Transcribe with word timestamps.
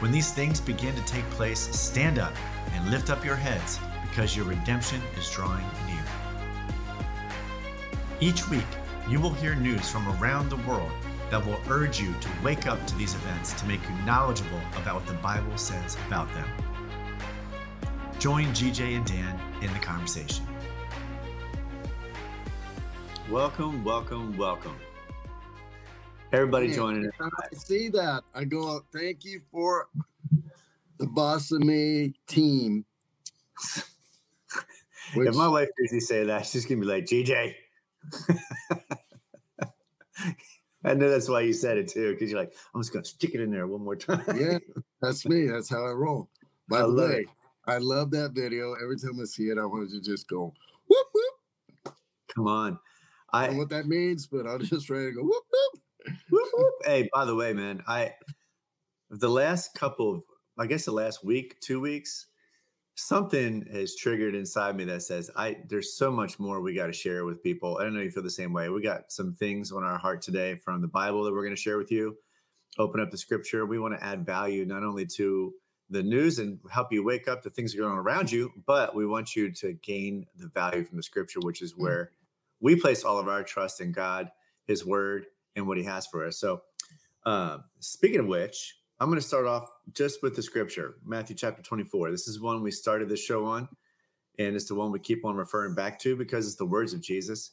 When 0.00 0.10
these 0.10 0.32
things 0.32 0.60
begin 0.60 0.94
to 0.96 1.02
take 1.02 1.24
place, 1.30 1.60
stand 1.60 2.18
up 2.18 2.34
and 2.72 2.90
lift 2.90 3.10
up 3.10 3.24
your 3.24 3.36
heads, 3.36 3.78
because 4.02 4.36
your 4.36 4.44
redemption 4.44 5.00
is 5.16 5.30
drawing 5.30 5.64
near. 5.86 6.04
Each 8.20 8.48
week, 8.48 8.66
you 9.08 9.20
will 9.20 9.32
hear 9.32 9.54
news 9.54 9.88
from 9.88 10.08
around 10.20 10.48
the 10.48 10.56
world 10.68 10.90
that 11.30 11.44
will 11.46 11.60
urge 11.68 12.00
you 12.00 12.12
to 12.12 12.28
wake 12.42 12.66
up 12.66 12.84
to 12.86 12.96
these 12.96 13.14
events 13.14 13.52
to 13.54 13.66
make 13.66 13.80
you 13.82 13.94
knowledgeable 14.04 14.60
about 14.76 14.96
what 14.96 15.06
the 15.06 15.14
Bible 15.14 15.56
says 15.56 15.96
about 16.06 16.32
them. 16.34 16.48
Join 18.18 18.46
GJ 18.46 18.96
and 18.96 19.06
Dan 19.06 19.38
in 19.62 19.72
the 19.72 19.78
conversation. 19.78 20.44
Welcome, 23.30 23.84
welcome, 23.84 24.36
welcome. 24.36 24.76
Everybody 26.32 26.66
Man, 26.68 26.76
joining 26.76 27.06
us. 27.06 27.12
I 27.20 27.54
see 27.54 27.88
that. 27.90 28.22
I 28.34 28.44
go, 28.44 28.80
thank 28.92 29.24
you 29.24 29.40
for 29.50 29.88
the 30.98 31.06
boss 31.06 31.52
of 31.52 31.60
me 31.60 32.14
team. 32.26 32.84
Which, 35.14 35.28
If 35.28 35.34
my 35.36 35.48
wife 35.48 35.68
hears 35.78 35.92
you 35.92 36.00
say 36.00 36.24
that, 36.24 36.46
she's 36.46 36.66
gonna 36.66 36.80
be 36.80 36.86
like, 36.86 37.04
GJ. 37.04 37.54
I 40.84 40.94
know 40.94 41.08
that's 41.08 41.28
why 41.28 41.40
you 41.40 41.52
said 41.52 41.78
it 41.78 41.88
too, 41.88 42.12
because 42.12 42.30
you're 42.30 42.38
like, 42.40 42.52
I'm 42.74 42.80
just 42.82 42.92
gonna 42.92 43.04
stick 43.04 43.34
it 43.34 43.40
in 43.40 43.50
there 43.50 43.66
one 43.66 43.82
more 43.82 43.96
time. 43.96 44.24
yeah, 44.36 44.58
that's 45.00 45.26
me. 45.26 45.46
That's 45.46 45.70
how 45.70 45.86
I 45.86 45.92
roll. 45.92 46.28
By 46.68 46.78
I 46.78 46.82
the 46.82 46.88
love 46.88 47.10
way, 47.10 47.16
it. 47.20 47.28
I 47.66 47.78
love 47.78 48.10
that 48.10 48.32
video. 48.32 48.74
Every 48.74 48.98
time 48.98 49.18
I 49.20 49.24
see 49.24 49.44
it, 49.44 49.58
I 49.58 49.64
wanted 49.64 49.90
to 49.90 50.00
just 50.00 50.28
go 50.28 50.52
whoop 50.88 51.06
whoop. 51.14 51.94
Come 52.34 52.48
on. 52.48 52.78
I 53.32 53.44
I 53.44 53.46
don't 53.46 53.54
know 53.54 53.60
what 53.60 53.68
that 53.70 53.86
means, 53.86 54.26
but 54.26 54.46
I'm 54.46 54.62
just 54.64 54.90
ready 54.90 55.06
to 55.06 55.12
go 55.12 55.22
whoop 55.22 55.44
whoop. 55.50 55.83
Hey, 56.84 57.08
by 57.12 57.24
the 57.24 57.34
way, 57.34 57.52
man, 57.52 57.82
I 57.86 58.12
the 59.10 59.28
last 59.28 59.74
couple 59.74 60.14
of 60.14 60.22
I 60.58 60.66
guess 60.66 60.84
the 60.84 60.92
last 60.92 61.24
week, 61.24 61.60
two 61.60 61.80
weeks, 61.80 62.26
something 62.96 63.66
has 63.72 63.96
triggered 63.96 64.34
inside 64.34 64.76
me 64.76 64.84
that 64.84 65.02
says 65.02 65.30
I 65.36 65.58
there's 65.68 65.96
so 65.96 66.10
much 66.10 66.38
more 66.38 66.60
we 66.60 66.74
got 66.74 66.86
to 66.86 66.92
share 66.92 67.24
with 67.24 67.42
people. 67.42 67.78
I 67.78 67.84
don't 67.84 67.94
know 67.94 68.00
if 68.00 68.06
you 68.06 68.10
feel 68.12 68.22
the 68.22 68.30
same 68.30 68.52
way. 68.52 68.68
We 68.68 68.82
got 68.82 69.12
some 69.12 69.34
things 69.34 69.72
on 69.72 69.82
our 69.82 69.98
heart 69.98 70.22
today 70.22 70.56
from 70.56 70.80
the 70.80 70.88
Bible 70.88 71.24
that 71.24 71.32
we're 71.32 71.44
going 71.44 71.56
to 71.56 71.60
share 71.60 71.78
with 71.78 71.90
you. 71.90 72.16
Open 72.78 73.00
up 73.00 73.10
the 73.10 73.18
scripture. 73.18 73.66
We 73.66 73.78
want 73.78 73.98
to 73.98 74.04
add 74.04 74.26
value 74.26 74.64
not 74.64 74.82
only 74.82 75.06
to 75.06 75.54
the 75.90 76.02
news 76.02 76.38
and 76.38 76.58
help 76.70 76.92
you 76.92 77.04
wake 77.04 77.28
up 77.28 77.42
to 77.42 77.50
things 77.50 77.72
that 77.72 77.78
are 77.78 77.82
going 77.82 77.92
on 77.92 77.98
around 77.98 78.32
you, 78.32 78.50
but 78.66 78.94
we 78.94 79.06
want 79.06 79.36
you 79.36 79.50
to 79.52 79.74
gain 79.74 80.26
the 80.36 80.48
value 80.48 80.84
from 80.84 80.96
the 80.96 81.02
scripture, 81.02 81.40
which 81.40 81.62
is 81.62 81.72
hmm. 81.72 81.82
where 81.82 82.12
we 82.60 82.76
place 82.76 83.04
all 83.04 83.18
of 83.18 83.28
our 83.28 83.42
trust 83.42 83.80
in 83.80 83.92
God, 83.92 84.30
His 84.66 84.84
Word, 84.84 85.26
and 85.56 85.66
what 85.66 85.78
He 85.78 85.84
has 85.84 86.06
for 86.06 86.26
us. 86.26 86.38
So, 86.38 86.62
uh, 87.24 87.58
speaking 87.80 88.20
of 88.20 88.26
which, 88.26 88.76
I'm 89.00 89.08
going 89.08 89.20
to 89.20 89.26
start 89.26 89.46
off 89.46 89.70
just 89.92 90.22
with 90.22 90.36
the 90.36 90.42
scripture, 90.42 90.96
Matthew 91.04 91.36
chapter 91.36 91.62
24. 91.62 92.10
This 92.10 92.28
is 92.28 92.40
one 92.40 92.62
we 92.62 92.70
started 92.70 93.08
the 93.08 93.16
show 93.16 93.44
on, 93.44 93.68
and 94.38 94.54
it's 94.54 94.66
the 94.66 94.74
one 94.74 94.92
we 94.92 94.98
keep 94.98 95.24
on 95.24 95.34
referring 95.34 95.74
back 95.74 95.98
to 96.00 96.16
because 96.16 96.46
it's 96.46 96.56
the 96.56 96.66
words 96.66 96.92
of 96.92 97.02
Jesus. 97.02 97.52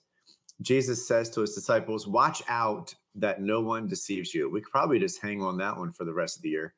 Jesus 0.61 1.07
says 1.07 1.29
to 1.31 1.41
his 1.41 1.55
disciples, 1.55 2.07
Watch 2.07 2.43
out 2.47 2.93
that 3.15 3.41
no 3.41 3.61
one 3.61 3.87
deceives 3.87 4.33
you. 4.33 4.49
We 4.49 4.61
could 4.61 4.71
probably 4.71 4.99
just 4.99 5.21
hang 5.21 5.41
on 5.41 5.57
that 5.57 5.77
one 5.77 5.91
for 5.91 6.05
the 6.05 6.13
rest 6.13 6.37
of 6.37 6.43
the 6.43 6.49
year. 6.49 6.75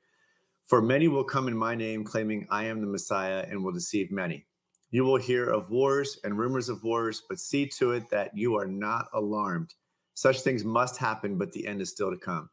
For 0.65 0.81
many 0.81 1.09
will 1.09 1.25
come 1.25 1.47
in 1.49 1.57
my 1.57 1.75
name, 1.75 2.05
claiming 2.05 2.47
I 2.49 2.65
am 2.65 2.79
the 2.79 2.87
Messiah, 2.87 3.45
and 3.49 3.63
will 3.63 3.73
deceive 3.73 4.11
many. 4.11 4.45
You 4.91 5.03
will 5.03 5.17
hear 5.17 5.49
of 5.49 5.69
wars 5.71 6.19
and 6.23 6.37
rumors 6.37 6.69
of 6.69 6.83
wars, 6.83 7.23
but 7.27 7.39
see 7.39 7.65
to 7.77 7.91
it 7.91 8.09
that 8.11 8.37
you 8.37 8.55
are 8.55 8.67
not 8.67 9.07
alarmed. 9.13 9.73
Such 10.15 10.41
things 10.41 10.63
must 10.63 10.97
happen, 10.97 11.37
but 11.37 11.51
the 11.51 11.65
end 11.65 11.81
is 11.81 11.89
still 11.89 12.11
to 12.11 12.17
come. 12.17 12.49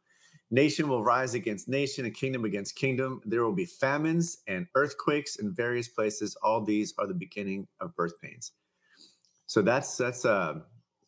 Nation 0.49 0.89
will 0.89 1.03
rise 1.03 1.33
against 1.33 1.69
nation, 1.69 2.05
and 2.05 2.13
kingdom 2.13 2.43
against 2.43 2.75
kingdom. 2.75 3.21
There 3.23 3.43
will 3.45 3.53
be 3.53 3.65
famines 3.65 4.39
and 4.47 4.67
earthquakes 4.75 5.37
in 5.37 5.53
various 5.53 5.87
places. 5.87 6.35
All 6.43 6.61
these 6.61 6.93
are 6.97 7.07
the 7.07 7.13
beginning 7.13 7.67
of 7.79 7.95
birth 7.95 8.19
pains. 8.21 8.51
So 9.45 9.61
that's 9.61 9.95
that's 9.97 10.25
uh 10.25 10.59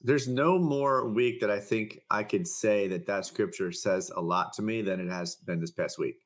there's 0.02 0.28
no 0.28 0.60
more 0.60 1.08
week 1.08 1.40
that 1.42 1.50
I 1.50 1.60
think 1.60 2.00
I 2.10 2.24
could 2.24 2.48
say 2.48 2.88
that 2.90 3.06
that 3.06 3.26
scripture 3.26 3.72
says 3.72 4.12
a 4.16 4.22
lot 4.22 4.54
to 4.54 4.62
me 4.62 4.82
than 4.82 5.00
it 5.00 5.10
has 5.10 5.36
been 5.36 5.60
this 5.60 5.72
past 5.72 5.98
week. 5.98 6.18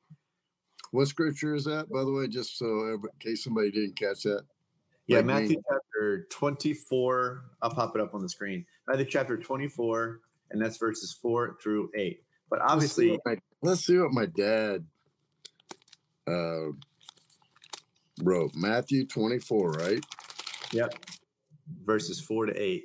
What 0.90 1.06
scripture 1.06 1.54
is 1.54 1.64
that, 1.64 1.88
by 1.90 2.04
the 2.04 2.10
way? 2.10 2.28
Just 2.28 2.58
so 2.58 2.66
in 2.66 3.02
case 3.20 3.44
somebody 3.44 3.70
didn't 3.70 3.96
catch 3.96 4.22
that. 4.22 4.42
Yeah, 5.06 5.18
Like 5.18 5.26
me. 5.26 5.32
Matthew 5.34 5.56
chapter 5.70 6.26
24. 6.30 7.44
I'll 7.62 7.70
pop 7.70 7.94
it 7.94 8.00
up 8.00 8.14
on 8.14 8.22
the 8.22 8.28
screen. 8.28 8.64
Matthew 8.88 9.04
chapter 9.04 9.36
24, 9.36 10.20
and 10.50 10.62
that's 10.62 10.78
verses 10.78 11.12
4 11.20 11.58
through 11.62 11.90
8. 11.94 12.22
But 12.48 12.60
Let's 12.60 12.70
see 12.70 12.72
obviously, 12.72 13.10
what 13.10 13.20
my, 13.26 13.36
let's 13.62 13.86
see 13.86 13.98
what 13.98 14.12
my 14.12 14.26
dad 14.26 14.86
uh, 16.26 16.68
wrote. 18.22 18.52
Matthew 18.54 19.06
24, 19.06 19.72
right? 19.72 20.00
yep, 20.72 20.94
verses 21.84 22.18
4 22.18 22.46
to 22.46 22.60
8. 22.62 22.84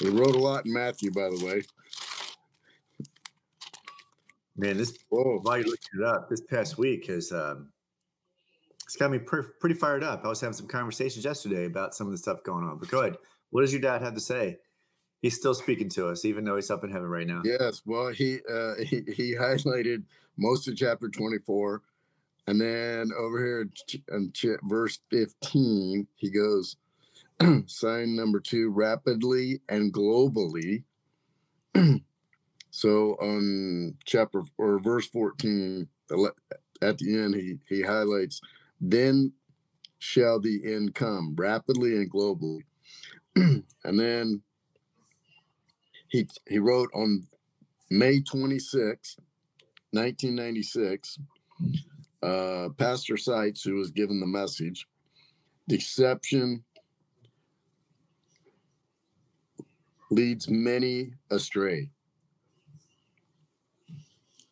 He 0.00 0.08
wrote 0.08 0.34
a 0.34 0.38
lot 0.38 0.66
in 0.66 0.72
Matthew, 0.72 1.12
by 1.12 1.28
the 1.28 1.44
way. 1.44 1.62
Man, 4.56 4.76
this 4.76 4.98
Whoa. 5.10 5.38
while 5.42 5.58
you're 5.58 5.66
looking 5.66 6.00
it 6.00 6.04
up, 6.04 6.28
this 6.28 6.40
past 6.40 6.76
week 6.76 7.06
has 7.06 7.30
um, 7.30 7.70
it's 8.90 8.96
got 8.96 9.12
me 9.12 9.20
pretty 9.20 9.76
fired 9.76 10.02
up. 10.02 10.24
I 10.24 10.28
was 10.28 10.40
having 10.40 10.52
some 10.52 10.66
conversations 10.66 11.24
yesterday 11.24 11.66
about 11.66 11.94
some 11.94 12.08
of 12.08 12.10
the 12.10 12.18
stuff 12.18 12.42
going 12.42 12.64
on. 12.64 12.76
But 12.78 12.88
go 12.88 13.02
ahead. 13.02 13.18
What 13.50 13.60
does 13.60 13.72
your 13.72 13.80
dad 13.80 14.02
have 14.02 14.14
to 14.14 14.20
say? 14.20 14.58
He's 15.22 15.36
still 15.36 15.54
speaking 15.54 15.88
to 15.90 16.08
us, 16.08 16.24
even 16.24 16.42
though 16.42 16.56
he's 16.56 16.72
up 16.72 16.82
in 16.82 16.90
heaven 16.90 17.08
right 17.08 17.26
now. 17.26 17.42
Yes. 17.44 17.82
Well, 17.86 18.08
he, 18.08 18.38
uh, 18.52 18.74
he 18.84 19.04
he 19.14 19.36
highlighted 19.36 20.02
most 20.36 20.66
of 20.66 20.76
chapter 20.76 21.08
24. 21.08 21.82
And 22.48 22.60
then 22.60 23.12
over 23.16 23.38
here 23.38 23.68
in 24.10 24.32
ch- 24.32 24.58
verse 24.64 24.98
15, 25.10 26.08
he 26.16 26.30
goes, 26.30 26.76
sign 27.66 28.16
number 28.16 28.40
two, 28.40 28.70
rapidly 28.70 29.60
and 29.68 29.92
globally. 29.92 30.82
so 32.72 33.16
on 33.20 33.94
chapter 34.04 34.42
or 34.58 34.80
verse 34.80 35.06
14, 35.06 35.86
at 36.82 36.98
the 36.98 37.18
end, 37.18 37.36
he, 37.36 37.58
he 37.68 37.82
highlights, 37.82 38.40
then 38.80 39.32
shall 39.98 40.40
the 40.40 40.60
end 40.64 40.94
come 40.94 41.34
rapidly 41.36 41.96
and 41.96 42.10
globally. 42.10 42.62
and 43.36 43.64
then 43.84 44.42
he 46.08 46.26
he 46.48 46.58
wrote 46.58 46.90
on 46.94 47.26
May 47.90 48.20
26, 48.20 49.16
1996, 49.92 51.18
uh, 52.22 52.68
Pastor 52.76 53.16
Seitz, 53.16 53.62
who 53.62 53.74
was 53.74 53.90
given 53.90 54.20
the 54.20 54.26
message, 54.26 54.86
deception 55.68 56.64
leads 60.10 60.48
many 60.48 61.12
astray. 61.30 61.90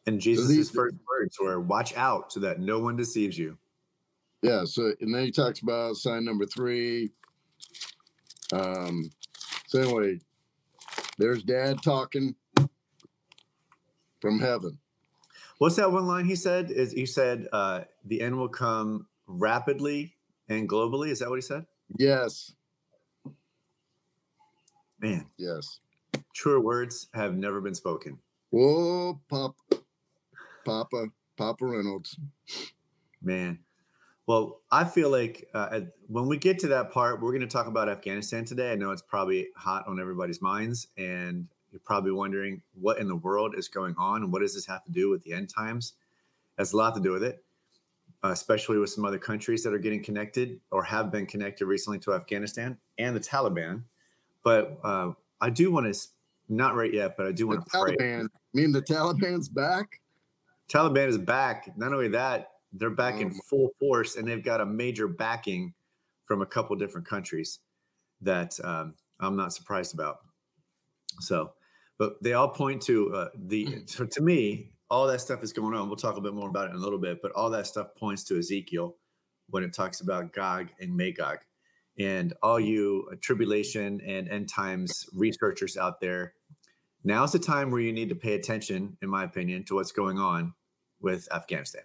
And 0.06 0.20
Jesus' 0.20 0.48
these- 0.48 0.70
first 0.70 0.96
words 1.08 1.38
were, 1.40 1.60
"Watch 1.60 1.94
out 1.94 2.32
so 2.32 2.40
that 2.40 2.60
no 2.60 2.78
one 2.78 2.96
deceives 2.96 3.36
you." 3.36 3.58
Yeah, 4.42 4.64
so 4.64 4.92
and 5.00 5.14
then 5.14 5.24
he 5.24 5.30
talks 5.32 5.60
about 5.60 5.96
sign 5.96 6.24
number 6.24 6.46
three. 6.46 7.10
Um, 8.52 9.10
so 9.66 9.80
anyway, 9.80 10.20
there's 11.18 11.42
dad 11.42 11.82
talking 11.82 12.34
from 14.20 14.38
heaven. 14.38 14.78
What's 15.58 15.76
that 15.76 15.90
one 15.90 16.06
line 16.06 16.24
he 16.24 16.36
said? 16.36 16.70
Is 16.70 16.92
he 16.92 17.04
said 17.04 17.48
uh, 17.52 17.80
the 18.04 18.20
end 18.20 18.38
will 18.38 18.48
come 18.48 19.06
rapidly 19.26 20.14
and 20.48 20.68
globally? 20.68 21.08
Is 21.08 21.18
that 21.18 21.28
what 21.28 21.36
he 21.36 21.42
said? 21.42 21.66
Yes, 21.96 22.52
Man, 25.00 25.26
yes. 25.36 25.80
truer 26.34 26.60
words 26.60 27.08
have 27.14 27.36
never 27.36 27.60
been 27.60 27.74
spoken. 27.74 28.18
Whoa, 28.50 29.20
Pop, 29.28 29.56
Papa, 30.64 31.06
Papa 31.36 31.64
Reynolds. 31.66 32.16
Man. 33.22 33.58
Well, 34.28 34.60
I 34.70 34.84
feel 34.84 35.08
like 35.08 35.48
uh, 35.54 35.80
when 36.06 36.26
we 36.26 36.36
get 36.36 36.58
to 36.58 36.68
that 36.68 36.90
part, 36.90 37.22
we're 37.22 37.30
going 37.30 37.40
to 37.40 37.46
talk 37.46 37.66
about 37.66 37.88
Afghanistan 37.88 38.44
today. 38.44 38.72
I 38.72 38.74
know 38.74 38.90
it's 38.90 39.00
probably 39.00 39.48
hot 39.56 39.88
on 39.88 39.98
everybody's 39.98 40.42
minds, 40.42 40.88
and 40.98 41.48
you're 41.72 41.80
probably 41.82 42.12
wondering 42.12 42.60
what 42.78 42.98
in 42.98 43.08
the 43.08 43.16
world 43.16 43.54
is 43.56 43.68
going 43.68 43.94
on 43.96 44.22
and 44.22 44.30
what 44.30 44.42
does 44.42 44.54
this 44.54 44.66
have 44.66 44.84
to 44.84 44.92
do 44.92 45.08
with 45.08 45.24
the 45.24 45.32
end 45.32 45.48
times? 45.48 45.94
It 46.58 46.60
has 46.60 46.74
a 46.74 46.76
lot 46.76 46.94
to 46.96 47.00
do 47.00 47.10
with 47.10 47.22
it, 47.22 47.42
especially 48.22 48.76
with 48.76 48.90
some 48.90 49.06
other 49.06 49.18
countries 49.18 49.62
that 49.62 49.72
are 49.72 49.78
getting 49.78 50.02
connected 50.02 50.60
or 50.70 50.82
have 50.82 51.10
been 51.10 51.24
connected 51.24 51.64
recently 51.64 51.98
to 52.00 52.12
Afghanistan 52.12 52.76
and 52.98 53.16
the 53.16 53.20
Taliban. 53.20 53.84
But 54.44 54.78
uh, 54.84 55.12
I 55.40 55.48
do 55.48 55.70
want 55.70 55.90
to, 55.90 55.98
not 56.50 56.74
right 56.74 56.92
yet, 56.92 57.16
but 57.16 57.26
I 57.26 57.32
do 57.32 57.46
want 57.46 57.64
to 57.64 57.70
pray. 57.70 57.96
Taliban. 57.96 58.28
Mean, 58.52 58.72
the 58.72 58.82
Taliban's 58.82 59.48
back. 59.48 60.02
Taliban 60.68 61.08
is 61.08 61.16
back. 61.16 61.72
Not 61.78 61.94
only 61.94 62.08
that, 62.08 62.50
they're 62.72 62.90
back 62.90 63.20
in 63.20 63.32
full 63.48 63.70
force, 63.78 64.16
and 64.16 64.26
they've 64.26 64.44
got 64.44 64.60
a 64.60 64.66
major 64.66 65.08
backing 65.08 65.74
from 66.26 66.42
a 66.42 66.46
couple 66.46 66.76
different 66.76 67.06
countries 67.06 67.60
that 68.20 68.58
um, 68.62 68.94
I'm 69.20 69.36
not 69.36 69.52
surprised 69.52 69.94
about. 69.94 70.18
So, 71.20 71.52
but 71.98 72.22
they 72.22 72.34
all 72.34 72.48
point 72.48 72.82
to 72.82 73.14
uh, 73.14 73.28
the. 73.34 73.82
So 73.86 74.04
to 74.04 74.22
me, 74.22 74.72
all 74.90 75.06
that 75.06 75.20
stuff 75.20 75.42
is 75.42 75.52
going 75.52 75.74
on. 75.74 75.88
We'll 75.88 75.96
talk 75.96 76.16
a 76.16 76.20
bit 76.20 76.34
more 76.34 76.48
about 76.48 76.68
it 76.68 76.70
in 76.70 76.76
a 76.76 76.80
little 76.80 76.98
bit, 76.98 77.20
but 77.22 77.32
all 77.32 77.50
that 77.50 77.66
stuff 77.66 77.88
points 77.96 78.24
to 78.24 78.38
Ezekiel 78.38 78.96
when 79.50 79.62
it 79.62 79.72
talks 79.72 80.00
about 80.00 80.32
Gog 80.32 80.68
and 80.80 80.96
Magog. 80.96 81.38
And 81.98 82.32
all 82.42 82.60
you 82.60 83.08
uh, 83.10 83.16
tribulation 83.20 84.00
and 84.06 84.28
end 84.28 84.48
times 84.48 85.08
researchers 85.12 85.76
out 85.76 86.00
there, 86.00 86.34
now's 87.02 87.32
the 87.32 87.38
time 87.38 87.70
where 87.70 87.80
you 87.80 87.92
need 87.92 88.10
to 88.10 88.14
pay 88.14 88.34
attention, 88.34 88.96
in 89.02 89.08
my 89.08 89.24
opinion, 89.24 89.64
to 89.64 89.74
what's 89.74 89.92
going 89.92 90.18
on 90.18 90.54
with 91.00 91.26
Afghanistan 91.32 91.82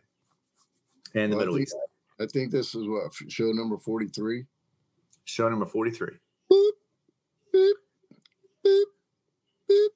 and 1.15 1.31
the 1.31 1.35
Well, 1.37 1.43
I 1.43 1.45
Middle 1.45 1.55
think- 1.57 1.67
East. 1.67 1.75
I 2.19 2.25
think 2.27 2.51
this 2.51 2.75
is 2.75 2.87
what 2.87 3.11
show 3.29 3.51
number 3.51 3.77
43. 3.77 4.45
Show 5.25 5.49
number 5.49 5.65
43. 5.65 6.09
Boop, 6.51 6.71
beep, 7.51 7.75
beep, 8.63 8.87
beep. 9.67 9.91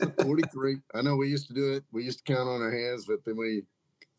So 0.00 0.10
43. 0.22 0.78
I 0.94 1.02
know 1.02 1.16
we 1.16 1.28
used 1.28 1.46
to 1.48 1.54
do 1.54 1.72
it. 1.74 1.84
We 1.92 2.02
used 2.04 2.24
to 2.24 2.32
count 2.34 2.48
on 2.48 2.60
our 2.60 2.70
hands, 2.70 3.06
but 3.06 3.24
then 3.24 3.36
we 3.36 3.64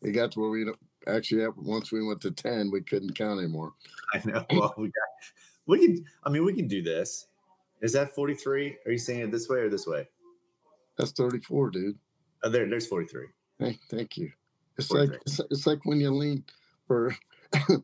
it 0.02 0.12
got 0.12 0.32
to 0.32 0.40
where 0.40 0.50
we 0.50 0.64
don't 0.64 0.78
actually 1.06 1.46
once 1.56 1.92
we 1.92 2.02
went 2.04 2.20
to 2.22 2.30
10, 2.30 2.70
we 2.70 2.80
couldn't 2.82 3.14
count 3.14 3.38
anymore. 3.38 3.74
I 4.14 4.22
know. 4.24 4.44
Well, 4.52 4.74
we 4.78 4.86
got, 4.88 5.32
we 5.66 5.78
can, 5.86 6.04
I 6.24 6.30
mean, 6.30 6.44
we 6.44 6.54
can 6.54 6.68
do 6.68 6.82
this. 6.82 7.26
Is 7.82 7.92
that 7.92 8.14
43? 8.14 8.76
Are 8.86 8.92
you 8.92 8.98
saying 8.98 9.20
it 9.20 9.30
this 9.30 9.48
way 9.48 9.58
or 9.58 9.68
this 9.68 9.86
way? 9.86 10.08
That's 10.98 11.12
34, 11.12 11.70
dude. 11.70 11.98
Oh, 12.42 12.48
there, 12.50 12.68
there's 12.68 12.86
43. 12.86 13.26
Hey, 13.58 13.78
thank 13.90 14.16
you. 14.16 14.30
It's 14.78 14.90
like 14.90 15.10
it's, 15.26 15.40
it's 15.50 15.66
like 15.66 15.84
when 15.84 16.00
you 16.00 16.10
lean 16.10 16.44
for 16.86 17.14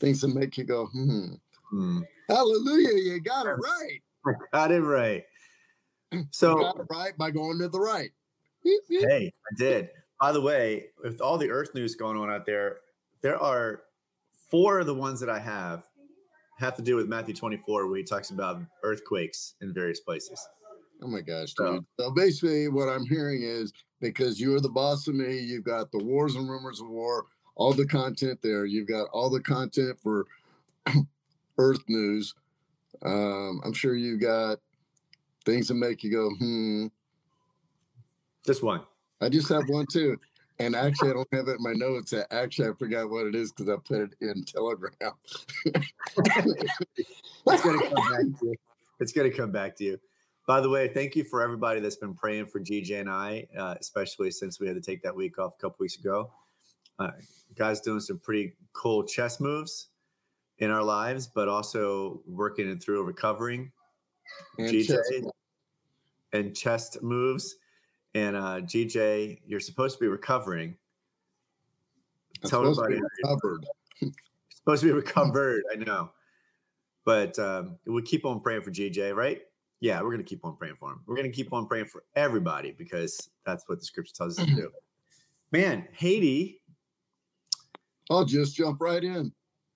things 0.00 0.20
that 0.20 0.34
make 0.34 0.58
you 0.58 0.64
go, 0.64 0.86
hmm. 0.86 1.34
Hmm. 1.70 2.00
Hallelujah, 2.28 2.98
you 2.98 3.20
got 3.20 3.46
it 3.46 3.50
right. 3.54 4.00
Got 4.52 4.70
it 4.70 4.82
right. 4.82 5.24
you 6.12 6.24
So, 6.30 6.60
got 6.60 6.78
it 6.78 6.86
right 6.88 7.18
by 7.18 7.32
going 7.32 7.58
to 7.58 7.66
the 7.66 7.80
right. 7.80 8.10
Hey, 8.62 9.32
I 9.32 9.54
did. 9.58 9.90
By 10.20 10.30
the 10.30 10.40
way, 10.40 10.90
with 11.02 11.20
all 11.20 11.36
the 11.36 11.50
Earth 11.50 11.74
news 11.74 11.96
going 11.96 12.16
on 12.16 12.30
out 12.30 12.46
there, 12.46 12.76
there 13.20 13.36
are 13.36 13.82
four 14.48 14.78
of 14.78 14.86
the 14.86 14.94
ones 14.94 15.18
that 15.18 15.28
I 15.28 15.40
have 15.40 15.88
have 16.58 16.76
to 16.76 16.82
do 16.82 16.94
with 16.94 17.08
Matthew 17.08 17.34
24, 17.34 17.88
where 17.88 17.96
he 17.96 18.04
talks 18.04 18.30
about 18.30 18.62
earthquakes 18.84 19.54
in 19.60 19.74
various 19.74 19.98
places. 19.98 20.46
Oh 21.02 21.08
my 21.08 21.20
gosh, 21.20 21.54
So- 21.54 21.74
dude. 21.74 21.86
So 21.98 22.10
basically, 22.12 22.68
what 22.68 22.88
I'm 22.88 23.04
hearing 23.06 23.42
is 23.42 23.72
because 24.00 24.40
you're 24.40 24.60
the 24.60 24.68
boss 24.68 25.06
of 25.08 25.14
me, 25.14 25.38
you've 25.38 25.64
got 25.64 25.90
the 25.92 25.98
wars 25.98 26.34
and 26.36 26.48
rumors 26.48 26.80
of 26.80 26.88
war, 26.88 27.26
all 27.56 27.72
the 27.72 27.86
content 27.86 28.40
there. 28.42 28.64
You've 28.64 28.88
got 28.88 29.08
all 29.12 29.30
the 29.30 29.40
content 29.40 29.98
for 30.02 30.26
Earth 31.58 31.82
news. 31.88 32.34
Um, 33.02 33.60
I'm 33.64 33.72
sure 33.72 33.94
you 33.94 34.16
got 34.18 34.58
things 35.44 35.68
that 35.68 35.74
make 35.74 36.02
you 36.04 36.10
go, 36.12 36.30
hmm. 36.38 36.86
Just 38.46 38.62
one. 38.62 38.82
I 39.20 39.28
just 39.28 39.48
have 39.50 39.68
one 39.68 39.86
too. 39.86 40.18
And 40.58 40.74
actually, 40.76 41.10
I 41.10 41.14
don't 41.14 41.28
have 41.32 41.48
it 41.48 41.56
in 41.56 41.62
my 41.62 41.72
notes. 41.72 42.12
Actually, 42.30 42.68
I 42.68 42.72
forgot 42.74 43.08
what 43.08 43.26
it 43.26 43.34
is 43.34 43.52
because 43.52 43.68
I 43.68 43.76
put 43.84 44.00
it 44.00 44.14
in 44.20 44.44
Telegram. 44.46 44.92
It's 47.44 47.62
gonna 47.62 47.82
come 47.82 47.92
back 47.94 48.40
to 48.40 48.46
you. 48.46 48.54
It's 49.00 49.12
gonna 49.12 49.30
come 49.30 49.50
back 49.50 49.74
to 49.76 49.84
you. 49.84 50.00
By 50.46 50.60
the 50.60 50.68
way, 50.68 50.88
thank 50.88 51.14
you 51.14 51.22
for 51.24 51.40
everybody 51.40 51.80
that's 51.80 51.96
been 51.96 52.14
praying 52.14 52.46
for 52.46 52.58
GJ 52.60 53.00
and 53.00 53.08
I, 53.10 53.46
uh, 53.56 53.76
especially 53.80 54.30
since 54.30 54.58
we 54.58 54.66
had 54.66 54.74
to 54.74 54.82
take 54.82 55.02
that 55.02 55.14
week 55.14 55.38
off 55.38 55.54
a 55.58 55.62
couple 55.62 55.76
weeks 55.80 55.96
ago. 55.98 56.30
Uh, 56.98 57.10
guys 57.56 57.80
doing 57.80 58.00
some 58.00 58.18
pretty 58.18 58.54
cool 58.72 59.04
chess 59.04 59.38
moves 59.40 59.88
in 60.58 60.70
our 60.70 60.82
lives, 60.82 61.26
but 61.28 61.48
also 61.48 62.22
working 62.26 62.68
it 62.68 62.82
through 62.82 63.02
recovering 63.04 63.70
And 64.58 64.68
GJ 64.68 64.86
chest- 64.86 65.26
and 66.32 66.56
chest 66.56 67.02
moves. 67.02 67.56
And 68.14 68.36
uh, 68.36 68.60
GJ, 68.62 69.40
you're 69.46 69.60
supposed 69.60 69.96
to 69.98 70.00
be 70.04 70.08
recovering. 70.08 70.76
I'm 72.42 72.50
Tell 72.50 72.60
supposed 72.74 72.80
to 72.80 72.86
be 72.88 72.94
everybody 72.94 73.14
recovered. 73.22 73.66
supposed 74.54 74.82
to 74.82 74.88
be 74.88 74.92
recovered. 74.92 75.62
I 75.72 75.76
know, 75.76 76.10
but 77.04 77.38
um, 77.38 77.78
we 77.86 78.02
keep 78.02 78.24
on 78.26 78.40
praying 78.40 78.62
for 78.62 78.70
GJ, 78.70 79.14
right? 79.14 79.40
Yeah, 79.82 80.00
we're 80.00 80.12
gonna 80.12 80.22
keep 80.22 80.44
on 80.44 80.56
praying 80.56 80.76
for 80.78 80.92
him. 80.92 81.00
We're 81.06 81.16
gonna 81.16 81.28
keep 81.28 81.52
on 81.52 81.66
praying 81.66 81.86
for 81.86 82.04
everybody 82.14 82.70
because 82.70 83.28
that's 83.44 83.64
what 83.66 83.80
the 83.80 83.84
scripture 83.84 84.14
tells 84.14 84.38
us 84.38 84.46
to 84.46 84.54
do. 84.54 84.62
Mm-hmm. 84.62 85.58
Man, 85.58 85.88
Haiti, 85.92 86.62
I'll 88.08 88.24
just 88.24 88.54
jump 88.54 88.80
right 88.80 89.02
in. 89.02 89.32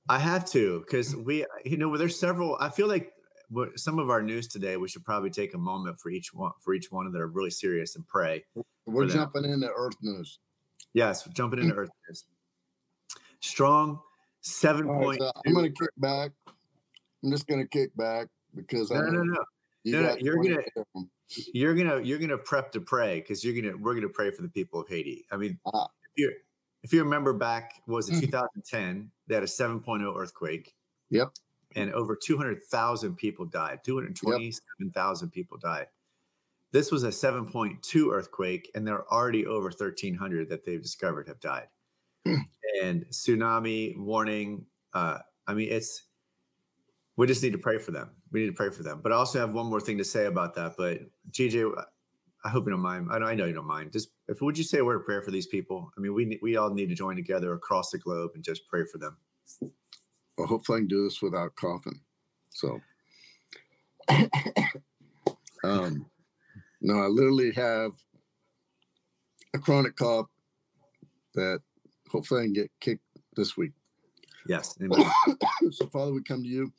I 0.09 0.21
have 0.21 0.45
to 0.51 0.85
because 0.87 1.17
we, 1.17 1.45
you 1.65 1.77
know, 1.77 1.97
there's 1.97 2.19
several. 2.19 2.57
I 2.61 2.69
feel 2.69 2.87
like 2.87 3.13
what, 3.49 3.81
some 3.81 3.99
of 3.99 4.09
our 4.09 4.23
news 4.23 4.47
today, 4.47 4.77
we 4.77 4.87
should 4.87 5.05
probably 5.05 5.31
take 5.31 5.55
a 5.55 5.59
moment 5.59 5.99
for 5.99 6.11
each 6.11 6.33
one, 6.33 6.53
for 6.61 6.73
each 6.73 6.93
one 6.93 7.11
that 7.11 7.21
are 7.21 7.27
really 7.27 7.51
serious 7.51 7.97
and 7.97 8.07
pray. 8.07 8.45
We're 8.87 9.09
For 9.09 9.13
that. 9.13 9.13
jumping 9.13 9.45
into 9.45 9.69
Earth 9.77 9.97
news. 10.03 10.39
Yes, 10.95 11.25
jumping 11.35 11.59
into 11.59 11.75
mm. 11.75 11.79
Earth 11.79 11.91
news. 12.09 12.25
Strong 13.41 13.99
seven 14.41 14.87
All 14.87 14.95
right, 14.95 15.05
point. 15.05 15.19
so 15.21 15.33
I'm 15.45 15.53
going 15.53 15.73
to 15.73 15.85
kick 15.85 15.91
back. 15.97 16.31
I'm 17.25 17.33
just 17.33 17.49
going 17.49 17.61
to 17.61 17.69
kick 17.69 17.91
back 17.97 18.29
because 18.55 18.93
I 18.93 19.01
No, 19.01 19.11
no, 19.11 19.23
no. 19.25 19.45
You 19.87 20.01
No, 20.03 20.17
you're 20.21 20.37
gonna- 20.43 20.63
you're 21.55 21.75
gonna 21.75 22.01
you're 22.03 22.19
gonna 22.19 22.39
prep 22.39 22.73
to 22.73 22.81
pray 22.81 23.21
because 23.21 23.45
you're 23.45 23.55
gonna 23.61 23.77
we're 23.77 23.95
gonna 23.95 24.09
pray 24.09 24.31
for 24.31 24.43
the 24.43 24.49
people 24.49 24.81
of 24.81 24.89
Haiti. 24.89 25.27
I 25.31 25.37
mean, 25.37 25.59
Ah. 25.67 25.89
if 26.05 26.11
you 26.17 26.33
if 26.83 26.93
you 26.93 27.03
remember 27.03 27.33
back, 27.33 27.83
was 27.87 28.09
it 28.09 28.15
Mhm. 28.15 28.21
2010? 28.23 29.11
They 29.27 29.35
had 29.35 29.43
a 29.43 29.49
7.0 29.49 30.17
earthquake. 30.17 30.77
Yep. 31.11 31.33
And 31.75 31.93
over 31.93 32.15
200,000 32.17 33.17
people 33.17 33.45
died. 33.45 33.83
227,000 33.85 35.31
people 35.31 35.59
died. 35.59 35.89
This 36.73 36.93
was 36.93 37.03
a 37.05 37.11
7.2 37.13 38.13
earthquake, 38.13 38.71
and 38.75 38.87
there 38.87 38.95
are 38.97 39.09
already 39.13 39.47
over 39.47 39.71
1,300 39.71 40.49
that 40.49 40.65
they've 40.65 40.83
discovered 40.83 41.29
have 41.29 41.41
died. 41.41 41.69
Hmm. 42.25 42.41
and 42.83 43.07
tsunami 43.09 43.97
warning. 43.97 44.67
Uh, 44.93 45.21
I 45.47 45.55
mean, 45.55 45.71
it's 45.71 46.03
we 47.17 47.27
just 47.27 47.43
need 47.43 47.53
to 47.53 47.59
pray 47.59 47.79
for 47.79 47.93
them. 47.93 48.16
We 48.33 48.41
need 48.41 48.47
to 48.47 48.53
pray 48.53 48.71
for 48.71 48.83
them. 48.83 49.01
But 49.03 49.13
I 49.13 49.17
also 49.17 49.39
have 49.39 49.53
one 49.53 49.67
more 49.67 49.81
thing 49.81 49.99
to 49.99 50.05
say 50.05 50.27
about 50.27 50.55
that. 50.55 50.75
But 50.77 51.01
GJ, 51.31 51.73
I 52.45 52.49
hope 52.49 52.65
you 52.65 52.71
don't 52.71 52.81
mind. 52.81 53.09
I 53.11 53.19
know, 53.19 53.27
I 53.27 53.35
know 53.35 53.45
you 53.47 53.55
don't 53.55 53.67
mind. 53.67 53.93
Just 53.93 54.11
if 54.29 54.41
would 54.41 54.59
you 54.59 54.65
say 54.65 54.79
a 54.79 54.85
word 54.85 54.97
of 55.01 55.05
prayer 55.05 55.23
for 55.23 55.31
these 55.31 55.47
people? 55.47 55.91
I 55.97 56.01
mean, 56.01 56.15
we 56.15 56.39
we 56.43 56.57
all 56.57 56.73
need 56.73 56.89
to 56.89 56.95
join 56.95 57.17
together 57.17 57.53
across 57.55 57.91
the 57.91 57.99
globe 57.99 58.33
and 58.35 58.45
just 58.45 58.67
pray 58.69 58.85
for 58.85 58.99
them. 58.99 59.17
Well, 60.37 60.47
hopefully 60.47 60.77
I 60.77 60.81
can 60.81 60.89
do 60.89 61.05
this 61.05 61.23
without 61.23 61.57
coughing. 61.57 62.01
So, 62.51 62.81
um, 65.65 66.07
no, 66.81 67.01
I 67.01 67.07
literally 67.07 67.53
have 67.53 67.93
a 69.55 69.59
chronic 69.59 69.97
cough 69.97 70.27
that 71.35 71.61
hopefully 72.11 72.43
I 72.43 72.45
can 72.45 72.53
get 72.53 72.71
kicked 72.81 73.05
this 73.35 73.57
week. 73.57 73.73
Yes. 74.47 74.79
So, 75.73 75.87
Father, 75.87 76.13
we 76.13 76.23
come 76.23 76.43
to 76.43 76.49
you 76.49 76.73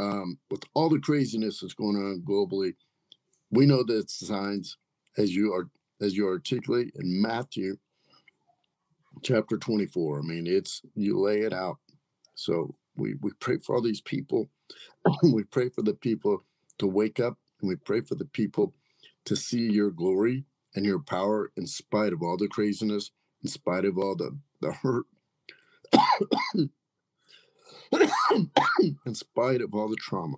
um, 0.00 0.38
with 0.50 0.62
all 0.74 0.88
the 0.88 1.00
craziness 1.00 1.60
that's 1.60 1.74
going 1.74 1.96
on 1.96 2.22
globally. 2.26 2.74
We 3.50 3.66
know 3.66 3.82
that 3.84 4.10
signs, 4.10 4.76
as 5.16 5.34
you 5.34 5.52
are 5.52 5.68
as 6.00 6.16
you 6.16 6.26
articulate 6.28 6.92
in 6.96 7.20
Matthew 7.20 7.76
chapter 9.22 9.56
24. 9.56 10.20
I 10.20 10.22
mean, 10.22 10.46
it's 10.46 10.82
you 10.94 11.18
lay 11.20 11.40
it 11.40 11.52
out. 11.52 11.78
So 12.34 12.76
we 12.96 13.14
we 13.20 13.32
pray 13.40 13.58
for 13.58 13.76
all 13.76 13.82
these 13.82 14.00
people. 14.00 14.50
we 15.22 15.44
pray 15.44 15.68
for 15.70 15.82
the 15.82 15.94
people 15.94 16.44
to 16.78 16.86
wake 16.86 17.20
up, 17.20 17.38
and 17.60 17.68
we 17.68 17.76
pray 17.76 18.00
for 18.00 18.14
the 18.14 18.26
people 18.26 18.74
to 19.24 19.36
see 19.36 19.70
your 19.70 19.90
glory 19.90 20.44
and 20.74 20.84
your 20.86 21.00
power 21.00 21.50
in 21.56 21.66
spite 21.66 22.12
of 22.12 22.22
all 22.22 22.36
the 22.36 22.48
craziness, 22.48 23.10
in 23.42 23.48
spite 23.48 23.84
of 23.84 23.98
all 23.98 24.16
the 24.16 24.36
the 24.60 24.72
hurt. 24.72 25.06
in 29.06 29.14
spite 29.14 29.60
of 29.60 29.74
all 29.74 29.88
the 29.88 29.96
trauma. 29.96 30.36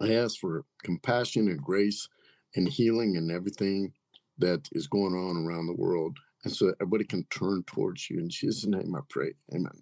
I 0.00 0.14
ask 0.14 0.38
for 0.38 0.64
compassion 0.82 1.48
and 1.48 1.62
grace 1.62 2.08
and 2.56 2.68
healing 2.68 3.16
and 3.16 3.30
everything 3.30 3.92
that 4.38 4.68
is 4.72 4.86
going 4.86 5.14
on 5.14 5.44
around 5.44 5.66
the 5.66 5.76
world. 5.76 6.18
And 6.44 6.52
so 6.52 6.72
everybody 6.80 7.04
can 7.04 7.24
turn 7.30 7.62
towards 7.66 8.10
you. 8.10 8.18
In 8.18 8.28
Jesus' 8.28 8.66
name 8.66 8.94
I 8.96 9.00
pray. 9.08 9.32
Amen. 9.54 9.72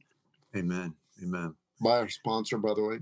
Amen. 0.55 0.95
Amen. 1.23 1.55
By 1.83 1.99
our 1.99 2.09
sponsor, 2.09 2.59
by 2.59 2.75
the 2.75 2.83
way. 2.83 2.99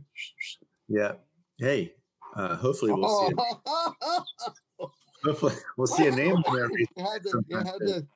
Yeah. 0.89 1.13
Hey, 1.59 1.95
Uh, 2.37 2.55
hopefully, 2.57 2.93
we'll 2.93 3.09
see. 3.09 3.35
A, 3.35 4.87
hopefully, 5.25 5.55
we'll 5.77 5.87
see 5.87 6.07
a 6.07 6.11
name 6.11 6.37
there. 6.53 6.69
had 6.99 7.23
to, 7.23 7.43
you 7.49 7.57
had 7.57 7.79
to, 7.81 8.07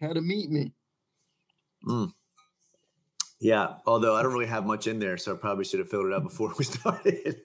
had 0.00 0.14
to 0.14 0.22
meet 0.22 0.50
me. 0.50 0.72
Mm. 1.86 2.12
Yeah, 3.40 3.76
although 3.86 4.14
I 4.14 4.22
don't 4.22 4.32
really 4.32 4.46
have 4.46 4.66
much 4.66 4.86
in 4.86 4.98
there, 4.98 5.16
so 5.16 5.32
I 5.32 5.36
probably 5.36 5.64
should 5.64 5.78
have 5.80 5.88
filled 5.88 6.06
it 6.06 6.12
up 6.12 6.22
before 6.22 6.52
we 6.58 6.64
started. 6.64 7.40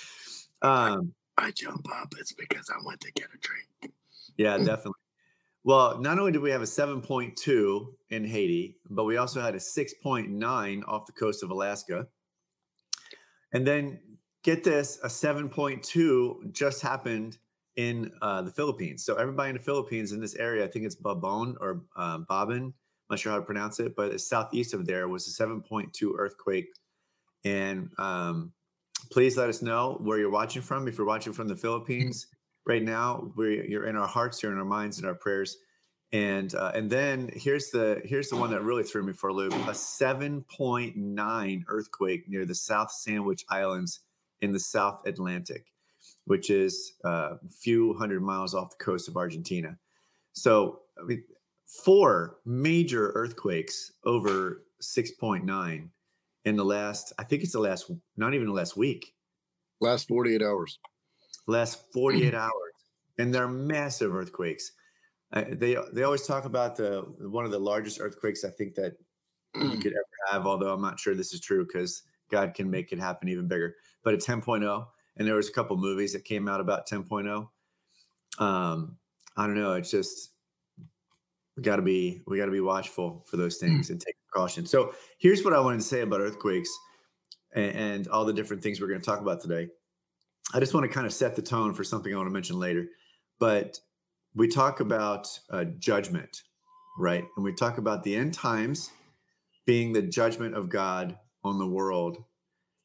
um, 0.62 1.12
I 1.36 1.52
jump 1.52 1.86
up. 1.94 2.12
It's 2.18 2.32
because 2.32 2.68
I 2.70 2.84
went 2.84 3.00
to 3.02 3.12
get 3.12 3.26
a 3.26 3.38
drink. 3.38 3.94
Yeah, 4.36 4.58
definitely. 4.58 4.92
Well, 5.64 6.00
not 6.00 6.18
only 6.18 6.32
did 6.32 6.40
we 6.40 6.50
have 6.50 6.62
a 6.62 6.66
7.2 6.66 7.86
in 8.10 8.24
Haiti, 8.24 8.76
but 8.90 9.04
we 9.04 9.16
also 9.16 9.40
had 9.40 9.54
a 9.54 9.58
6.9 9.58 10.88
off 10.88 11.06
the 11.06 11.12
coast 11.12 11.42
of 11.42 11.50
Alaska. 11.50 12.06
And 13.52 13.66
then 13.66 14.00
get 14.42 14.64
this 14.64 14.98
a 15.02 15.08
7.2 15.08 16.52
just 16.52 16.80
happened 16.80 17.38
in 17.76 18.10
uh, 18.22 18.42
the 18.42 18.50
Philippines. 18.50 19.04
So 19.04 19.16
everybody 19.16 19.50
in 19.50 19.56
the 19.56 19.62
Philippines 19.62 20.12
in 20.12 20.20
this 20.20 20.34
area, 20.34 20.64
I 20.64 20.68
think 20.68 20.84
it's 20.84 20.96
Babon 20.96 21.56
or 21.60 21.84
uh, 21.96 22.18
Babin, 22.28 22.64
I'm 22.64 22.74
not 23.10 23.18
sure 23.18 23.32
how 23.32 23.38
to 23.38 23.44
pronounce 23.44 23.80
it, 23.80 23.96
but 23.96 24.20
southeast 24.20 24.74
of 24.74 24.86
there 24.86 25.08
was 25.08 25.26
a 25.26 25.42
7.2 25.42 26.12
earthquake. 26.16 26.68
And 27.44 27.90
um, 27.98 28.52
please 29.10 29.36
let 29.36 29.48
us 29.48 29.62
know 29.62 29.98
where 30.00 30.18
you're 30.18 30.30
watching 30.30 30.62
from. 30.62 30.88
If 30.88 30.98
you're 30.98 31.06
watching 31.06 31.32
from 31.32 31.48
the 31.48 31.56
Philippines 31.56 32.26
right 32.66 32.82
now, 32.82 33.32
we 33.36 33.66
you're 33.68 33.86
in 33.86 33.96
our 33.96 34.08
hearts, 34.08 34.42
you're 34.42 34.52
in 34.52 34.58
our 34.58 34.64
minds, 34.64 34.98
and 34.98 35.06
our 35.06 35.14
prayers. 35.14 35.56
And 36.12 36.54
uh, 36.54 36.72
and 36.74 36.88
then 36.88 37.30
here's 37.34 37.70
the 37.70 38.00
here's 38.04 38.28
the 38.28 38.36
one 38.36 38.50
that 38.50 38.62
really 38.62 38.82
threw 38.82 39.02
me 39.02 39.12
for 39.12 39.28
a 39.28 39.32
loop: 39.32 39.52
a 39.52 39.72
7.9 39.72 41.64
earthquake 41.68 42.28
near 42.28 42.46
the 42.46 42.54
South 42.54 42.90
Sandwich 42.90 43.44
Islands 43.50 44.00
in 44.40 44.52
the 44.52 44.60
South 44.60 45.06
Atlantic, 45.06 45.66
which 46.24 46.50
is 46.50 46.94
uh, 47.04 47.36
a 47.44 47.48
few 47.50 47.94
hundred 47.94 48.22
miles 48.22 48.54
off 48.54 48.70
the 48.70 48.82
coast 48.82 49.08
of 49.08 49.16
Argentina. 49.16 49.76
So, 50.32 50.80
I 50.98 51.04
mean, 51.04 51.24
four 51.68 52.38
major 52.44 53.10
earthquakes 53.10 53.92
over 54.04 54.64
6.9 54.82 55.88
in 56.44 56.56
the 56.56 56.64
last, 56.64 57.12
I 57.18 57.24
think 57.24 57.42
it's 57.42 57.52
the 57.52 57.60
last, 57.60 57.90
not 58.16 58.34
even 58.34 58.46
the 58.46 58.52
last 58.52 58.76
week. 58.76 59.14
Last 59.80 60.08
48 60.08 60.42
hours. 60.42 60.78
Last 61.46 61.84
48 61.92 62.34
hours. 62.34 62.52
And 63.18 63.34
they're 63.34 63.48
massive 63.48 64.14
earthquakes. 64.14 64.72
Uh, 65.32 65.44
they 65.50 65.76
they 65.92 66.04
always 66.04 66.26
talk 66.26 66.46
about 66.46 66.76
the 66.76 67.00
one 67.18 67.44
of 67.44 67.50
the 67.50 67.58
largest 67.58 68.00
earthquakes 68.00 68.44
I 68.44 68.50
think 68.50 68.74
that 68.76 68.94
you 69.54 69.70
could 69.82 69.92
ever 69.92 70.32
have, 70.32 70.46
although 70.46 70.72
I'm 70.72 70.80
not 70.80 70.98
sure 70.98 71.14
this 71.14 71.34
is 71.34 71.40
true 71.40 71.66
because 71.66 72.04
God 72.30 72.54
can 72.54 72.70
make 72.70 72.92
it 72.92 72.98
happen 72.98 73.28
even 73.28 73.46
bigger. 73.46 73.74
But 74.04 74.14
a 74.14 74.16
10.0, 74.16 74.86
and 75.16 75.28
there 75.28 75.34
was 75.34 75.48
a 75.48 75.52
couple 75.52 75.76
movies 75.76 76.14
that 76.14 76.24
came 76.24 76.48
out 76.48 76.60
about 76.60 76.88
10.0. 76.88 77.48
Um, 78.38 78.96
I 79.36 79.46
don't 79.46 79.56
know. 79.56 79.74
It's 79.74 79.90
just 79.90 80.30
we 81.58 81.64
got 81.64 81.76
to 81.76 81.82
be 81.82 82.22
we 82.26 82.38
got 82.38 82.46
to 82.46 82.52
be 82.52 82.60
watchful 82.60 83.24
for 83.26 83.36
those 83.36 83.56
things 83.56 83.90
and 83.90 84.00
take 84.00 84.14
precaution. 84.30 84.64
So 84.64 84.94
here's 85.18 85.44
what 85.44 85.52
I 85.52 85.60
wanted 85.60 85.78
to 85.78 85.86
say 85.86 86.02
about 86.02 86.20
earthquakes 86.20 86.70
and, 87.52 87.74
and 87.74 88.08
all 88.08 88.24
the 88.24 88.32
different 88.32 88.62
things 88.62 88.80
we're 88.80 88.86
going 88.86 89.00
to 89.00 89.04
talk 89.04 89.20
about 89.20 89.40
today. 89.40 89.66
I 90.54 90.60
just 90.60 90.72
want 90.72 90.84
to 90.84 90.88
kind 90.88 91.04
of 91.04 91.12
set 91.12 91.34
the 91.34 91.42
tone 91.42 91.74
for 91.74 91.82
something 91.82 92.14
I 92.14 92.16
want 92.16 92.28
to 92.28 92.32
mention 92.32 92.60
later, 92.60 92.86
but 93.40 93.80
we 94.36 94.46
talk 94.46 94.78
about 94.78 95.26
uh, 95.50 95.64
judgment, 95.78 96.42
right? 96.96 97.24
And 97.36 97.44
we 97.44 97.52
talk 97.52 97.78
about 97.78 98.04
the 98.04 98.14
end 98.14 98.34
times 98.34 98.90
being 99.66 99.92
the 99.92 100.02
judgment 100.02 100.54
of 100.54 100.68
God 100.68 101.18
on 101.42 101.58
the 101.58 101.66
world 101.66 102.22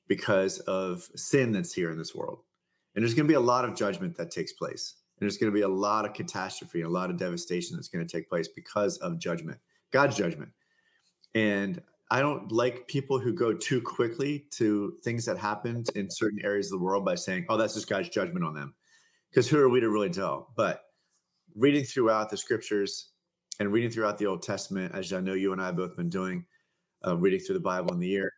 because 0.08 0.60
of 0.60 1.08
sin 1.16 1.52
that's 1.52 1.74
here 1.74 1.92
in 1.92 1.98
this 1.98 2.16
world. 2.16 2.40
And 2.96 3.04
there's 3.04 3.14
going 3.14 3.28
to 3.28 3.32
be 3.32 3.36
a 3.36 3.40
lot 3.40 3.66
of 3.66 3.76
judgment 3.76 4.18
that 4.18 4.32
takes 4.32 4.52
place. 4.52 4.96
There's 5.24 5.38
going 5.38 5.52
to 5.52 5.56
be 5.56 5.64
a 5.64 5.68
lot 5.68 6.06
of 6.06 6.14
catastrophe, 6.14 6.82
a 6.82 6.90
lot 6.90 7.10
of 7.10 7.18
devastation 7.18 7.76
that's 7.76 7.88
going 7.88 8.06
to 8.06 8.12
take 8.12 8.30
place 8.30 8.48
because 8.48 8.98
of 8.98 9.20
judgment, 9.20 9.60
God's 9.92 10.16
judgment. 10.16 10.52
And 11.36 11.82
I 12.12 12.20
don't 12.20 12.52
like 12.52 12.88
people 12.88 13.18
who 13.18 13.34
go 13.34 13.54
too 13.54 13.82
quickly 13.82 14.46
to 14.52 14.98
things 15.04 15.26
that 15.26 15.38
happened 15.38 15.90
in 15.96 16.10
certain 16.10 16.40
areas 16.44 16.68
of 16.68 16.80
the 16.80 16.86
world 16.86 17.06
by 17.06 17.16
saying, 17.16 17.46
oh, 17.50 17.58
that's 17.58 17.74
just 17.74 17.90
God's 17.90 18.10
judgment 18.10 18.46
on 18.46 18.54
them. 18.54 18.76
Because 19.30 19.50
who 19.50 19.60
are 19.60 19.70
we 19.70 19.80
to 19.80 19.90
really 19.90 20.12
tell? 20.12 20.50
But 20.56 20.82
reading 21.56 21.84
throughout 21.84 22.30
the 22.30 22.38
scriptures 22.38 23.10
and 23.60 23.72
reading 23.72 23.90
throughout 23.90 24.18
the 24.18 24.28
Old 24.28 24.44
Testament, 24.44 24.94
as 24.94 25.12
I 25.12 25.22
know 25.22 25.34
you 25.34 25.54
and 25.54 25.62
I 25.62 25.68
have 25.68 25.78
both 25.78 25.96
been 25.96 26.10
doing, 26.10 26.46
uh, 27.06 27.18
reading 27.18 27.40
through 27.40 27.56
the 27.56 27.62
Bible 27.62 27.94
in 27.94 28.00
the 28.00 28.08
year, 28.08 28.32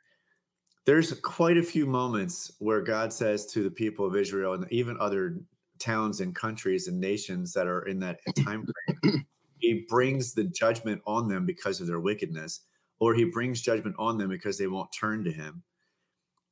there's 0.85 1.11
quite 1.21 1.57
a 1.57 1.63
few 1.63 1.85
moments 1.85 2.51
where 2.59 2.81
God 2.81 3.11
says 3.11 3.45
to 3.47 3.63
the 3.63 3.71
people 3.71 4.05
of 4.05 4.15
Israel 4.15 4.53
and 4.53 4.71
even 4.71 4.97
other 4.99 5.39
towns 5.79 6.21
and 6.21 6.35
countries 6.35 6.87
and 6.87 6.99
nations 6.99 7.53
that 7.53 7.67
are 7.67 7.83
in 7.83 7.99
that 7.99 8.19
time 8.43 8.65
frame, 9.01 9.25
he 9.59 9.85
brings 9.89 10.33
the 10.33 10.43
judgment 10.45 11.01
on 11.05 11.27
them 11.27 11.45
because 11.45 11.81
of 11.81 11.87
their 11.87 11.99
wickedness, 11.99 12.61
or 12.99 13.13
he 13.13 13.25
brings 13.25 13.61
judgment 13.61 13.95
on 13.99 14.17
them 14.17 14.29
because 14.29 14.57
they 14.57 14.67
won't 14.67 14.91
turn 14.91 15.23
to 15.23 15.31
him 15.31 15.63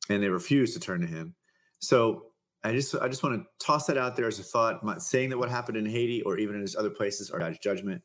and 0.10 0.22
they 0.22 0.30
refuse 0.30 0.74
to 0.74 0.80
turn 0.80 1.02
to 1.02 1.08
him. 1.08 1.36
So 1.80 2.28
I 2.64 2.72
just 2.72 2.96
I 2.96 3.08
just 3.08 3.24
want 3.24 3.42
to 3.42 3.66
toss 3.66 3.88
that 3.88 3.98
out 3.98 4.16
there 4.16 4.28
as 4.28 4.40
a 4.40 4.44
thought. 4.44 4.80
I'm 4.82 4.88
not 4.88 5.04
saying 5.04 5.30
that 5.30 5.38
what 5.38 5.50
happened 5.50 5.78
in 5.78 5.86
Haiti 5.86 6.22
or 6.22 6.38
even 6.38 6.56
in 6.56 6.62
these 6.62 6.76
other 6.76 6.90
places 6.90 7.30
are 7.30 7.40
God's 7.40 7.60
judgment. 7.60 8.02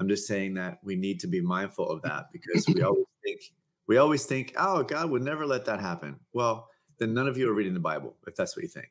I'm 0.00 0.08
just 0.08 0.26
saying 0.26 0.54
that 0.54 0.78
we 0.82 0.96
need 0.96 1.20
to 1.20 1.26
be 1.26 1.40
mindful 1.40 1.88
of 1.88 2.02
that 2.02 2.26
because 2.32 2.66
we 2.68 2.82
always 2.82 3.06
think 3.24 3.40
we 3.86 3.96
always 3.96 4.24
think, 4.24 4.54
oh, 4.56 4.82
God 4.82 5.10
would 5.10 5.22
never 5.22 5.46
let 5.46 5.64
that 5.64 5.80
happen. 5.80 6.20
Well, 6.32 6.68
then 6.98 7.14
none 7.14 7.26
of 7.26 7.38
you 7.38 7.50
are 7.50 7.54
reading 7.54 7.74
the 7.74 7.80
Bible 7.80 8.14
if 8.26 8.36
that's 8.36 8.56
what 8.56 8.62
you 8.62 8.68
think. 8.68 8.90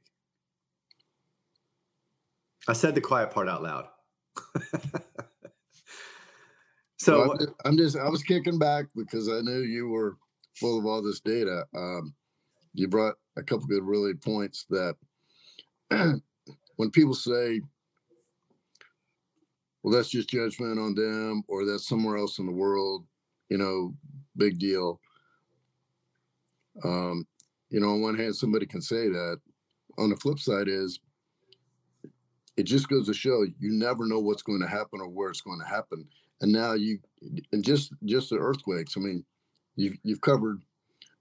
I 2.68 2.74
said 2.74 2.96
the 2.96 3.02
quiet 3.02 3.32
part 3.32 3.48
out 3.48 3.64
loud. 3.64 3.88
so 6.98 7.20
well, 7.20 7.38
I'm 7.66 7.78
just 7.78 7.98
I 7.98 8.10
was 8.10 8.24
kicking 8.24 8.60
back 8.60 8.86
because 8.96 9.30
I 9.30 9.42
knew 9.42 9.62
you 9.62 9.88
were 9.88 10.18
full 10.56 10.78
of 10.78 10.86
all 10.86 11.02
this 11.02 11.22
data. 11.22 11.66
Um, 11.76 12.14
you 12.74 12.88
brought 12.88 13.16
a 13.38 13.44
couple 13.44 13.68
good 13.68 13.84
really 13.84 14.14
points 14.14 14.66
that 14.70 14.96
when 16.76 16.92
people 16.92 17.14
say, 17.14 17.62
well, 19.82 19.94
that's 19.94 20.10
just 20.10 20.30
judgment 20.30 20.80
on 20.80 20.94
them 20.96 21.44
or 21.48 21.66
that's 21.66 21.88
somewhere 21.88 22.18
else 22.18 22.40
in 22.40 22.46
the 22.46 22.52
world, 22.52 23.06
you 23.50 23.58
know, 23.58 23.94
big 24.36 24.60
deal. 24.60 25.00
Um, 26.84 27.26
you 27.70 27.80
know, 27.80 27.90
on 27.90 28.02
one 28.02 28.18
hand, 28.18 28.36
somebody 28.36 28.66
can 28.66 28.82
say 28.82 29.08
that. 29.08 29.40
On 29.98 30.10
the 30.10 30.18
flip 30.18 30.40
side 30.40 30.68
is 30.68 31.00
it 32.58 32.64
just 32.64 32.90
goes 32.90 33.06
to 33.06 33.14
show 33.14 33.44
you 33.60 33.72
never 33.72 34.06
know 34.06 34.20
what's 34.20 34.42
going 34.42 34.62
to 34.62 34.68
happen 34.68 35.00
or 35.00 35.08
where 35.08 35.30
it's 35.30 35.42
going 35.42 35.60
to 35.60 35.68
happen. 35.68 36.06
And 36.42 36.52
now 36.52 36.74
you 36.74 37.00
and 37.52 37.64
just 37.64 37.94
just 38.06 38.32
the 38.32 38.38
earthquakes, 38.38 38.98
I 38.98 39.00
mean, 39.00 39.24
you've 39.76 39.96
you've 40.04 40.22
covered 40.22 40.62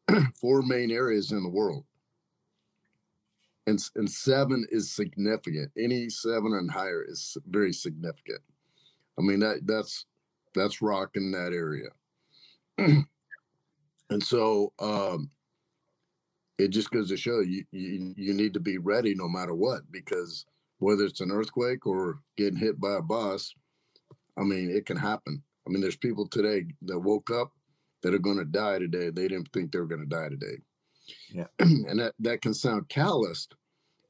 four 0.41 0.63
main 0.63 0.91
areas 0.91 1.33
in 1.33 1.43
the 1.43 1.49
world. 1.49 1.85
And, 3.69 3.83
and 3.97 4.09
seven 4.09 4.65
is 4.71 4.93
significant. 4.93 5.73
Any 5.77 6.09
seven 6.09 6.55
and 6.55 6.71
higher 6.71 7.05
is 7.07 7.37
very 7.49 7.73
significant. 7.73 8.41
I 9.19 9.23
mean 9.23 9.41
that 9.41 9.61
that's 9.67 10.07
that's 10.55 10.81
rock 10.81 11.17
in 11.17 11.31
that 11.33 11.53
area. 11.53 11.89
and 12.79 14.23
so 14.23 14.73
um, 14.79 15.31
it 16.59 16.69
just 16.69 16.91
goes 16.91 17.09
to 17.09 17.17
show 17.17 17.41
you, 17.41 17.65
you 17.73 18.15
you 18.17 18.33
need 18.33 18.55
to 18.55 18.61
be 18.61 18.79
ready 18.79 19.15
no 19.15 19.29
matter 19.29 19.55
what 19.55 19.81
because 19.91 20.47
whether 20.79 21.05
it's 21.05 21.21
an 21.21 21.31
earthquake 21.31 21.87
or 21.87 22.21
getting 22.37 22.59
hit 22.59 22.81
by 22.81 22.97
a 22.97 23.03
bus, 23.03 23.55
I 24.39 24.43
mean 24.43 24.71
it 24.71 24.87
can 24.87 24.97
happen. 24.97 25.43
I 25.67 25.71
mean 25.71 25.81
there's 25.81 25.97
people 25.97 26.29
today 26.29 26.65
that 26.83 26.99
woke 26.99 27.31
up 27.31 27.53
that 28.03 28.15
are 28.15 28.19
going 28.19 28.39
to 28.39 28.45
die 28.45 28.79
today. 28.79 29.11
They 29.11 29.29
didn't 29.29 29.49
think 29.53 29.73
they 29.73 29.79
were 29.79 29.87
going 29.87 30.09
to 30.09 30.17
die 30.17 30.29
today. 30.29 30.59
Yeah, 31.31 31.47
and 31.59 31.99
that 31.99 32.15
that 32.21 32.43
can 32.43 32.55
sound 32.55 32.89
calloused. 32.89 33.55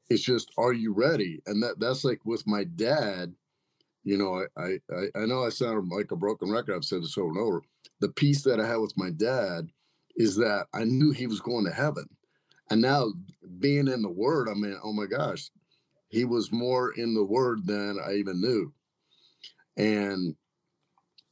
It's 0.08 0.22
just, 0.22 0.52
are 0.56 0.72
you 0.72 0.94
ready? 0.94 1.42
And 1.46 1.60
that 1.64 1.80
that's 1.80 2.04
like 2.04 2.20
with 2.24 2.46
my 2.46 2.62
dad 2.62 3.34
you 4.06 4.16
know, 4.16 4.46
I, 4.56 4.78
I 4.94 5.20
I 5.20 5.26
know 5.26 5.44
I 5.44 5.48
sound 5.48 5.90
like 5.90 6.12
a 6.12 6.16
broken 6.16 6.50
record. 6.50 6.76
I've 6.76 6.84
said 6.84 7.02
this 7.02 7.18
over 7.18 7.28
and 7.28 7.38
over. 7.38 7.62
The 8.00 8.08
peace 8.10 8.42
that 8.42 8.60
I 8.60 8.66
had 8.66 8.76
with 8.76 8.96
my 8.96 9.10
dad 9.10 9.68
is 10.16 10.36
that 10.36 10.68
I 10.72 10.84
knew 10.84 11.10
he 11.10 11.26
was 11.26 11.40
going 11.40 11.64
to 11.64 11.72
heaven, 11.72 12.06
and 12.70 12.80
now 12.80 13.12
being 13.58 13.88
in 13.88 14.02
the 14.02 14.08
Word, 14.08 14.48
I 14.48 14.54
mean, 14.54 14.78
oh 14.82 14.92
my 14.92 15.06
gosh, 15.06 15.50
he 16.10 16.24
was 16.24 16.52
more 16.52 16.92
in 16.92 17.14
the 17.14 17.24
Word 17.24 17.66
than 17.66 17.98
I 18.04 18.14
even 18.14 18.40
knew. 18.40 18.72
And 19.76 20.36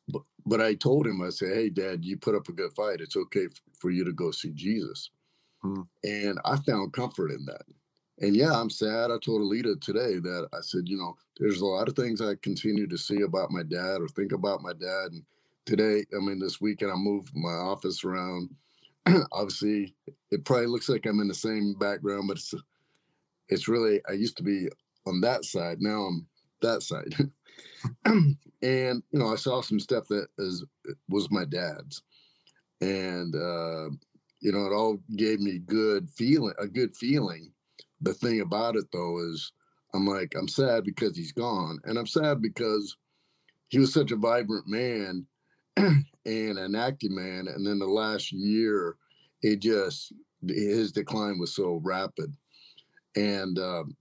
but 0.09 0.23
but 0.47 0.61
I 0.63 0.75
told 0.75 1.07
him, 1.07 1.23
I 1.23 1.31
said, 1.31 1.55
"Hey, 1.55 1.71
Dad, 1.71 2.05
you 2.05 2.17
put 2.19 2.35
up 2.37 2.49
a 2.49 2.53
good 2.53 2.73
fight. 2.75 3.01
It's 3.01 3.17
okay 3.17 3.47
f- 3.47 3.63
for 3.79 3.91
you 3.91 4.05
to 4.05 4.13
go 4.13 4.31
see 4.33 4.53
Jesus." 4.53 5.11
Hmm. 5.63 5.83
And 6.05 6.41
I 6.45 6.57
found 6.59 6.95
comfort 6.95 7.33
in 7.33 7.45
that. 7.47 7.65
And 8.21 8.37
yeah, 8.37 8.53
I'm 8.53 8.71
sad. 8.71 9.11
I 9.13 9.19
told 9.19 9.43
Alita 9.43 9.81
today 9.81 10.19
that 10.21 10.49
I 10.55 10.61
said, 10.63 10.83
you 10.89 10.99
know, 10.99 11.17
there's 11.39 11.63
a 11.63 11.67
lot 11.67 11.89
of 11.89 11.97
things 11.97 12.21
I 12.21 12.35
continue 12.43 12.87
to 12.89 12.99
see 12.99 13.23
about 13.23 13.51
my 13.51 13.63
dad 13.65 14.03
or 14.03 14.09
think 14.09 14.33
about 14.33 14.63
my 14.63 14.75
dad. 14.75 15.13
And 15.13 15.25
today, 15.67 16.05
I 16.17 16.21
mean, 16.25 16.39
this 16.41 16.61
weekend, 16.61 16.93
I 16.93 16.97
moved 16.97 17.33
my 17.37 17.51
office 17.53 18.05
around. 18.05 18.51
Obviously, 19.33 19.95
it 20.31 20.45
probably 20.45 20.67
looks 20.69 20.89
like 20.89 21.07
I'm 21.07 21.21
in 21.21 21.29
the 21.29 21.35
same 21.35 21.75
background, 21.75 22.29
but 22.29 22.39
it's 22.39 22.55
it's 23.49 23.69
really 23.69 24.01
I 24.09 24.13
used 24.13 24.37
to 24.39 24.43
be 24.43 24.69
on 25.07 25.21
that 25.21 25.45
side. 25.45 25.79
Now 25.81 26.03
I'm 26.03 26.27
that 26.63 26.83
side. 26.83 27.15
and 28.05 28.37
you 28.63 29.19
know, 29.19 29.33
I 29.33 29.37
saw 29.37 29.61
some 29.61 29.81
stuff 29.81 30.09
that 30.09 30.29
is 30.39 30.65
was 31.09 31.31
my 31.31 31.45
dad's, 31.45 32.03
and 32.81 33.35
uh, 33.35 33.91
you 34.41 34.53
know, 34.53 34.67
it 34.67 34.73
all 34.75 34.99
gave 35.17 35.41
me 35.41 35.59
good 35.59 36.11
feeling, 36.11 36.55
a 36.59 36.67
good 36.67 36.97
feeling. 36.97 37.53
The 38.01 38.15
thing 38.15 38.41
about 38.41 38.77
it 38.77 38.85
though 38.93 39.19
is, 39.19 39.53
I'm 39.95 40.07
like, 40.07 40.35
I'm 40.37 40.49
sad 40.49 40.85
because 40.85 41.17
he's 41.17 41.33
gone, 41.33 41.79
and 41.85 41.99
I'm 41.99 42.07
sad 42.07 42.43
because 42.43 42.97
he 43.69 43.79
was 43.79 43.93
such 43.93 44.11
a 44.11 44.17
vibrant 44.17 44.67
man 44.67 45.27
and 45.77 46.05
an 46.25 46.75
active 46.75 47.11
man, 47.11 47.49
and 47.49 47.67
then 47.67 47.79
the 47.79 47.87
last 47.87 48.33
year, 48.33 48.97
it 49.43 49.61
just 49.61 50.13
his 50.47 50.93
decline 50.93 51.39
was 51.39 51.55
so 51.55 51.81
rapid, 51.83 52.35
and 53.17 53.59
um, 53.59 53.97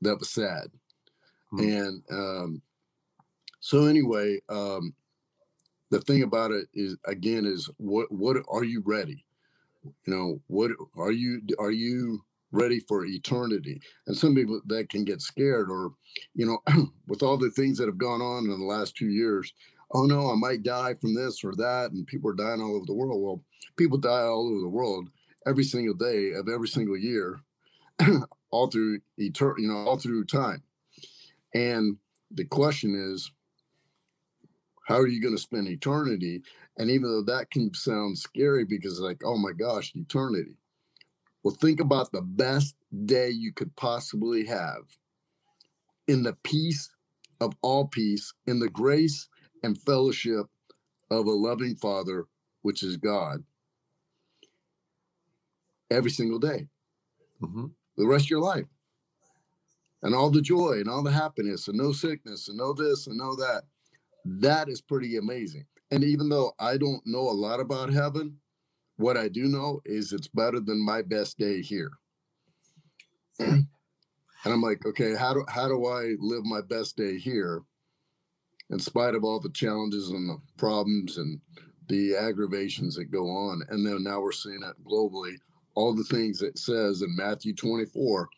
that 0.00 0.18
was 0.18 0.30
sad. 0.30 0.68
Mm-hmm. 1.52 1.60
And 1.60 2.02
um, 2.10 2.62
so 3.60 3.86
anyway, 3.86 4.38
um, 4.48 4.94
the 5.90 6.00
thing 6.00 6.22
about 6.22 6.50
it 6.50 6.66
is 6.74 6.96
again 7.06 7.44
is 7.44 7.68
what 7.76 8.10
what 8.10 8.36
are 8.48 8.64
you 8.64 8.82
ready? 8.84 9.24
You 9.84 10.14
know, 10.14 10.40
what 10.46 10.70
are 10.96 11.12
you 11.12 11.42
are 11.58 11.70
you 11.70 12.24
ready 12.50 12.80
for 12.80 13.04
eternity? 13.04 13.80
And 14.06 14.16
some 14.16 14.34
people 14.34 14.60
that 14.66 14.88
can 14.88 15.04
get 15.04 15.20
scared 15.20 15.70
or, 15.70 15.92
you 16.34 16.46
know, 16.46 16.58
with 17.06 17.22
all 17.22 17.36
the 17.36 17.50
things 17.50 17.78
that 17.78 17.86
have 17.86 17.98
gone 17.98 18.20
on 18.20 18.44
in 18.44 18.58
the 18.58 18.64
last 18.64 18.96
two 18.96 19.08
years, 19.08 19.52
oh 19.92 20.04
no, 20.04 20.30
I 20.30 20.34
might 20.36 20.62
die 20.62 20.94
from 20.94 21.14
this 21.14 21.44
or 21.44 21.54
that, 21.56 21.92
and 21.92 22.06
people 22.06 22.30
are 22.30 22.34
dying 22.34 22.60
all 22.60 22.76
over 22.76 22.86
the 22.86 22.94
world. 22.94 23.22
Well, 23.22 23.42
people 23.76 23.98
die 23.98 24.22
all 24.22 24.48
over 24.48 24.60
the 24.60 24.68
world 24.68 25.08
every 25.46 25.64
single 25.64 25.94
day 25.94 26.32
of 26.32 26.48
every 26.48 26.68
single 26.68 26.96
year, 26.96 27.40
all 28.50 28.68
through 28.68 29.00
eternity, 29.18 29.62
you 29.62 29.68
know, 29.68 29.76
all 29.76 29.98
through 29.98 30.24
time. 30.24 30.62
And 31.54 31.96
the 32.30 32.44
question 32.44 32.94
is, 32.94 33.30
how 34.86 34.96
are 34.96 35.06
you 35.06 35.22
going 35.22 35.34
to 35.34 35.40
spend 35.40 35.68
eternity? 35.68 36.42
And 36.78 36.90
even 36.90 37.04
though 37.04 37.22
that 37.32 37.50
can 37.50 37.72
sound 37.74 38.18
scary 38.18 38.64
because, 38.64 39.00
like, 39.00 39.22
oh 39.24 39.38
my 39.38 39.52
gosh, 39.52 39.92
eternity. 39.94 40.56
Well, 41.42 41.54
think 41.54 41.80
about 41.80 42.12
the 42.12 42.22
best 42.22 42.76
day 43.04 43.30
you 43.30 43.52
could 43.52 43.74
possibly 43.76 44.46
have 44.46 44.82
in 46.08 46.22
the 46.22 46.34
peace 46.44 46.90
of 47.40 47.54
all 47.62 47.86
peace, 47.86 48.32
in 48.46 48.58
the 48.58 48.68
grace 48.68 49.28
and 49.62 49.80
fellowship 49.82 50.46
of 51.10 51.26
a 51.26 51.30
loving 51.30 51.74
Father, 51.76 52.26
which 52.62 52.82
is 52.82 52.96
God, 52.96 53.42
every 55.90 56.10
single 56.10 56.38
day, 56.38 56.68
mm-hmm. 57.42 57.66
The 57.96 58.06
rest 58.06 58.26
of 58.26 58.30
your 58.30 58.40
life 58.40 58.66
and 60.02 60.14
all 60.14 60.30
the 60.30 60.42
joy 60.42 60.72
and 60.80 60.88
all 60.88 61.02
the 61.02 61.10
happiness 61.10 61.68
and 61.68 61.78
no 61.78 61.92
sickness 61.92 62.48
and 62.48 62.58
no 62.58 62.72
this 62.72 63.06
and 63.06 63.16
no 63.16 63.34
that. 63.36 63.62
That 64.24 64.68
is 64.68 64.80
pretty 64.80 65.16
amazing. 65.16 65.66
And 65.90 66.04
even 66.04 66.28
though 66.28 66.52
I 66.58 66.76
don't 66.76 67.02
know 67.06 67.28
a 67.28 67.32
lot 67.32 67.60
about 67.60 67.92
heaven, 67.92 68.38
what 68.96 69.16
I 69.16 69.28
do 69.28 69.44
know 69.44 69.80
is 69.84 70.12
it's 70.12 70.28
better 70.28 70.60
than 70.60 70.84
my 70.84 71.02
best 71.02 71.38
day 71.38 71.60
here. 71.60 71.90
and 73.38 73.66
I'm 74.44 74.62
like, 74.62 74.84
okay, 74.86 75.14
how 75.14 75.34
do 75.34 75.44
how 75.48 75.68
do 75.68 75.86
I 75.86 76.14
live 76.18 76.44
my 76.44 76.60
best 76.60 76.96
day 76.96 77.18
here 77.18 77.62
in 78.70 78.78
spite 78.78 79.14
of 79.14 79.24
all 79.24 79.40
the 79.40 79.50
challenges 79.50 80.10
and 80.10 80.28
the 80.28 80.38
problems 80.56 81.18
and 81.18 81.40
the 81.88 82.16
aggravations 82.16 82.96
that 82.96 83.10
go 83.10 83.28
on? 83.28 83.62
And 83.68 83.84
then 83.84 84.02
now 84.02 84.20
we're 84.20 84.32
seeing 84.32 84.62
it 84.62 84.84
globally, 84.84 85.36
all 85.74 85.94
the 85.94 86.04
things 86.04 86.42
it 86.42 86.58
says 86.58 87.02
in 87.02 87.14
Matthew 87.16 87.54
24, 87.54 88.28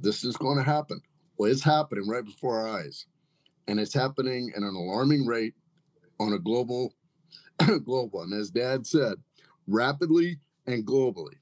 this 0.00 0.24
is 0.24 0.36
going 0.36 0.58
to 0.58 0.64
happen. 0.64 1.00
Well, 1.36 1.50
it's 1.50 1.62
happening 1.62 2.08
right 2.08 2.24
before 2.24 2.60
our 2.60 2.80
eyes, 2.80 3.06
and 3.66 3.80
it's 3.80 3.94
happening 3.94 4.52
at 4.56 4.62
an 4.62 4.74
alarming 4.74 5.26
rate 5.26 5.54
on 6.18 6.32
a 6.32 6.38
global, 6.38 6.94
global, 7.84 8.22
and 8.22 8.34
as 8.34 8.50
Dad 8.50 8.86
said, 8.86 9.14
rapidly 9.66 10.38
and 10.66 10.86
globally. 10.86 11.36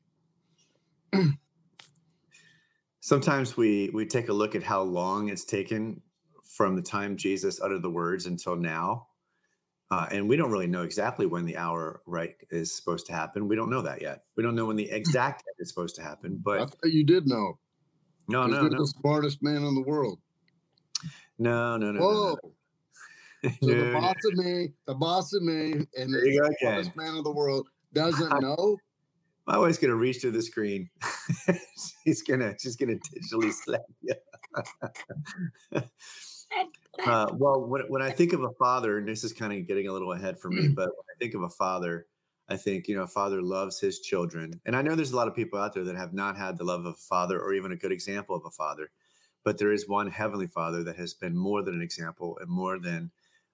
Sometimes 3.01 3.57
we 3.57 3.91
we 3.95 4.07
take 4.07 4.29
a 4.29 4.33
look 4.33 4.55
at 4.55 4.63
how 4.63 4.83
long 4.83 5.29
it's 5.29 5.45
taken 5.45 6.03
from 6.45 6.77
the 6.77 6.83
time 6.83 7.17
Jesus 7.17 7.61
uttered 7.61 7.83
the 7.83 7.91
words 7.91 8.27
until 8.27 8.57
now, 8.57 9.08
uh, 9.91 10.07
and 10.11 10.29
we 10.29 10.37
don't 10.37 10.51
really 10.51 10.67
know 10.67 10.83
exactly 10.83 11.27
when 11.27 11.47
the 11.47 11.57
hour 11.57 12.03
right 12.07 12.37
is 12.51 12.75
supposed 12.75 13.07
to 13.07 13.13
happen. 13.13 13.49
We 13.49 13.57
don't 13.57 13.71
know 13.71 13.83
that 13.83 14.03
yet. 14.03 14.25
We 14.37 14.43
don't 14.43 14.55
know 14.55 14.67
when 14.67 14.77
the 14.77 14.91
exact 14.91 15.45
is 15.59 15.69
supposed 15.69 15.97
to 15.97 16.03
happen. 16.03 16.41
But 16.43 16.61
I 16.61 16.65
thought 16.67 16.77
you 16.85 17.05
did 17.05 17.27
know. 17.27 17.59
No, 18.29 18.47
no, 18.47 18.61
you're 18.61 18.71
no. 18.71 18.79
the 18.79 18.87
smartest 18.87 19.43
man 19.43 19.65
in 19.65 19.75
the 19.75 19.83
world. 19.83 20.19
No, 21.39 21.79
no, 21.79 21.93
no. 21.93 22.01
Whoa. 22.01 22.13
No, 22.13 22.31
no. 22.33 22.53
So 23.63 23.69
no, 23.69 23.85
the 23.85 23.93
boss 23.93 24.17
of 24.25 24.35
me, 24.35 24.73
the 24.89 24.95
boss 24.95 25.33
of 25.33 25.43
me, 25.45 25.73
and 25.97 26.13
the 26.13 26.57
smartest 26.61 26.97
man 26.97 27.17
of 27.17 27.23
the 27.23 27.31
world 27.31 27.69
doesn't 27.93 28.29
know. 28.43 28.77
My 29.47 29.57
wife's 29.57 29.79
gonna 29.79 29.95
reach 29.95 30.21
to 30.23 30.33
the 30.33 30.43
screen. 30.43 30.91
she's 32.05 32.23
gonna 32.23 32.55
she's 32.61 32.75
gonna 32.75 32.97
digitally 32.97 33.53
slap 33.53 33.83
you. 34.01 34.15
Uh, 37.07 37.31
well, 37.35 37.67
when, 37.67 37.83
when 37.89 38.03
I 38.03 38.11
think 38.11 38.33
of 38.33 38.43
a 38.43 38.53
father, 38.59 38.99
and 38.99 39.09
this 39.09 39.25
is 39.25 39.33
kind 39.33 39.53
of 39.53 39.67
getting 39.67 39.89
a 39.89 39.93
little 39.93 40.13
ahead 40.13 40.39
for 40.39 40.51
me, 40.51 40.69
mm. 40.69 40.75
but 40.75 40.89
when 40.89 41.05
I 41.15 41.19
think 41.19 41.35
of 41.35 41.43
a 41.43 41.49
father, 41.49 42.07
I 42.49 42.57
think, 42.57 42.89
you 42.89 42.97
know, 42.97 43.03
a 43.03 43.09
father 43.09 43.43
loves 43.43 43.79
his 43.79 44.01
children. 44.01 44.59
And 44.65 44.75
I 44.75 44.83
know 44.83 44.95
there's 44.95 45.13
a 45.13 45.17
lot 45.17 45.29
of 45.29 45.35
people 45.35 45.59
out 45.59 45.75
there 45.75 45.85
that 45.85 45.97
have 45.97 46.15
not 46.15 46.37
had 46.37 46.57
the 46.57 46.65
love 46.65 46.81
of 46.81 46.95
a 46.95 46.95
father 46.95 47.41
or 47.41 47.53
even 47.53 47.73
a 47.73 47.77
good 47.77 47.93
example 47.93 48.35
of 48.35 48.45
a 48.47 48.51
father. 48.51 48.91
But 49.45 49.59
there 49.59 49.73
is 49.73 49.89
one 49.89 50.11
heavenly 50.11 50.47
father 50.47 50.83
that 50.85 50.97
has 50.97 51.15
been 51.15 51.37
more 51.37 51.63
than 51.63 51.75
an 51.75 51.83
example 51.83 52.39
and 52.41 52.49
more 52.49 52.79
than 52.79 53.11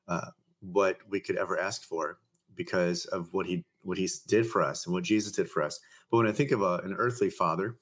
uh, 0.07 0.30
what 0.61 0.98
we 1.09 1.20
could 1.20 1.37
ever 1.37 1.59
ask 1.59 1.83
for 1.83 2.18
because 2.54 3.04
of 3.07 3.28
what 3.33 3.46
he 3.46 3.64
what 3.83 3.98
he 3.98 4.09
did 4.28 4.46
for 4.46 4.62
us 4.62 4.87
and 4.87 4.94
what 4.94 5.04
Jesus 5.04 5.33
did 5.33 5.50
for 5.50 5.62
us. 5.62 5.78
But 6.11 6.18
when 6.18 6.26
I 6.26 6.33
think 6.33 6.52
of 6.52 6.62
a, 6.62 6.78
an 6.85 6.94
earthly 6.96 7.30
father, 7.30 7.76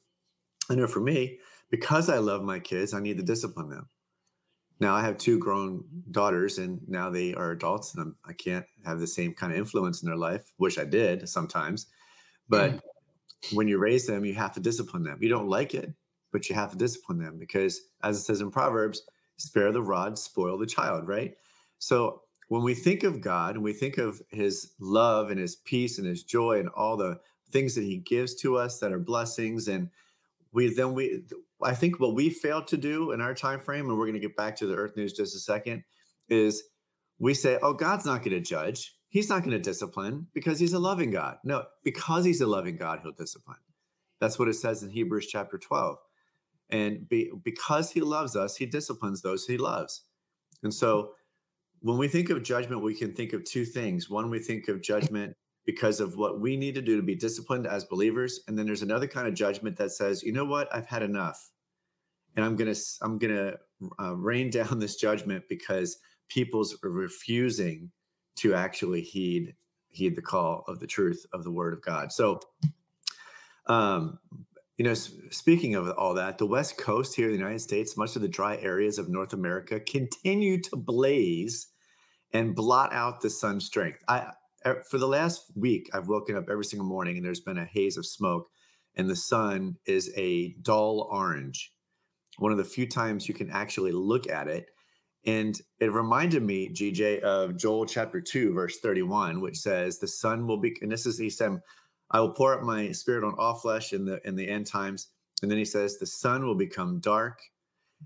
I 0.69 0.75
know 0.75 0.87
for 0.87 1.01
me, 1.01 1.39
because 1.71 2.09
I 2.09 2.19
love 2.19 2.43
my 2.43 2.59
kids, 2.59 2.93
I 2.93 3.01
need 3.01 3.19
to 3.19 3.23
discipline 3.23 3.71
them. 3.71 3.89
Now 4.83 4.97
I 4.97 5.03
have 5.03 5.17
two 5.17 5.39
grown 5.39 5.85
daughters, 6.11 6.59
and 6.59 6.81
now 6.89 7.09
they 7.09 7.35
are 7.35 7.53
adults, 7.53 7.95
and 7.95 8.03
I'm, 8.03 8.17
I 8.25 8.33
can 8.33 8.55
not 8.55 8.65
have 8.85 8.99
the 8.99 9.07
same 9.07 9.33
kind 9.33 9.53
of 9.53 9.59
influence 9.59 10.03
in 10.03 10.09
their 10.09 10.17
life. 10.17 10.53
Wish 10.59 10.77
I 10.77 10.85
did 10.85 11.29
sometimes, 11.29 11.87
but 12.49 12.73
mm. 12.73 12.81
when 13.53 13.69
you 13.69 13.79
raise 13.79 14.09
them, 14.09 14.25
you 14.25 14.35
have 14.35 14.53
to 14.55 14.61
discipline 14.61 15.05
them. 15.05 15.19
You 15.21 15.29
don't 15.29 15.49
like 15.49 15.75
it, 15.75 15.95
but 16.33 16.49
you 16.49 16.57
have 16.57 16.73
to 16.73 16.77
discipline 16.77 17.21
them 17.21 17.39
because, 17.39 17.81
as 18.03 18.19
it 18.19 18.23
says 18.23 18.41
in 18.41 18.51
Proverbs, 18.51 19.03
"Spare 19.37 19.71
the 19.71 19.81
rod, 19.81 20.19
spoil 20.19 20.59
the 20.59 20.67
child." 20.67 21.07
Right. 21.07 21.37
So 21.79 22.23
when 22.49 22.65
we 22.65 22.75
think 22.75 23.05
of 23.05 23.21
God 23.21 23.55
and 23.55 23.63
we 23.63 23.73
think 23.73 23.99
of 23.99 24.21
His 24.31 24.73
love 24.81 25.31
and 25.31 25.39
His 25.39 25.55
peace 25.55 25.99
and 25.99 26.09
His 26.09 26.25
joy 26.25 26.59
and 26.59 26.69
all 26.71 26.97
the 26.97 27.21
things 27.53 27.77
that 27.77 27.85
He 27.85 27.99
gives 27.99 28.35
to 28.43 28.57
us 28.57 28.81
that 28.81 28.93
are 28.93 28.99
blessings, 28.99 29.69
and 29.69 29.91
we 30.51 30.75
then 30.75 30.93
we 30.93 31.23
I 31.65 31.75
think 31.75 32.01
what 32.01 32.15
we 32.15 32.31
failed 32.31 32.67
to 32.69 32.77
do 32.77 33.13
in 33.13 33.21
our 33.21 33.35
time 33.35 33.61
frame, 33.61 33.89
and 33.89 33.99
we're 33.99 34.07
going 34.07 34.15
to 34.15 34.21
get 34.21 34.37
back 34.37 34.57
to 34.57 34.67
the 34.67 34.75
Earth 34.75 34.97
News 34.97 35.13
just 35.13 35.35
a 35.37 35.39
second, 35.39 35.85
is 36.29 36.63
we 37.19 37.35
say, 37.35 37.59
"Oh, 37.63 37.73
God's 37.73 38.07
not 38.07 38.19
going 38.19 38.37
to 38.37 38.41
judge. 38.41 38.95
He's 39.09 39.29
not 39.29 39.41
going 39.41 39.53
to 39.53 39.59
discipline 39.59 40.27
because 40.35 40.59
He's 40.59 40.73
a 40.73 40.79
loving 40.79 41.11
God." 41.11 41.39
No, 41.45 41.65
because 41.85 42.25
He's 42.25 42.41
a 42.41 42.47
loving 42.47 42.77
God, 42.77 43.01
He'll 43.03 43.13
discipline. 43.13 43.59
That's 44.21 44.39
what 44.39 44.49
it 44.49 44.55
says 44.55 44.83
in 44.83 44.91
Hebrews 44.91 45.27
chapter 45.27 45.59
twelve. 45.59 45.99
And 46.71 47.09
be, 47.09 47.31
because 47.43 47.91
He 47.91 48.01
loves 48.01 48.37
us, 48.37 48.57
He 48.57 48.67
disciplines 48.67 49.23
those 49.23 49.47
He 49.47 49.59
loves. 49.59 50.03
And 50.63 50.73
so, 50.73 51.13
when 51.81 51.99
we 51.99 52.09
think 52.09 52.31
of 52.31 52.43
judgment, 52.43 52.83
we 52.83 52.95
can 52.95 53.13
think 53.13 53.33
of 53.33 53.45
two 53.45 53.65
things. 53.65 54.09
One, 54.09 54.31
we 54.31 54.39
think 54.39 54.69
of 54.69 54.81
judgment 54.81 55.37
because 55.65 56.01
of 56.01 56.17
what 56.17 56.41
we 56.41 56.57
need 56.57 56.75
to 56.75 56.83
do 56.83 56.97
to 56.97 57.03
be 57.03 57.15
disciplined 57.15 57.67
as 57.67 57.85
believers. 57.85 58.41
And 58.47 58.59
then 58.59 58.67
there's 58.67 58.83
another 58.83 59.07
kind 59.07 59.29
of 59.29 59.35
judgment 59.35 59.77
that 59.77 59.93
says 59.93 60.23
you 60.23 60.33
know 60.33 60.45
what? 60.45 60.75
I've 60.75 60.87
had 60.87 61.03
enough. 61.03 61.51
And 62.35 62.45
i'm 62.45 62.57
gonna 62.57 62.75
i'm 63.03 63.19
gonna 63.19 63.55
uh, 64.01 64.17
rain 64.17 64.51
down 64.59 64.79
this 64.79 64.97
judgment 64.97 65.45
because 65.49 65.99
people's 66.29 66.77
refusing 66.83 67.91
to 68.37 68.55
actually 68.55 69.03
heed 69.03 69.55
heed 69.89 70.17
the 70.17 70.23
call 70.23 70.65
of 70.67 70.81
the 70.81 70.87
truth 70.87 71.27
of 71.33 71.45
the 71.45 71.51
word 71.51 71.75
of 71.75 71.83
god. 71.83 72.13
So 72.13 72.41
um 73.67 74.19
you 74.79 74.85
know 74.85 74.95
speaking 74.95 75.75
of 75.75 75.91
all 75.91 76.15
that 76.15 76.39
the 76.39 76.47
west 76.47 76.79
coast 76.79 77.15
here 77.15 77.27
in 77.27 77.33
the 77.33 77.39
united 77.39 77.61
states 77.61 77.97
much 77.97 78.17
of 78.17 78.23
the 78.23 78.29
dry 78.29 78.57
areas 78.57 78.99
of 78.99 79.09
north 79.09 79.33
america 79.33 79.79
continue 79.79 80.61
to 80.61 80.75
blaze 80.75 81.69
and 82.33 82.55
blot 82.55 82.93
out 82.93 83.21
the 83.21 83.31
sun's 83.31 83.65
strength. 83.65 84.03
I 84.09 84.33
for 84.89 84.99
the 84.99 85.09
last 85.09 85.51
week, 85.55 85.91
I've 85.93 86.09
woken 86.09 86.37
up 86.37 86.49
every 86.51 86.65
single 86.65 86.87
morning 86.87 87.17
and 87.17 87.25
there's 87.25 87.41
been 87.41 87.59
a 87.59 87.65
haze 87.65 87.97
of 87.97 88.07
smoke, 88.07 88.49
and 88.97 89.09
the 89.09 89.17
sun 89.17 89.77
is 89.87 90.13
a 90.17 90.55
dull 90.63 91.09
orange. 91.11 91.73
One 92.39 92.53
of 92.53 92.59
the 92.59 92.65
few 92.65 92.87
times 92.87 93.29
you 93.29 93.35
can 93.35 93.51
actually 93.51 93.93
look 93.93 94.29
at 94.29 94.49
it. 94.49 94.67
And 95.25 95.59
it 95.79 95.93
reminded 95.93 96.43
me, 96.43 96.69
GJ, 96.69 97.21
of 97.21 97.57
Joel 97.57 97.87
chapter 97.87 98.21
2, 98.21 98.55
verse 98.55 98.79
31, 98.81 99.41
which 99.41 99.59
says, 99.59 99.99
The 99.99 100.09
sun 100.09 100.47
will 100.47 100.59
be, 100.59 100.77
and 100.83 100.91
this 100.91 101.07
is, 101.07 101.19
he 101.19 101.31
said, 101.31 101.61
I 102.11 102.21
will 102.21 102.33
pour 102.33 102.55
out 102.55 102.65
my 102.65 102.91
spirit 102.93 103.25
on 103.25 103.35
all 103.39 103.55
flesh 103.55 103.93
in 103.93 104.05
the 104.05 104.21
in 104.27 104.35
the 104.37 104.49
end 104.49 104.67
times. 104.67 105.09
And 105.41 105.51
then 105.51 105.59
he 105.59 105.65
says, 105.65 105.99
The 105.99 106.07
sun 106.07 106.45
will 106.45 106.57
become 106.57 107.01
dark 107.01 107.39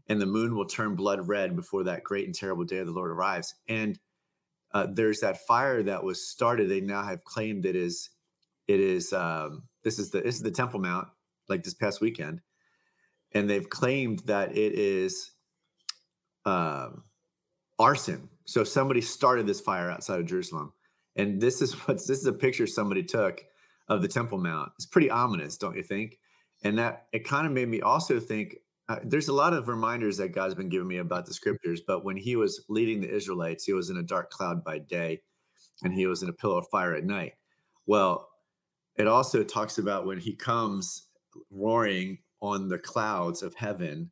and 0.09 0.21
the 0.21 0.27
moon 0.27 0.55
will 0.55 0.67
turn 0.67 0.95
blood 0.95 1.27
red 1.27 1.57
before 1.57 1.85
that 1.85 2.05
great 2.05 2.27
and 2.27 2.35
terrible 2.35 2.65
day 2.65 2.79
of 2.79 2.87
the 2.87 2.93
Lord 2.93 3.11
arrives. 3.11 3.55
And 3.69 3.99
uh, 4.77 4.87
there's 4.93 5.21
that 5.21 5.39
fire 5.47 5.83
that 5.83 6.05
was 6.05 6.29
started. 6.29 6.69
They 6.69 6.83
now 6.83 7.03
have 7.03 7.25
claimed 7.25 7.65
it 7.65 7.75
is, 7.75 8.11
it 8.69 8.79
is, 8.79 9.11
um, 9.11 9.63
this 9.85 9.99
is 9.99 10.11
the, 10.11 10.21
this 10.21 10.35
is 10.35 10.43
the 10.43 10.51
Temple 10.51 10.81
Mount, 10.81 11.09
like 11.49 11.65
this 11.65 11.73
past 11.73 12.03
weekend. 12.03 12.43
And 13.33 13.49
they've 13.49 13.69
claimed 13.71 14.19
that 14.27 14.55
it 14.55 14.75
is 14.75 15.31
um, 16.45 17.05
arson. 17.79 18.29
So 18.45 18.65
somebody 18.65 19.01
started 19.01 19.47
this 19.47 19.63
fire 19.63 19.91
outside 19.91 20.21
of 20.21 20.27
Jerusalem. 20.27 20.75
And 21.17 21.41
this 21.41 21.63
is 21.63 21.73
what's, 21.87 22.07
this 22.07 22.19
is 22.19 22.27
a 22.27 22.33
picture 22.35 22.67
somebody 22.67 23.03
took 23.03 23.43
of 23.89 24.03
the 24.03 24.09
Temple 24.09 24.37
Mount. 24.37 24.73
It's 24.75 24.85
pretty 24.85 25.09
ominous, 25.09 25.57
don't 25.57 25.77
you 25.77 25.83
think? 25.83 26.19
And 26.63 26.77
that 26.77 27.07
it 27.15 27.27
kind 27.27 27.47
of 27.47 27.53
made 27.55 27.69
me 27.69 27.81
also 27.81 28.21
think 28.21 28.57
uh, 28.89 28.99
there's 29.05 29.29
a 29.29 29.33
lot 29.33 29.53
of 29.53 29.69
reminders 29.69 30.17
that 30.19 30.33
God's 30.33 30.55
been 30.55 30.69
giving 30.69 30.87
me 30.87 30.99
about 30.99 31.27
the 31.27 31.35
scriptures, 31.35 31.83
but 31.87 32.05
when 32.05 32.17
he 32.17 32.37
was 32.37 32.65
leading 32.69 33.01
the 33.01 33.13
Israelites, 33.13 33.65
he 33.65 33.73
was 33.73 33.91
in 33.91 33.97
a 33.97 34.03
dark 34.03 34.31
cloud 34.31 34.63
by 34.63 34.79
day 34.79 35.23
and 35.83 35.93
he 35.93 36.07
was 36.07 36.23
in 36.23 36.29
a 36.29 36.33
pillar 36.33 36.59
of 36.59 36.69
fire 36.71 36.95
at 36.95 37.05
night. 37.05 37.33
Well, 37.87 38.29
it 38.97 39.09
also 39.09 39.43
talks 39.43 39.79
about 39.79 40.07
when 40.07 40.19
he 40.19 40.35
comes 40.37 41.09
roaring 41.51 42.19
on 42.41 42.69
the 42.69 42.79
clouds 42.79 43.43
of 43.43 43.55
heaven, 43.55 44.11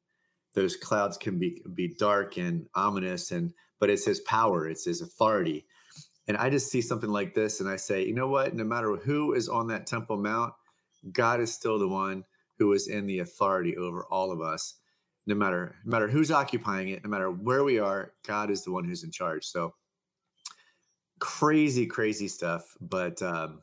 those 0.54 0.76
clouds 0.76 1.16
can 1.16 1.38
be 1.38 1.62
be 1.74 1.94
dark 1.98 2.36
and 2.36 2.66
ominous 2.74 3.30
and 3.30 3.52
but 3.80 3.90
it's 3.90 4.04
his 4.04 4.20
power, 4.20 4.68
it's 4.68 4.84
his 4.84 5.00
authority. 5.00 5.66
And 6.26 6.36
I 6.36 6.50
just 6.50 6.70
see 6.70 6.80
something 6.80 7.10
like 7.10 7.34
this 7.34 7.60
and 7.60 7.68
I 7.68 7.76
say, 7.76 8.04
you 8.04 8.14
know 8.14 8.28
what? 8.28 8.54
No 8.54 8.64
matter 8.64 8.96
who 8.96 9.34
is 9.34 9.48
on 9.48 9.68
that 9.68 9.86
Temple 9.86 10.16
Mount, 10.16 10.52
God 11.12 11.40
is 11.40 11.52
still 11.52 11.78
the 11.78 11.88
one 11.88 12.24
who 12.58 12.72
is 12.72 12.88
in 12.88 13.06
the 13.06 13.20
authority 13.20 13.76
over 13.76 14.04
all 14.10 14.30
of 14.30 14.40
us 14.40 14.76
no 15.26 15.34
matter 15.34 15.76
no 15.84 15.90
matter 15.90 16.08
who's 16.08 16.30
occupying 16.30 16.88
it 16.88 17.02
no 17.02 17.10
matter 17.10 17.30
where 17.30 17.64
we 17.64 17.78
are 17.78 18.12
god 18.26 18.50
is 18.50 18.64
the 18.64 18.72
one 18.72 18.84
who's 18.84 19.04
in 19.04 19.10
charge. 19.10 19.44
So 19.44 19.74
crazy 21.20 21.86
crazy 21.86 22.28
stuff 22.28 22.76
but 22.80 23.22
um, 23.22 23.62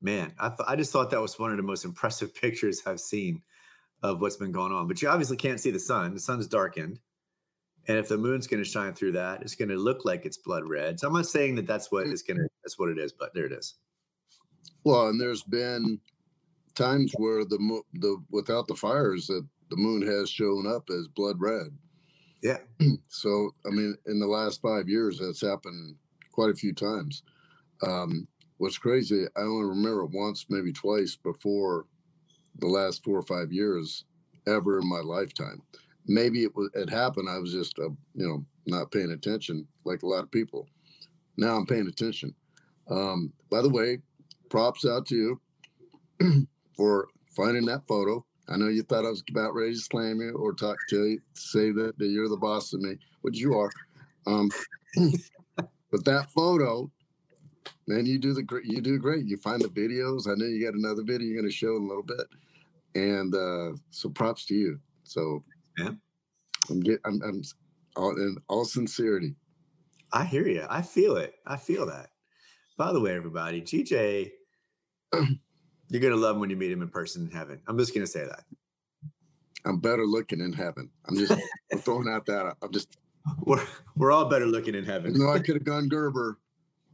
man 0.00 0.32
I, 0.38 0.48
th- 0.48 0.60
I 0.66 0.76
just 0.76 0.92
thought 0.92 1.10
that 1.10 1.20
was 1.20 1.38
one 1.38 1.50
of 1.50 1.56
the 1.56 1.62
most 1.62 1.84
impressive 1.84 2.34
pictures 2.40 2.82
i've 2.86 3.00
seen 3.00 3.42
of 4.02 4.20
what's 4.20 4.36
been 4.36 4.52
going 4.52 4.72
on 4.72 4.86
but 4.88 5.02
you 5.02 5.08
obviously 5.08 5.36
can't 5.36 5.60
see 5.60 5.70
the 5.70 5.78
sun. 5.78 6.14
The 6.14 6.20
sun's 6.20 6.46
darkened 6.46 7.00
and 7.86 7.98
if 7.98 8.08
the 8.08 8.16
moon's 8.16 8.46
going 8.46 8.62
to 8.62 8.68
shine 8.68 8.94
through 8.94 9.12
that 9.12 9.42
it's 9.42 9.54
going 9.54 9.68
to 9.68 9.76
look 9.76 10.04
like 10.04 10.24
it's 10.24 10.38
blood 10.38 10.64
red. 10.64 10.98
So 10.98 11.08
i'm 11.08 11.14
not 11.14 11.26
saying 11.26 11.56
that 11.56 11.66
that's 11.66 11.90
what 11.90 12.06
is 12.06 12.22
going 12.22 12.38
to 12.38 12.48
that's 12.62 12.78
what 12.78 12.88
it 12.88 12.98
is 12.98 13.12
but 13.12 13.34
there 13.34 13.46
it 13.46 13.52
is. 13.52 13.74
Well 14.84 15.08
and 15.08 15.20
there's 15.20 15.42
been 15.42 16.00
times 16.74 17.12
where 17.16 17.44
the 17.44 17.82
the 17.94 18.22
without 18.30 18.66
the 18.66 18.74
fires 18.74 19.26
that 19.26 19.46
the 19.70 19.76
moon 19.76 20.02
has 20.02 20.28
shown 20.30 20.66
up 20.66 20.88
as 20.90 21.08
blood 21.08 21.36
red. 21.40 21.68
Yeah. 22.42 22.58
So 23.08 23.54
I 23.64 23.70
mean, 23.70 23.96
in 24.06 24.18
the 24.18 24.26
last 24.26 24.60
five 24.60 24.88
years, 24.88 25.18
that's 25.18 25.40
happened 25.40 25.94
quite 26.32 26.50
a 26.50 26.54
few 26.54 26.74
times. 26.74 27.22
Um, 27.86 28.26
what's 28.58 28.76
crazy, 28.76 29.26
I 29.36 29.40
only 29.40 29.68
remember 29.68 30.04
once, 30.06 30.46
maybe 30.50 30.72
twice 30.72 31.16
before 31.16 31.86
the 32.58 32.66
last 32.66 33.04
four 33.04 33.18
or 33.18 33.22
five 33.22 33.52
years 33.52 34.04
ever 34.46 34.80
in 34.80 34.88
my 34.88 35.00
lifetime. 35.00 35.62
Maybe 36.06 36.42
it 36.42 36.54
was 36.54 36.70
it 36.74 36.90
happened. 36.90 37.28
I 37.30 37.38
was 37.38 37.52
just 37.52 37.78
uh, 37.78 37.90
you 38.14 38.28
know 38.28 38.44
not 38.66 38.90
paying 38.90 39.12
attention 39.12 39.66
like 39.84 40.02
a 40.02 40.06
lot 40.06 40.24
of 40.24 40.30
people. 40.30 40.68
Now 41.36 41.56
I'm 41.56 41.66
paying 41.66 41.88
attention. 41.88 42.34
Um, 42.90 43.32
by 43.50 43.62
the 43.62 43.70
way, 43.70 43.98
props 44.50 44.84
out 44.84 45.06
to 45.06 45.38
you. 46.20 46.46
for 46.76 47.08
finding 47.34 47.64
that 47.66 47.86
photo. 47.86 48.24
I 48.48 48.56
know 48.56 48.68
you 48.68 48.82
thought 48.82 49.06
I 49.06 49.10
was 49.10 49.22
about 49.30 49.54
ready 49.54 49.72
to 49.72 49.78
slam 49.78 50.20
you 50.20 50.32
or 50.32 50.52
talk 50.52 50.76
to 50.90 51.06
you, 51.06 51.20
say 51.32 51.70
that, 51.72 51.98
that 51.98 52.06
you're 52.06 52.28
the 52.28 52.36
boss 52.36 52.72
of 52.72 52.80
me, 52.80 52.96
which 53.22 53.38
you 53.38 53.58
are. 53.58 53.70
Um, 54.26 54.50
but 55.56 56.04
that 56.04 56.30
photo, 56.30 56.90
man, 57.86 58.04
you 58.04 58.18
do 58.18 58.34
the 58.34 58.42
great. 58.42 58.66
You 58.66 58.80
do 58.80 58.98
great. 58.98 59.24
You 59.26 59.36
find 59.38 59.62
the 59.62 59.68
videos. 59.68 60.28
I 60.28 60.34
know 60.34 60.46
you 60.46 60.64
got 60.64 60.74
another 60.74 61.02
video 61.02 61.26
you're 61.26 61.40
going 61.40 61.50
to 61.50 61.56
show 61.56 61.76
in 61.76 61.84
a 61.84 61.86
little 61.86 62.02
bit, 62.02 62.26
and 62.94 63.34
uh, 63.34 63.76
so 63.90 64.10
props 64.10 64.44
to 64.46 64.54
you. 64.54 64.78
So 65.04 65.42
yeah, 65.78 65.90
I'm 66.68 66.80
get. 66.80 67.00
I'm, 67.04 67.20
I'm 67.22 67.42
all, 67.96 68.10
in 68.10 68.36
all 68.48 68.64
sincerity. 68.64 69.34
I 70.12 70.24
hear 70.24 70.46
you. 70.46 70.66
I 70.68 70.82
feel 70.82 71.16
it. 71.16 71.34
I 71.46 71.56
feel 71.56 71.86
that. 71.86 72.10
By 72.76 72.92
the 72.92 73.00
way, 73.00 73.14
everybody, 73.14 73.62
GJ 73.62 74.30
You're 75.90 76.00
gonna 76.00 76.16
love 76.16 76.36
him 76.36 76.40
when 76.40 76.50
you 76.50 76.56
meet 76.56 76.72
him 76.72 76.82
in 76.82 76.88
person 76.88 77.26
in 77.26 77.30
heaven. 77.30 77.60
I'm 77.66 77.78
just 77.78 77.94
gonna 77.94 78.06
say 78.06 78.24
that. 78.24 78.44
I'm 79.64 79.78
better 79.78 80.04
looking 80.04 80.40
in 80.40 80.52
heaven. 80.52 80.90
I'm 81.08 81.16
just 81.16 81.32
I'm 81.72 81.78
throwing 81.78 82.08
out 82.08 82.26
that. 82.26 82.56
I'm 82.62 82.72
just. 82.72 82.96
We're 83.40 83.62
we're 83.96 84.12
all 84.12 84.26
better 84.26 84.46
looking 84.46 84.74
in 84.74 84.84
heaven. 84.84 85.14
No, 85.16 85.30
I 85.30 85.38
could 85.38 85.54
have 85.54 85.64
gone 85.64 85.88
Gerber. 85.88 86.38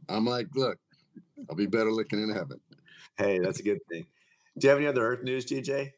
I'm 0.07 0.25
like, 0.25 0.47
look, 0.55 0.77
I'll 1.49 1.55
be 1.55 1.65
better 1.65 1.91
looking 1.91 2.23
in 2.23 2.29
heaven. 2.29 2.59
Hey, 3.17 3.39
that's 3.39 3.59
a 3.59 3.63
good 3.63 3.79
thing. 3.89 4.05
Do 4.57 4.67
you 4.67 4.69
have 4.69 4.77
any 4.77 4.87
other 4.87 5.05
Earth 5.05 5.23
news, 5.23 5.45
DJ? 5.45 5.91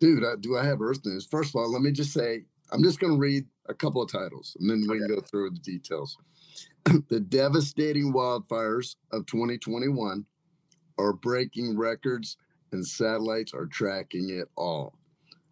Dude, 0.00 0.24
I, 0.24 0.34
do 0.38 0.56
I 0.56 0.64
have 0.64 0.80
Earth 0.80 1.00
news? 1.04 1.26
First 1.26 1.50
of 1.50 1.56
all, 1.56 1.72
let 1.72 1.82
me 1.82 1.90
just 1.90 2.12
say 2.12 2.44
I'm 2.70 2.82
just 2.82 3.00
going 3.00 3.14
to 3.14 3.18
read 3.18 3.44
a 3.68 3.74
couple 3.74 4.02
of 4.02 4.10
titles 4.10 4.56
and 4.60 4.68
then 4.68 4.84
we 4.88 4.96
okay. 4.96 5.06
can 5.06 5.14
go 5.14 5.20
through 5.20 5.50
the 5.50 5.60
details. 5.60 6.16
the 7.08 7.20
devastating 7.20 8.12
wildfires 8.12 8.96
of 9.12 9.26
2021 9.26 10.24
are 10.98 11.12
breaking 11.12 11.76
records 11.76 12.36
and 12.72 12.86
satellites 12.86 13.54
are 13.54 13.66
tracking 13.66 14.30
it 14.30 14.48
all. 14.56 14.94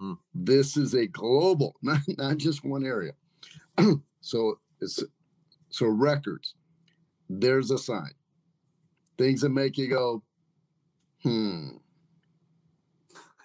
Mm. 0.00 0.18
This 0.34 0.76
is 0.76 0.94
a 0.94 1.06
global, 1.06 1.76
not, 1.82 2.00
not 2.18 2.36
just 2.38 2.64
one 2.64 2.84
area. 2.84 3.12
so 4.20 4.58
it's 4.80 5.02
so 5.70 5.86
records. 5.86 6.54
There's 7.28 7.70
a 7.70 7.78
sign. 7.78 8.12
Things 9.18 9.40
that 9.40 9.48
make 9.48 9.78
you 9.78 9.88
go, 9.88 10.22
hmm. 11.22 11.68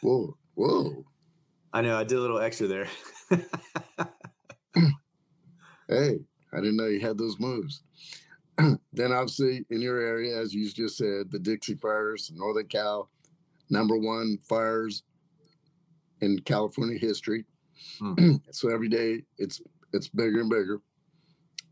Whoa, 0.01 0.35
whoa. 0.55 1.05
I 1.73 1.81
know. 1.81 1.97
I 1.97 2.03
did 2.03 2.17
a 2.17 2.21
little 2.21 2.39
extra 2.39 2.67
there. 2.67 2.87
hey, 5.87 6.19
I 6.53 6.57
didn't 6.57 6.75
know 6.75 6.87
you 6.87 6.99
had 6.99 7.17
those 7.17 7.39
moves. 7.39 7.83
then 8.93 9.11
obviously 9.11 9.65
in 9.69 9.81
your 9.81 9.99
area, 9.99 10.37
as 10.37 10.53
you 10.53 10.69
just 10.69 10.97
said, 10.97 11.31
the 11.31 11.39
Dixie 11.39 11.75
Fires, 11.75 12.31
Northern 12.33 12.67
Cal, 12.67 13.09
number 13.69 13.97
one 13.97 14.37
fires 14.47 15.03
in 16.21 16.39
California 16.39 16.97
history. 16.97 17.45
Hmm. 17.99 18.35
so 18.51 18.69
every 18.69 18.89
day 18.89 19.23
it's 19.37 19.61
it's 19.93 20.07
bigger 20.07 20.41
and 20.41 20.49
bigger. 20.49 20.81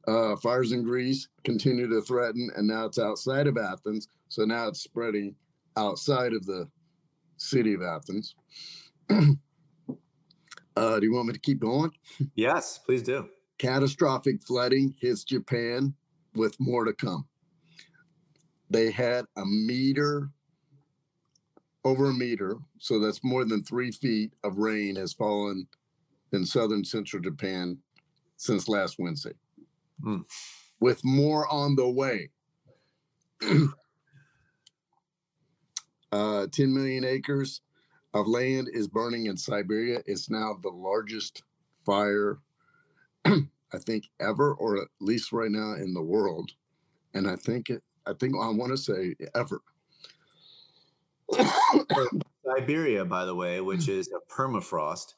Uh, 0.08 0.36
fires 0.38 0.72
in 0.72 0.84
Greece 0.84 1.28
continue 1.44 1.88
to 1.88 2.02
threaten, 2.02 2.50
and 2.56 2.68
now 2.68 2.86
it's 2.86 2.98
outside 2.98 3.48
of 3.48 3.58
Athens. 3.58 4.08
So 4.30 4.44
now 4.44 4.68
it's 4.68 4.82
spreading 4.82 5.36
outside 5.78 6.34
of 6.34 6.46
the 6.46 6.68
city 7.38 7.74
of 7.74 7.82
Athens. 7.82 8.36
uh, 9.10 11.00
do 11.00 11.06
you 11.06 11.14
want 11.14 11.28
me 11.28 11.34
to 11.34 11.40
keep 11.40 11.60
going? 11.60 11.92
Yes, 12.36 12.80
please 12.80 13.04
do. 13.04 13.30
Catastrophic 13.60 14.42
flooding 14.42 14.96
hits 15.00 15.24
Japan 15.24 15.94
with 16.40 16.58
more 16.58 16.86
to 16.86 16.94
come. 16.94 17.28
They 18.70 18.92
had 18.92 19.26
a 19.36 19.46
meter, 19.46 20.30
over 21.84 22.12
a 22.12 22.14
meter, 22.14 22.56
so 22.78 22.98
that's 22.98 23.26
more 23.26 23.44
than 23.44 23.62
three 23.62 23.92
feet 23.92 24.32
of 24.46 24.58
rain 24.58 24.96
has 24.96 25.12
fallen 25.12 25.68
in 26.32 26.46
southern 26.46 26.86
central 26.86 27.22
Japan 27.22 27.78
since 28.38 28.70
last 28.70 28.98
Wednesday, 29.00 29.34
mm. 30.02 30.24
with 30.80 31.04
more 31.04 31.46
on 31.48 31.76
the 31.76 31.90
way. 31.90 32.30
uh, 36.14 36.48
10 36.48 36.74
million 36.74 37.04
acres 37.04 37.60
of 38.14 38.28
land 38.28 38.70
is 38.72 38.88
burning 38.88 39.26
in 39.26 39.36
Siberia. 39.36 40.02
It's 40.06 40.30
now 40.30 40.58
the 40.62 40.70
largest 40.70 41.44
fire 41.86 42.40
I 43.74 43.78
think 43.78 44.10
ever, 44.20 44.54
or 44.54 44.78
at 44.82 44.88
least 45.00 45.32
right 45.32 45.52
now 45.52 45.74
in 45.74 45.94
the 45.94 46.02
world. 46.02 46.52
And 47.14 47.30
I 47.30 47.36
think 47.36 47.70
it, 47.70 47.84
I 48.06 48.14
think 48.14 48.36
I 48.36 48.50
want 48.50 48.72
to 48.72 48.78
say 48.78 49.16
ever. 49.36 49.62
Siberia, 52.46 53.06
by 53.06 53.26
the 53.26 53.36
way, 53.36 53.62
which 53.62 53.88
is 53.88 54.10
a 54.12 54.34
permafrost, 54.34 55.14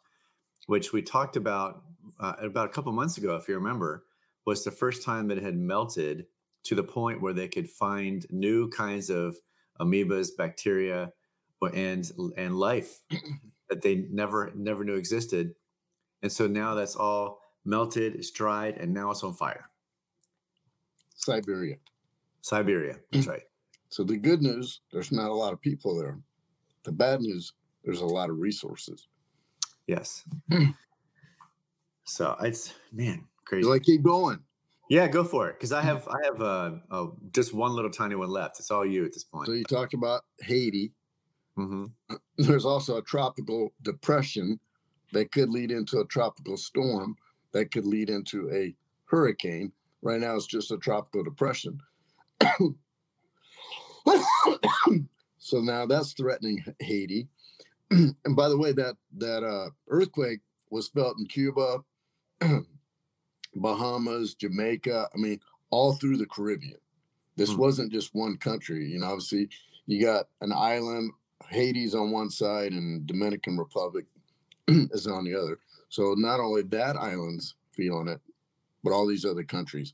which 0.68 0.92
we 0.92 1.02
talked 1.02 1.36
about 1.38 1.84
uh, 2.20 2.34
about 2.40 2.66
a 2.68 2.70
couple 2.70 2.92
months 2.92 3.18
ago, 3.18 3.36
if 3.36 3.48
you 3.48 3.56
remember, 3.56 4.06
was 4.46 4.64
the 4.64 4.72
first 4.72 5.04
time 5.04 5.28
that 5.28 5.38
it 5.38 5.44
had 5.44 5.56
melted 5.56 6.26
to 6.64 6.76
the 6.76 6.84
point 6.84 7.22
where 7.22 7.34
they 7.34 7.48
could 7.48 7.70
find 7.70 8.26
new 8.30 8.70
kinds 8.70 9.10
of 9.10 9.36
amoebas, 9.80 10.30
bacteria, 10.38 11.12
and 11.74 12.12
and 12.38 12.58
life 12.58 13.02
that 13.70 13.82
they 13.82 14.08
never 14.12 14.52
never 14.56 14.84
knew 14.84 14.96
existed. 14.96 15.56
And 16.22 16.32
so 16.32 16.48
now 16.48 16.76
that's 16.76 16.96
all 16.96 17.41
melted, 17.66 18.16
it's 18.16 18.32
dried, 18.32 18.78
and 18.78 18.94
now 18.94 19.12
it's 19.12 19.24
on 19.24 19.34
fire. 19.34 19.70
Siberia. 21.16 21.76
Siberia. 22.42 22.98
That's 23.12 23.28
right. 23.28 23.42
So 23.90 24.06
the 24.06 24.16
good 24.16 24.42
news, 24.42 24.80
there's 24.94 25.12
not 25.12 25.32
a 25.32 25.34
lot 25.34 25.52
of 25.52 25.60
people 25.60 25.98
there. 25.98 26.18
The 26.86 26.94
bad 26.94 27.20
news, 27.20 27.52
there's 27.84 28.00
a 28.00 28.06
lot 28.06 28.30
of 28.30 28.38
resources. 28.38 29.10
Yes. 29.86 30.24
so 32.06 32.38
it's 32.42 32.74
man 32.94 33.26
crazy. 33.44 33.68
Like 33.68 33.84
keep 33.84 34.02
going. 34.02 34.40
Yeah, 34.90 35.10
go 35.10 35.26
for 35.26 35.50
it. 35.50 35.56
Because 35.58 35.74
I 35.74 35.82
have 35.82 36.08
I 36.10 36.18
have 36.24 36.42
uh, 36.42 36.72
uh, 36.90 37.08
just 37.34 37.54
one 37.54 37.74
little 37.74 37.92
tiny 37.92 38.16
one 38.16 38.30
left. 38.30 38.62
It's 38.62 38.72
all 38.72 38.86
you 38.86 39.04
at 39.04 39.12
this 39.12 39.26
point. 39.26 39.48
So 39.48 39.52
you 39.52 39.66
talked 39.66 39.94
about 39.94 40.22
Haiti. 40.40 40.94
hmm 41.58 41.88
There's 42.38 42.66
also 42.66 42.96
a 42.96 43.02
tropical 43.02 43.74
depression 43.82 44.58
that 45.12 45.34
could 45.34 45.50
lead 45.50 45.72
into 45.72 46.00
a 46.00 46.06
tropical 46.06 46.56
storm 46.56 47.18
that 47.54 47.72
could 47.72 47.86
lead 47.86 48.10
into 48.10 48.50
a 48.52 48.76
hurricane. 49.06 49.72
Right 50.02 50.20
now, 50.20 50.36
it's 50.36 50.48
just 50.48 50.72
a 50.72 50.78
tropical 50.78 51.24
depression. 51.24 51.80
so 55.38 55.60
now 55.60 55.86
that's 55.86 56.14
threatening 56.14 56.64
Haiti. 56.80 57.28
and 57.92 58.36
by 58.36 58.50
the 58.50 58.58
way, 58.58 58.72
that 58.72 58.96
that 59.18 59.44
uh, 59.44 59.70
earthquake 59.90 60.40
was 60.70 60.88
felt 60.88 61.18
in 61.20 61.26
Cuba, 61.28 61.80
Bahamas, 63.56 64.34
Jamaica. 64.36 65.10
I 65.14 65.18
mean, 65.18 65.40
all 65.70 65.94
through 65.94 66.18
the 66.18 66.26
Caribbean. 66.26 66.78
This 67.36 67.52
Hmm. 67.52 67.60
wasn't 67.60 67.92
just 67.92 68.14
one 68.16 68.38
country. 68.38 68.86
You 68.88 69.00
know, 69.00 69.08
obviously, 69.08 69.50
you 69.88 70.02
got 70.02 70.28
an 70.42 70.52
island, 70.52 71.12
Haiti's 71.50 71.96
on 71.96 72.12
one 72.12 72.30
side, 72.30 72.72
and 72.72 73.06
Dominican 73.06 73.58
Republic 73.58 74.06
is 74.68 75.08
on 75.08 75.26
the 75.26 75.36
other. 75.36 75.60
So 75.92 76.16
not 76.18 76.40
only 76.40 76.64
that 76.64 76.96
island's 76.96 77.56
feeling 77.72 78.08
it, 78.08 78.22
but 78.84 78.94
all 78.94 79.06
these 79.06 79.26
other 79.26 79.44
countries. 79.44 79.94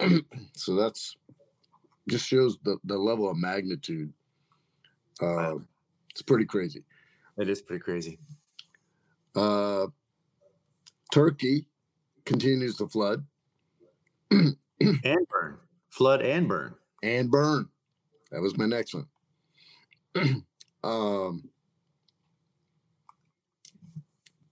so 0.54 0.74
that's 0.74 1.16
just 2.08 2.26
shows 2.26 2.58
the, 2.64 2.78
the 2.84 2.96
level 2.98 3.30
of 3.30 3.36
magnitude. 3.36 4.12
Uh, 5.22 5.26
Wow. 5.26 5.62
It's 6.10 6.22
pretty 6.22 6.46
crazy. 6.46 6.84
It 7.36 7.48
is 7.48 7.60
pretty 7.60 7.82
crazy. 7.82 8.18
Uh, 9.36 9.88
Turkey 11.12 11.66
continues 12.24 12.76
to 12.76 12.88
flood 12.88 13.24
And 14.30 14.56
burn, 15.28 15.58
flood 15.90 16.22
and 16.22 16.48
burn. 16.48 16.74
and 17.02 17.30
burn. 17.30 17.68
That 18.30 18.40
was 18.40 18.56
my 18.56 18.66
next 18.66 18.94
one. 18.94 19.06
um, 20.84 21.48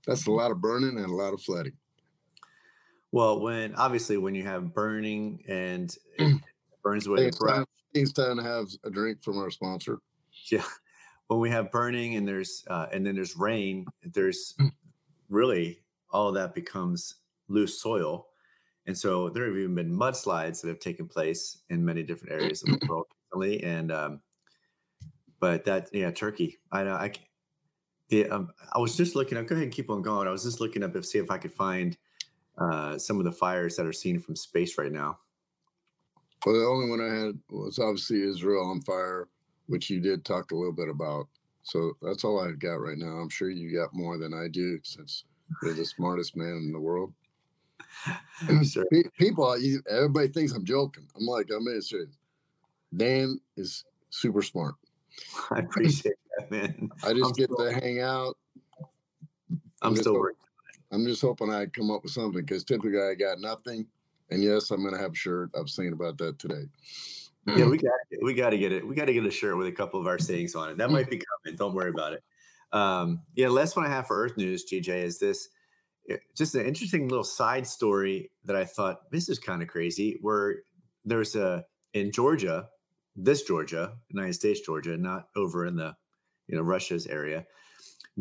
that's 0.06 0.26
a 0.26 0.30
lot 0.32 0.50
of 0.50 0.60
burning 0.60 0.96
and 0.98 1.06
a 1.06 1.14
lot 1.14 1.34
of 1.34 1.40
flooding. 1.42 1.76
Well, 3.12 3.40
when 3.40 3.74
obviously 3.74 4.16
when 4.16 4.34
you 4.34 4.44
have 4.44 4.72
burning 4.72 5.44
and 5.48 5.94
it 6.18 6.40
burns 6.82 7.06
away 7.06 7.26
It's 7.26 7.38
the 7.38 7.44
breath. 7.44 7.56
time, 7.56 7.66
it's 7.94 8.12
time 8.12 8.36
to 8.38 8.42
have 8.42 8.68
a 8.84 8.90
drink 8.90 9.22
from 9.22 9.38
our 9.38 9.50
sponsor. 9.50 9.98
Yeah. 10.50 10.64
When 11.28 11.40
we 11.40 11.48
have 11.48 11.70
burning 11.70 12.16
and 12.16 12.28
there's 12.28 12.62
uh, 12.68 12.88
and 12.92 13.06
then 13.06 13.14
there's 13.14 13.36
rain, 13.36 13.86
there's 14.02 14.54
Mm. 14.60 14.70
really 15.30 15.82
all 16.10 16.28
of 16.28 16.34
that 16.34 16.54
becomes 16.54 17.14
loose 17.48 17.80
soil. 17.80 18.28
And 18.86 18.98
so 18.98 19.30
there 19.30 19.46
have 19.46 19.56
even 19.56 19.74
been 19.74 19.90
mudslides 19.90 20.60
that 20.60 20.68
have 20.68 20.80
taken 20.80 21.08
place 21.08 21.62
in 21.70 21.82
many 21.84 22.02
different 22.02 22.34
areas 22.34 22.62
of 22.62 22.68
the 22.70 22.80
world 22.86 23.06
recently. 23.32 23.62
And 23.64 23.90
um, 23.92 24.20
but 25.40 25.64
that 25.64 25.88
yeah, 25.94 26.10
Turkey. 26.10 26.58
I 26.70 26.82
know 26.84 26.94
I 26.96 27.12
the 28.12 28.28
um, 28.28 28.52
I 28.72 28.78
was 28.78 28.96
just 28.96 29.16
looking 29.16 29.38
up. 29.38 29.46
Go 29.46 29.54
ahead 29.54 29.64
and 29.64 29.72
keep 29.72 29.90
on 29.90 30.02
going. 30.02 30.28
I 30.28 30.30
was 30.30 30.44
just 30.44 30.60
looking 30.60 30.82
up 30.82 30.92
to 30.92 31.02
see 31.02 31.18
if 31.18 31.30
I 31.30 31.38
could 31.38 31.52
find 31.52 31.96
uh, 32.58 32.98
some 32.98 33.18
of 33.18 33.24
the 33.24 33.32
fires 33.32 33.74
that 33.76 33.86
are 33.86 33.92
seen 33.92 34.20
from 34.20 34.36
space 34.36 34.78
right 34.78 34.92
now. 34.92 35.18
Well, 36.44 36.54
the 36.54 36.66
only 36.66 36.90
one 36.90 37.00
I 37.00 37.24
had 37.24 37.38
was 37.50 37.78
obviously 37.78 38.22
Israel 38.22 38.66
on 38.66 38.82
fire, 38.82 39.28
which 39.66 39.88
you 39.88 40.00
did 40.00 40.24
talk 40.24 40.50
a 40.50 40.54
little 40.54 40.72
bit 40.72 40.88
about. 40.88 41.26
So 41.62 41.92
that's 42.02 42.24
all 42.24 42.40
I've 42.40 42.58
got 42.58 42.74
right 42.74 42.98
now. 42.98 43.18
I'm 43.18 43.30
sure 43.30 43.48
you 43.48 43.74
got 43.74 43.94
more 43.94 44.18
than 44.18 44.34
I 44.34 44.48
do 44.48 44.78
since 44.82 45.24
you're 45.62 45.74
the 45.74 45.84
smartest 45.84 46.36
man 46.36 46.62
in 46.64 46.72
the 46.72 46.80
world. 46.80 47.12
Sure. 48.64 48.84
People, 49.16 49.56
everybody 49.88 50.26
thinks 50.26 50.52
I'm 50.52 50.64
joking. 50.64 51.06
I'm 51.16 51.24
like, 51.24 51.48
I'm 51.54 51.64
serious. 51.80 52.08
Dan 52.96 53.38
is 53.56 53.84
super 54.10 54.42
smart. 54.42 54.74
I 55.52 55.60
appreciate 55.60 56.14
man. 56.50 56.90
I 57.04 57.12
just 57.12 57.24
I'm 57.24 57.32
get 57.32 57.50
still- 57.50 57.56
to 57.56 57.72
hang 57.72 58.00
out. 58.00 58.36
I'm 59.82 59.94
just 59.94 60.02
still 60.04 60.14
working. 60.14 60.36
I'm 60.92 61.06
just 61.06 61.22
hoping 61.22 61.50
I 61.50 61.66
come 61.66 61.90
up 61.90 62.02
with 62.02 62.12
something 62.12 62.40
because 62.40 62.64
typically 62.64 63.00
I 63.00 63.14
got 63.14 63.40
nothing. 63.40 63.86
And 64.30 64.42
yes, 64.42 64.70
I'm 64.70 64.84
gonna 64.84 64.98
have 64.98 65.12
a 65.12 65.16
shirt. 65.16 65.50
I 65.56 65.60
was 65.60 65.74
thinking 65.74 65.92
about 65.92 66.18
that 66.18 66.38
today. 66.38 66.64
Yeah, 67.46 67.66
we 67.66 67.76
got 67.76 67.92
we 68.22 68.34
got 68.34 68.50
to 68.50 68.58
get 68.58 68.72
it. 68.72 68.86
We 68.86 68.94
got 68.94 69.06
to 69.06 69.12
get 69.12 69.26
a 69.26 69.30
shirt 69.30 69.56
with 69.56 69.66
a 69.66 69.72
couple 69.72 70.00
of 70.00 70.06
our 70.06 70.18
sayings 70.18 70.54
on 70.54 70.70
it. 70.70 70.78
That 70.78 70.90
might 70.90 71.10
be 71.10 71.20
coming. 71.44 71.56
Don't 71.56 71.74
worry 71.74 71.90
about 71.90 72.12
it. 72.12 72.22
Um, 72.72 73.22
yeah, 73.34 73.48
last 73.48 73.76
one 73.76 73.84
I 73.84 73.88
have 73.88 74.06
for 74.06 74.16
Earth 74.22 74.36
News, 74.36 74.64
GJ, 74.70 74.88
is 75.02 75.18
this 75.18 75.48
eh, 76.08 76.18
just 76.36 76.54
an 76.54 76.64
interesting 76.64 77.08
little 77.08 77.24
side 77.24 77.66
story 77.66 78.30
that 78.44 78.54
I 78.54 78.64
thought 78.64 79.10
this 79.10 79.28
is 79.28 79.38
kind 79.38 79.60
of 79.60 79.68
crazy. 79.68 80.18
Where 80.20 80.60
there's 81.04 81.34
a 81.34 81.64
in 81.94 82.12
Georgia, 82.12 82.68
this 83.16 83.42
Georgia, 83.42 83.94
United 84.08 84.34
States 84.34 84.60
Georgia, 84.60 84.96
not 84.96 85.28
over 85.34 85.66
in 85.66 85.74
the 85.74 85.96
you 86.52 86.58
know 86.58 86.62
Russia's 86.62 87.06
area. 87.06 87.44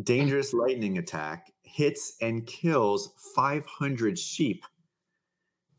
Dangerous 0.02 0.54
lightning 0.54 0.96
attack 0.96 1.52
hits 1.62 2.16
and 2.22 2.46
kills 2.46 3.12
500 3.36 4.18
sheep. 4.18 4.64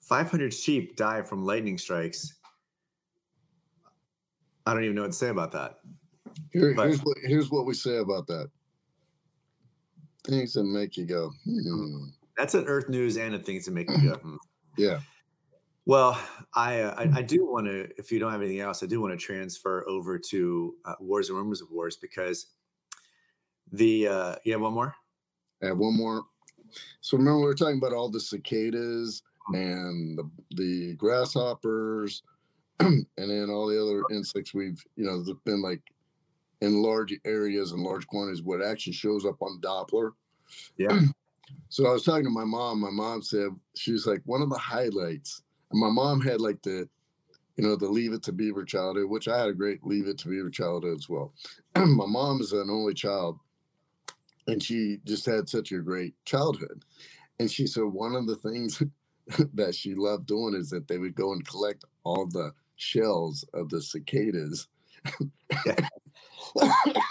500 0.02 0.54
sheep 0.54 0.96
die 0.96 1.24
from 1.24 1.44
lightning 1.44 1.80
strikes. 1.80 2.36
I 4.66 4.74
don't 4.74 4.84
even 4.84 4.96
know 4.96 5.02
what 5.02 5.12
to 5.12 5.18
say 5.18 5.30
about 5.30 5.52
that. 5.54 5.80
Here, 6.52 6.74
But- 6.76 6.86
here's 6.88 7.00
what 7.04 7.18
here's 7.24 7.50
what 7.52 7.66
we 7.66 7.74
say 7.74 7.98
about 7.98 8.28
that. 8.28 8.50
Things 10.26 10.54
that 10.54 10.64
make 10.64 10.96
you 10.96 11.06
go, 11.06 11.32
hmm. 11.44 12.06
That's 12.38 12.54
an 12.54 12.66
Earth 12.66 12.88
News 12.88 13.18
and 13.18 13.36
a 13.36 13.40
things 13.40 13.66
to 13.66 13.72
make 13.72 13.90
you 13.90 14.10
go. 14.12 14.16
"Hmm." 14.16 14.36
yeah. 14.78 15.02
Well, 15.86 16.18
I, 16.56 16.82
uh, 16.82 16.96
I 16.98 17.20
I 17.20 17.22
do 17.22 17.46
want 17.46 17.66
to. 17.68 17.90
If 17.98 18.12
you 18.12 18.20
don't 18.20 18.32
have 18.32 18.42
anything 18.42 18.60
else, 18.60 18.84
I 18.84 18.86
do 18.86 19.02
want 19.02 19.18
to 19.18 19.26
transfer 19.26 19.88
over 19.88 20.20
to 20.20 20.76
uh, 20.86 20.96
Wars 21.00 21.30
and 21.30 21.38
Rumors 21.38 21.62
of 21.62 21.72
Wars 21.72 21.98
because 21.98 22.48
the 23.72 24.08
uh, 24.08 24.36
yeah 24.46 24.58
one 24.58 24.74
more. 24.74 24.96
I 25.62 25.68
have 25.68 25.78
one 25.78 25.98
more. 25.98 26.24
So 27.02 27.18
remember 27.18 27.40
we 27.40 27.46
were 27.46 27.56
talking 27.56 27.78
about 27.78 27.94
all 27.94 28.10
the 28.10 28.20
cicadas 28.20 29.24
and 29.54 30.18
the 30.18 30.30
the 30.56 30.94
grasshoppers 30.96 32.24
and 32.80 33.06
then 33.18 33.50
all 33.50 33.68
the 33.68 33.82
other 33.82 34.04
insects 34.12 34.54
we've 34.54 34.82
you 34.96 35.06
know 35.06 35.24
there's 35.24 35.38
been 35.46 35.62
like 35.62 35.82
in 36.62 36.82
large 36.82 37.14
areas 37.26 37.72
and 37.72 37.84
large 37.84 38.08
quantities 38.08 38.42
what 38.42 38.64
actually 38.64 38.94
shows 38.94 39.26
up 39.26 39.42
on 39.42 39.60
Doppler. 39.62 40.12
Yeah. 40.78 41.00
So 41.70 41.88
I 41.88 41.92
was 41.92 42.04
talking 42.04 42.24
to 42.24 42.30
my 42.30 42.46
mom. 42.46 42.80
My 42.80 42.90
mom 42.90 43.22
said 43.22 43.50
she's 43.76 44.08
like 44.08 44.22
one 44.26 44.42
of 44.42 44.50
the 44.50 44.58
highlights. 44.58 45.44
And 45.74 45.82
my 45.82 45.90
mom 45.90 46.22
had 46.22 46.40
like 46.40 46.62
the, 46.62 46.88
you 47.58 47.64
know, 47.64 47.76
the 47.76 47.88
Leave 47.88 48.14
It 48.14 48.22
to 48.24 48.32
Beaver 48.32 48.64
childhood, 48.64 49.10
which 49.10 49.28
I 49.28 49.40
had 49.40 49.50
a 49.50 49.54
great 49.54 49.84
Leave 49.84 50.08
It 50.08 50.20
to 50.20 50.30
Beaver 50.30 50.52
childhood 50.52 50.96
as 50.98 51.10
well. 51.10 51.34
my 51.76 52.06
mom 52.06 52.40
is 52.42 52.54
an 52.54 52.70
only 52.70 52.94
child, 52.94 53.40
and 54.48 54.62
she 54.62 55.00
just 55.04 55.26
had 55.26 55.50
such 55.50 55.72
a 55.72 55.80
great 55.80 56.14
childhood. 56.26 56.86
And 57.40 57.50
she 57.50 57.66
said 57.66 57.86
one 57.86 58.16
of 58.16 58.28
the 58.28 58.36
things 58.36 58.84
that 59.56 59.74
she 59.74 59.96
loved 59.96 60.28
doing 60.28 60.54
is 60.56 60.70
that 60.70 60.88
they 60.88 61.00
would 61.00 61.16
go 61.16 61.34
and 61.34 61.46
collect 61.48 61.86
all 62.04 62.28
the 62.28 62.54
shells 62.76 63.44
of 63.54 63.70
the 63.70 63.82
cicadas. 63.82 64.68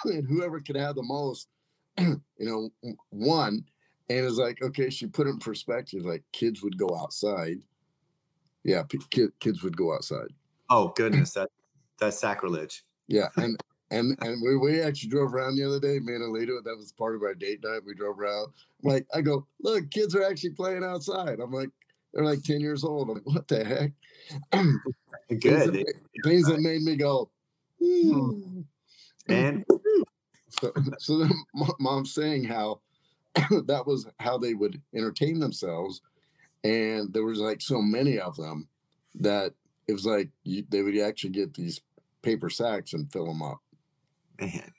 And 0.05 0.27
whoever 0.29 0.61
could 0.61 0.77
have 0.77 0.95
the 0.95 1.03
most, 1.03 1.49
you 1.99 2.21
know, 2.39 2.71
won. 3.11 3.65
And 4.09 4.27
it's 4.27 4.37
like, 4.37 4.63
okay, 4.63 4.89
she 4.91 5.07
put 5.07 5.27
it 5.27 5.31
in 5.31 5.39
perspective. 5.39 6.05
Like 6.05 6.23
kids 6.33 6.63
would 6.63 6.79
go 6.79 6.97
outside. 6.97 7.59
Yeah, 8.65 8.83
p- 8.85 8.99
kid, 9.11 9.31
kids 9.41 9.63
would 9.63 9.77
go 9.77 9.95
outside. 9.95 10.29
Oh 10.71 10.93
goodness, 10.97 11.33
that 11.33 11.49
that's 11.99 12.19
sacrilege. 12.19 12.85
Yeah, 13.09 13.29
and 13.37 13.59
and 13.91 14.17
and 14.23 14.43
we, 14.43 14.57
we 14.57 14.81
actually 14.81 15.11
drove 15.11 15.35
around 15.35 15.57
the 15.57 15.65
other 15.65 15.81
day. 15.81 15.99
Me 15.99 16.15
and 16.15 16.23
Alita, 16.23 16.63
that 16.65 16.77
was 16.77 16.93
part 16.93 17.15
of 17.15 17.23
our 17.23 17.35
date 17.35 17.61
night. 17.63 17.81
We 17.85 17.95
drove 17.95 18.19
around. 18.19 18.53
Like, 18.83 19.07
I 19.15 19.21
go, 19.21 19.47
look, 19.61 19.91
kids 19.91 20.15
are 20.15 20.25
actually 20.25 20.51
playing 20.51 20.85
outside. 20.85 21.41
I'm 21.41 21.53
like, 21.53 21.71
they're 22.13 22.25
like 22.25 22.43
ten 22.43 22.61
years 22.61 22.85
old. 22.85 23.09
I'm 23.09 23.15
like, 23.17 23.27
what 23.27 23.49
the 23.49 23.65
heck? 23.65 23.93
things, 25.29 25.41
Good. 25.41 25.75
that, 25.75 25.95
things 26.25 26.47
that 26.47 26.61
made 26.61 26.83
me 26.83 26.97
go. 26.97 27.31
"Hmm." 27.81 28.61
And 29.29 29.65
So, 30.61 30.73
so 30.99 32.05
saying 32.05 32.45
how 32.45 32.81
that 33.35 33.85
was 33.87 34.07
how 34.21 34.39
they 34.39 34.55
would 34.55 34.81
entertain 34.95 35.39
themselves, 35.39 36.03
and 36.65 37.13
there 37.13 37.25
was 37.25 37.39
like 37.39 37.61
so 37.61 37.81
many 37.81 38.19
of 38.19 38.37
them 38.37 38.69
that 39.17 39.53
it 39.89 39.93
was 39.93 40.07
like 40.07 40.31
you, 40.45 40.65
they 40.69 40.83
would 40.83 40.99
actually 40.99 41.31
get 41.31 41.55
these 41.55 41.81
paper 42.23 42.49
sacks 42.49 42.93
and 42.93 43.11
fill 43.13 43.27
them 43.27 43.43
up. 43.43 43.61
man, 44.41 44.73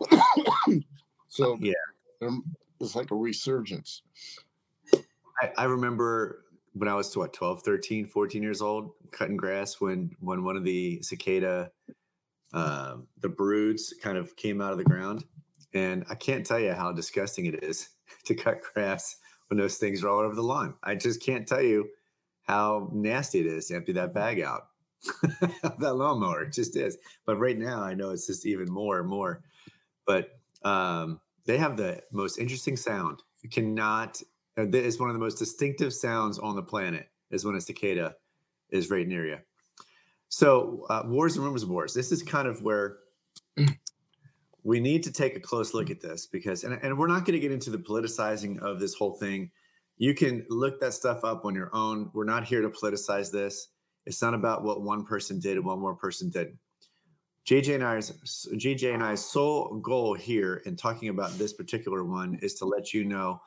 so 1.28 1.56
yeah. 1.60 1.72
um, 2.22 2.44
it's 2.80 2.94
like 2.94 3.10
a 3.10 3.16
resurgence. 3.16 4.02
I, 5.40 5.52
I 5.56 5.64
remember 5.64 6.44
when 6.72 6.88
I 6.88 6.94
was 6.94 7.16
what 7.16 7.32
12, 7.32 7.62
13, 7.62 8.06
14 8.06 8.42
years 8.42 8.60
old, 8.60 8.92
cutting 9.10 9.36
grass 9.36 9.80
when 9.80 10.10
when 10.20 10.44
one 10.44 10.56
of 10.56 10.64
the 10.64 11.00
cicada 11.02 11.70
um, 12.52 13.06
the 13.20 13.28
broods 13.28 13.94
kind 14.02 14.16
of 14.16 14.34
came 14.36 14.60
out 14.60 14.72
of 14.72 14.78
the 14.78 14.84
ground. 14.84 15.24
And 15.74 16.04
I 16.08 16.14
can't 16.14 16.46
tell 16.46 16.58
you 16.58 16.72
how 16.72 16.92
disgusting 16.92 17.46
it 17.46 17.62
is. 17.62 17.88
to 18.24 18.34
cut 18.34 18.62
grass 18.74 19.16
when 19.48 19.58
those 19.58 19.76
things 19.76 20.02
are 20.02 20.08
all 20.08 20.20
over 20.20 20.34
the 20.34 20.42
lawn. 20.42 20.74
I 20.82 20.94
just 20.94 21.22
can't 21.22 21.46
tell 21.46 21.62
you 21.62 21.88
how 22.44 22.90
nasty 22.92 23.40
it 23.40 23.46
is 23.46 23.66
to 23.66 23.76
empty 23.76 23.92
that 23.92 24.14
bag 24.14 24.40
out. 24.40 24.68
that 25.78 25.94
lawnmower 25.94 26.42
it 26.42 26.52
just 26.52 26.76
is. 26.76 26.98
But 27.24 27.38
right 27.38 27.58
now, 27.58 27.82
I 27.82 27.94
know 27.94 28.10
it's 28.10 28.26
just 28.26 28.46
even 28.46 28.70
more 28.70 29.00
and 29.00 29.08
more. 29.08 29.42
But 30.06 30.38
um, 30.64 31.20
they 31.44 31.58
have 31.58 31.76
the 31.76 32.02
most 32.12 32.38
interesting 32.38 32.76
sound. 32.76 33.22
You 33.42 33.50
cannot. 33.50 34.20
Uh, 34.56 34.66
it's 34.72 34.98
one 34.98 35.08
of 35.08 35.14
the 35.14 35.20
most 35.20 35.38
distinctive 35.38 35.92
sounds 35.92 36.38
on 36.38 36.56
the 36.56 36.62
planet. 36.62 37.08
Is 37.30 37.44
when 37.44 37.54
a 37.54 37.60
cicada 37.60 38.16
is 38.70 38.90
right 38.90 39.06
near 39.06 39.26
you. 39.26 39.38
So, 40.30 40.86
uh, 40.88 41.02
wars 41.04 41.36
and 41.36 41.44
rumors 41.44 41.62
of 41.62 41.68
wars. 41.68 41.94
This 41.94 42.10
is 42.10 42.22
kind 42.22 42.48
of 42.48 42.62
where 42.62 42.96
we 44.68 44.80
need 44.80 45.02
to 45.02 45.10
take 45.10 45.34
a 45.34 45.40
close 45.40 45.72
look 45.72 45.86
mm. 45.86 45.92
at 45.92 46.02
this 46.02 46.26
because, 46.26 46.62
and, 46.62 46.78
and 46.82 46.98
we're 46.98 47.06
not 47.06 47.24
going 47.24 47.32
to 47.32 47.40
get 47.40 47.52
into 47.52 47.70
the 47.70 47.78
politicizing 47.78 48.60
of 48.60 48.78
this 48.78 48.92
whole 48.92 49.14
thing. 49.14 49.50
You 49.96 50.12
can 50.12 50.44
look 50.50 50.78
that 50.80 50.92
stuff 50.92 51.24
up 51.24 51.46
on 51.46 51.54
your 51.54 51.70
own. 51.72 52.10
We're 52.12 52.24
not 52.24 52.44
here 52.44 52.60
to 52.60 52.68
politicize 52.68 53.32
this. 53.32 53.68
It's 54.04 54.20
not 54.20 54.34
about 54.34 54.64
what 54.64 54.82
one 54.82 55.06
person 55.06 55.40
did 55.40 55.56
and 55.56 55.64
one 55.64 55.80
more 55.80 55.94
person 55.94 56.28
did. 56.28 56.58
GJ 57.46 57.76
and 57.76 57.84
I's 57.84 58.12
GJ 58.52 58.92
and 58.92 59.02
I's 59.02 59.24
sole 59.24 59.78
goal 59.78 60.12
here 60.12 60.60
in 60.66 60.76
talking 60.76 61.08
about 61.08 61.38
this 61.38 61.54
particular 61.54 62.04
one 62.04 62.38
is 62.42 62.52
to 62.56 62.66
let 62.66 62.92
you 62.92 63.06
know 63.06 63.40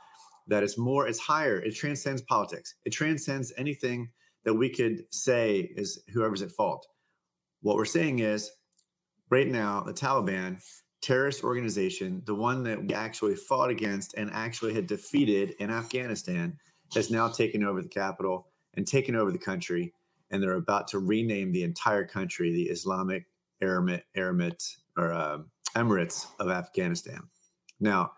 that 0.47 0.63
it's 0.63 0.79
more, 0.79 1.07
it's 1.07 1.19
higher, 1.19 1.60
it 1.60 1.75
transcends 1.75 2.23
politics. 2.23 2.73
It 2.84 2.89
transcends 2.89 3.53
anything 3.57 4.10
that 4.43 4.55
we 4.55 4.69
could 4.69 5.03
say 5.12 5.71
is 5.75 6.01
whoever's 6.12 6.41
at 6.41 6.49
fault. 6.49 6.88
What 7.62 7.75
we're 7.75 7.86
saying 7.86 8.19
is 8.19 8.49
right 9.29 9.47
now, 9.47 9.81
the 9.81 9.93
Taliban, 9.93 10.60
terrorist 11.01 11.43
organization, 11.43 12.21
the 12.25 12.35
one 12.35 12.63
that 12.63 12.81
we 12.81 12.93
actually 12.93 13.35
fought 13.35 13.69
against 13.69 14.13
and 14.15 14.29
actually 14.31 14.73
had 14.73 14.87
defeated 14.87 15.55
in 15.59 15.69
Afghanistan, 15.69 16.57
has 16.93 17.09
now 17.09 17.27
taken 17.27 17.63
over 17.63 17.81
the 17.81 17.89
capital 17.89 18.47
and 18.75 18.87
taken 18.87 19.15
over 19.15 19.31
the 19.31 19.37
country. 19.37 19.93
And 20.29 20.41
they're 20.41 20.53
about 20.53 20.87
to 20.89 20.99
rename 20.99 21.51
the 21.51 21.63
entire 21.63 22.05
country 22.05 22.51
the 22.51 22.69
Islamic 22.69 23.25
or 24.97 25.13
uh, 25.13 25.37
Emirates 25.75 26.27
of 26.39 26.49
Afghanistan. 26.49 27.21
Now, 27.79 28.13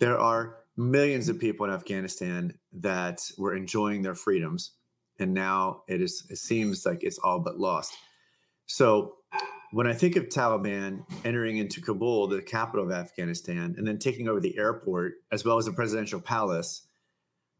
there 0.00 0.18
are 0.18 0.58
millions 0.76 1.28
of 1.28 1.38
people 1.38 1.66
in 1.66 1.72
Afghanistan 1.72 2.58
that 2.72 3.30
were 3.38 3.54
enjoying 3.54 4.02
their 4.02 4.14
freedoms 4.14 4.72
and 5.18 5.32
now 5.32 5.82
it 5.88 6.00
is 6.00 6.26
it 6.30 6.38
seems 6.38 6.84
like 6.84 7.02
it's 7.02 7.18
all 7.18 7.38
but 7.38 7.58
lost. 7.58 7.96
So 8.66 9.16
when 9.72 9.86
I 9.86 9.92
think 9.92 10.16
of 10.16 10.28
Taliban 10.28 11.04
entering 11.24 11.56
into 11.56 11.80
Kabul, 11.80 12.28
the 12.28 12.42
capital 12.42 12.84
of 12.84 12.92
Afghanistan, 12.92 13.74
and 13.76 13.86
then 13.86 13.98
taking 13.98 14.28
over 14.28 14.40
the 14.40 14.56
airport 14.58 15.14
as 15.32 15.44
well 15.44 15.58
as 15.58 15.66
the 15.66 15.72
presidential 15.72 16.20
palace, 16.20 16.86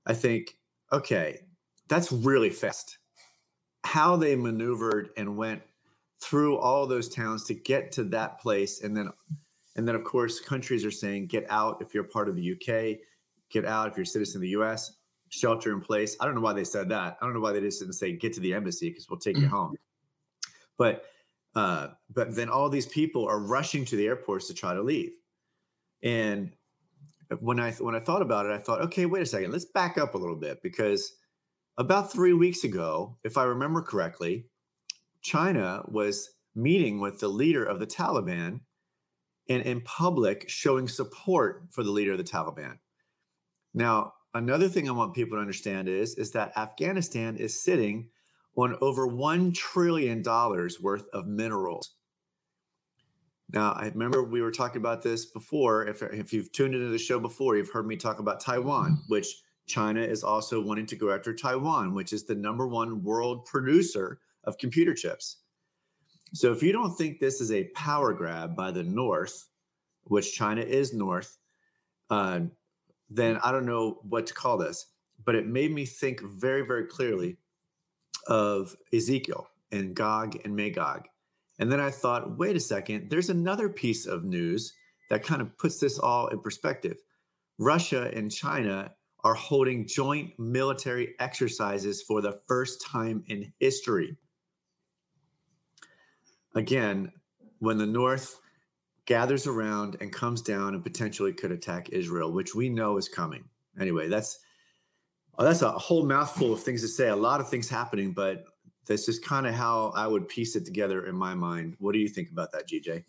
I 0.07 0.15
think, 0.15 0.57
okay, 0.93 1.41
that's 1.89 2.13
really 2.13 2.51
fast. 2.51 2.99
How 3.85 4.17
they 4.17 4.37
maneuvered 4.37 5.11
and 5.17 5.37
went 5.37 5.63
through 6.21 6.59
all 6.59 6.87
those 6.87 7.09
towns 7.09 7.45
to 7.45 7.55
get 7.55 7.93
to 7.93 8.05
that 8.05 8.41
place, 8.41 8.83
and 8.83 8.97
then, 8.97 9.11
and 9.77 9.87
then 9.87 9.95
of 9.95 10.05
course, 10.05 10.41
countries 10.41 10.85
are 10.85 10.91
saying, 10.91 11.27
get 11.27 11.47
out 11.51 11.79
if 11.81 11.95
you're 11.95 12.05
part 12.05 12.29
of 12.29 12.37
the 12.37 12.53
UK, 12.53 12.99
get 13.51 13.65
out 13.65 13.89
if 13.89 13.97
you're 13.97 14.05
a 14.05 14.07
citizen 14.07 14.39
of 14.39 14.43
the 14.43 14.49
US 14.51 14.93
shelter 15.29 15.73
in 15.73 15.81
place. 15.81 16.17
I 16.21 16.25
don't 16.25 16.35
know 16.35 16.41
why 16.41 16.53
they 16.53 16.65
said 16.65 16.89
that. 16.91 17.17
I 17.21 17.25
don't 17.25 17.35
know 17.35 17.41
why 17.41 17.53
they 17.53 17.61
just 17.61 17.81
didn't 17.81 17.95
say 17.95 18.13
get 18.13 18.33
to 18.35 18.41
the 18.41 18.55
embassy 18.55 18.91
because 18.91 19.09
we'll 19.09 19.19
take 19.19 19.37
you 19.37 19.47
mm. 19.47 19.51
home. 19.51 19.77
But 20.79 21.05
uh, 21.57 21.89
but 22.09 22.37
then 22.37 22.49
all 22.49 22.69
these 22.69 22.87
people 22.87 23.27
are 23.27 23.41
rushing 23.41 23.85
to 23.87 23.97
the 23.97 24.07
airports 24.07 24.47
to 24.47 24.55
try 24.55 24.75
to 24.75 24.83
leave. 24.83 25.11
And 26.03 26.53
when 27.41 27.59
I 27.59 27.73
when 27.73 27.97
I 27.97 28.01
thought 28.01 28.23
about 28.23 28.47
it, 28.47 28.53
I 28.53 28.59
thought, 28.59 28.83
okay, 28.83 29.07
wait 29.07 29.23
a 29.23 29.27
second, 29.27 29.51
let's 29.51 29.65
back 29.65 29.99
up 29.99 30.15
a 30.15 30.19
little 30.19 30.37
bit 30.37 30.63
because 30.63 31.13
about 31.79 32.13
three 32.13 32.33
weeks 32.33 32.63
ago, 32.63 33.19
if 33.25 33.37
I 33.37 33.43
remember 33.45 33.83
correctly, 33.83 34.47
China 35.23 35.83
was 35.89 36.31
meeting 36.55 37.01
with 37.01 37.19
the 37.19 37.29
leader 37.29 37.65
of 37.65 37.81
the 37.81 37.87
Taliban 37.87 38.61
and 39.49 39.63
in 39.63 39.81
public 39.81 40.49
showing 40.49 40.87
support 40.87 41.65
for 41.71 41.83
the 41.83 41.91
leader 41.91 42.13
of 42.13 42.19
the 42.19 42.25
Taliban. 42.25 42.79
Now, 43.75 44.13
Another 44.37 44.69
thing 44.69 44.87
I 44.87 44.93
want 44.93 45.15
people 45.15 45.39
to 45.39 45.41
understand 45.41 45.89
is, 45.89 46.15
is 46.17 46.33
that 46.33 46.55
Afghanistan 46.59 47.39
is 47.39 47.63
sitting 47.63 48.11
on 48.57 48.77
over 48.81 49.07
$1 49.07 49.55
trillion 49.55 50.23
worth 50.23 51.05
of 51.13 51.27
minerals. 51.27 51.91
Now, 53.53 53.73
I 53.73 53.87
remember 53.87 54.25
we 54.25 54.43
were 54.43 54.51
talking 54.51 54.81
about 54.81 55.03
this 55.03 55.27
before. 55.27 55.87
If, 55.87 56.03
if 56.03 56.33
you've 56.33 56.51
tuned 56.51 56.75
into 56.75 56.89
the 56.89 56.99
show 56.99 57.21
before, 57.21 57.57
you've 57.57 57.71
heard 57.71 57.87
me 57.87 57.97
talk 57.97 58.19
about 58.19 58.41
Taiwan, 58.41 59.03
which 59.09 59.43
China 59.67 60.01
is 60.01 60.25
also 60.25 60.61
wanting 60.61 60.87
to 60.87 60.97
go 60.97 61.13
after 61.13 61.33
Taiwan, 61.33 61.95
which 61.95 62.13
is 62.13 62.25
the 62.25 62.35
number 62.35 62.67
one 62.67 63.05
world 63.05 63.45
producer 63.45 64.19
of 64.45 64.59
computer 64.59 64.95
chips. 64.95 65.39
So 66.35 66.53
if 66.53 66.63
you 66.63 66.73
don't 66.73 66.97
think 66.97 67.21
this 67.21 67.41
is 67.41 67.53
a 67.53 67.69
power 67.75 68.13
grab 68.13 68.57
by 68.57 68.73
the 68.73 68.83
North, 68.83 69.49
which 70.05 70.35
China 70.35 70.63
is 70.63 70.93
North, 70.93 71.39
uh, 72.11 72.41
then 73.09 73.39
I 73.45 73.53
don't 73.53 73.67
know 73.67 74.01
what 74.03 74.27
to 74.27 74.35
call 74.35 74.59
this. 74.59 74.87
But 75.25 75.35
it 75.35 75.47
made 75.47 75.73
me 75.73 75.87
think 75.87 76.21
very, 76.21 76.63
very 76.63 76.87
clearly 76.87 77.39
of 78.29 78.75
Ezekiel 78.93 79.49
and 79.73 79.95
Gog 79.95 80.37
and 80.45 80.55
Magog. 80.55 81.07
And 81.59 81.71
then 81.71 81.81
I 81.81 81.91
thought, 81.91 82.39
wait 82.39 82.57
a 82.57 82.61
second, 82.61 83.11
there's 83.11 83.31
another 83.31 83.69
piece 83.69 84.07
of 84.07 84.25
news 84.25 84.73
that 85.11 85.25
kind 85.25 85.41
of 85.41 85.57
puts 85.59 85.79
this 85.79 85.99
all 85.99 86.29
in 86.29 86.41
perspective. 86.41 86.99
Russia 87.59 88.11
and 88.15 88.31
China 88.31 88.93
are 89.25 89.35
holding 89.35 89.87
joint 89.87 90.39
military 90.39 91.15
exercises 91.19 92.03
for 92.03 92.21
the 92.21 92.41
first 92.47 92.83
time 92.83 93.25
in 93.29 93.53
history. 93.59 94.17
Again, 96.55 97.13
when 97.59 97.79
the 97.79 97.87
North 97.87 98.41
gathers 99.07 99.47
around 99.47 99.97
and 100.01 100.13
comes 100.13 100.43
down 100.43 100.75
and 100.75 100.83
potentially 100.83 101.33
could 101.33 101.53
attack 101.53 101.89
Israel, 101.91 102.33
which 102.33 102.55
we 102.55 102.69
know 102.69 102.97
is 102.99 103.09
coming. 103.09 103.45
Anyway, 103.81 104.09
that's 104.09 104.41
oh, 105.39 105.45
that's 105.45 105.63
a 105.63 105.71
whole 105.71 106.05
mouthful 106.05 106.53
of 106.53 106.63
things 106.63 106.83
to 106.83 106.89
say. 106.89 107.09
A 107.09 107.17
lot 107.17 107.41
of 107.41 107.49
things 107.49 107.69
happening, 107.69 108.13
but 108.13 108.45
this 108.87 109.09
is 109.09 109.19
kind 109.19 109.47
of 109.47 109.55
how 109.55 109.93
I 109.97 110.07
would 110.07 110.29
piece 110.29 110.57
it 110.57 110.65
together 110.65 111.07
in 111.07 111.17
my 111.17 111.35
mind. 111.35 111.77
What 111.79 111.93
do 111.93 111.99
you 111.99 112.09
think 112.09 112.31
about 112.31 112.53
that, 112.53 112.69
GJ? 112.69 113.05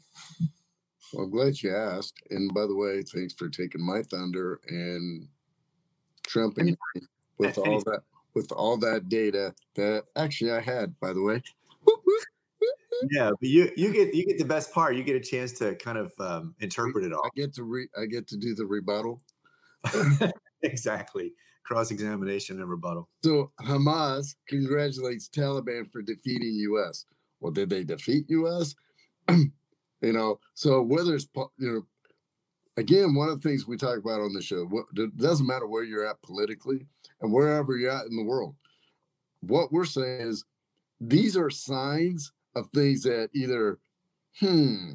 Well, 1.14 1.26
I'm 1.26 1.32
glad 1.32 1.62
you 1.62 1.76
asked. 1.76 2.22
And 2.32 2.54
by 2.54 2.66
the 2.66 2.76
way, 2.76 3.02
thanks 3.02 3.34
for 3.34 3.50
taking 3.50 3.86
my 3.86 4.02
thunder 4.04 4.60
and 4.68 5.28
trumping 6.26 6.76
with 7.38 7.58
all 7.58 7.80
that 7.82 8.02
with 8.34 8.52
all 8.52 8.78
that 8.78 9.10
data 9.10 9.54
that 9.76 10.04
actually 10.16 10.52
I 10.52 10.60
had, 10.60 11.00
by 11.00 11.12
the 11.12 11.24
way 11.24 11.42
yeah, 13.12 13.30
but 13.30 13.50
you 13.50 13.72
you 13.76 13.92
get 13.94 14.14
you 14.14 14.26
get 14.26 14.38
the 14.38 14.46
best 14.46 14.74
part. 14.74 14.96
You 14.96 15.04
get 15.04 15.16
a 15.16 15.20
chance 15.20 15.54
to 15.54 15.76
kind 15.76 15.98
of 15.98 16.12
um, 16.20 16.56
interpret 16.60 17.06
it 17.06 17.14
all. 17.14 17.22
I 17.26 17.30
get 17.36 17.54
to 17.56 17.64
re 17.64 17.88
I 18.00 18.06
get 18.06 18.28
to 18.28 18.38
do 18.38 18.56
the 18.56 18.66
rebuttal. 18.66 19.22
exactly. 20.64 21.34
Cross 21.68 21.92
examination 21.92 22.62
and 22.62 22.70
rebuttal. 22.70 23.10
So 23.24 23.52
Hamas 23.62 24.36
congratulates 24.48 25.28
Taliban 25.28 25.92
for 25.92 26.02
defeating 26.02 26.54
US. 26.72 27.06
Well, 27.42 27.52
did 27.52 27.70
they 27.70 27.84
defeat 27.84 28.26
US? 28.30 28.74
you 29.30 29.52
know, 30.02 30.40
so 30.54 30.82
whether 30.82 31.14
it's 31.16 31.28
you 31.58 31.74
know 31.74 31.86
again, 32.78 33.16
one 33.16 33.28
of 33.28 33.42
the 33.42 33.50
things 33.50 33.68
we 33.68 33.76
talk 33.76 33.98
about 33.98 34.22
on 34.22 34.34
the 34.34 34.42
show, 34.42 34.70
it 34.96 35.18
doesn't 35.18 35.48
matter 35.48 35.68
where 35.68 35.84
you're 35.84 36.08
at 36.08 36.22
politically 36.22 36.86
and 37.22 37.34
wherever 37.34 37.76
you're 37.76 37.92
at 37.92 38.06
in 38.06 38.16
the 38.16 38.24
world. 38.24 38.56
What 39.42 39.72
we're 39.74 39.86
saying 39.86 40.22
is 40.22 40.46
these 41.02 41.36
are 41.36 41.50
signs 41.50 42.32
of 42.56 42.70
things 42.70 43.04
that 43.04 43.30
either, 43.34 43.80
hmm, 44.40 44.94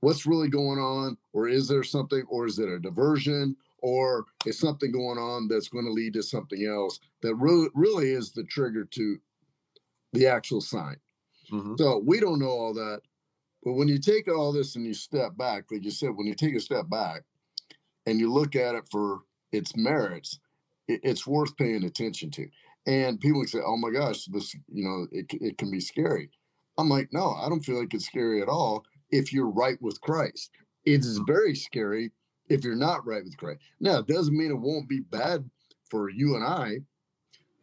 what's 0.00 0.26
really 0.26 0.48
going 0.48 0.78
on? 0.78 1.16
Or 1.32 1.48
is 1.48 1.68
there 1.68 1.84
something, 1.84 2.22
or 2.28 2.46
is 2.46 2.58
it 2.58 2.68
a 2.68 2.78
diversion? 2.78 3.56
Or 3.86 4.24
is 4.44 4.58
something 4.58 4.90
going 4.90 5.16
on 5.16 5.46
that's 5.46 5.68
going 5.68 5.84
to 5.84 5.92
lead 5.92 6.14
to 6.14 6.22
something 6.24 6.66
else 6.66 6.98
that 7.22 7.36
really, 7.36 7.68
really 7.72 8.10
is 8.10 8.32
the 8.32 8.42
trigger 8.42 8.84
to 8.84 9.18
the 10.12 10.26
actual 10.26 10.60
sign? 10.60 10.96
Mm-hmm. 11.52 11.76
So 11.78 12.02
we 12.04 12.18
don't 12.18 12.40
know 12.40 12.48
all 12.48 12.74
that. 12.74 13.02
But 13.62 13.74
when 13.74 13.86
you 13.86 14.00
take 14.00 14.26
all 14.26 14.52
this 14.52 14.74
and 14.74 14.84
you 14.84 14.92
step 14.92 15.36
back, 15.36 15.66
like 15.70 15.84
you 15.84 15.92
said, 15.92 16.16
when 16.16 16.26
you 16.26 16.34
take 16.34 16.56
a 16.56 16.60
step 16.60 16.90
back 16.90 17.22
and 18.06 18.18
you 18.18 18.32
look 18.32 18.56
at 18.56 18.74
it 18.74 18.86
for 18.90 19.20
its 19.52 19.76
merits, 19.76 20.40
it, 20.88 20.98
it's 21.04 21.24
worth 21.24 21.56
paying 21.56 21.84
attention 21.84 22.32
to. 22.32 22.48
And 22.88 23.20
people 23.20 23.44
say, 23.44 23.60
"Oh 23.64 23.76
my 23.76 23.90
gosh, 23.90 24.24
this 24.24 24.52
you 24.66 24.82
know 24.82 25.06
it, 25.12 25.26
it 25.30 25.58
can 25.58 25.70
be 25.70 25.78
scary." 25.78 26.30
I'm 26.76 26.88
like, 26.88 27.12
no, 27.12 27.34
I 27.34 27.48
don't 27.48 27.64
feel 27.64 27.78
like 27.78 27.94
it's 27.94 28.06
scary 28.06 28.42
at 28.42 28.48
all 28.48 28.84
if 29.10 29.32
you're 29.32 29.48
right 29.48 29.80
with 29.80 30.00
Christ. 30.00 30.50
It 30.84 31.02
is 31.02 31.20
mm-hmm. 31.20 31.32
very 31.32 31.54
scary 31.54 32.10
if 32.48 32.64
you're 32.64 32.76
not 32.76 33.06
right 33.06 33.24
with 33.24 33.36
Christ. 33.36 33.60
Now, 33.80 33.98
it 33.98 34.06
doesn't 34.06 34.36
mean 34.36 34.50
it 34.50 34.58
won't 34.58 34.88
be 34.88 35.00
bad 35.00 35.48
for 35.90 36.10
you 36.10 36.36
and 36.36 36.44
I. 36.44 36.78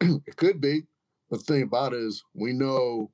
it 0.26 0.36
could 0.36 0.60
be. 0.60 0.82
But 1.30 1.40
the 1.40 1.44
thing 1.44 1.62
about 1.62 1.92
it 1.92 2.00
is, 2.00 2.22
we 2.34 2.52
know 2.52 3.10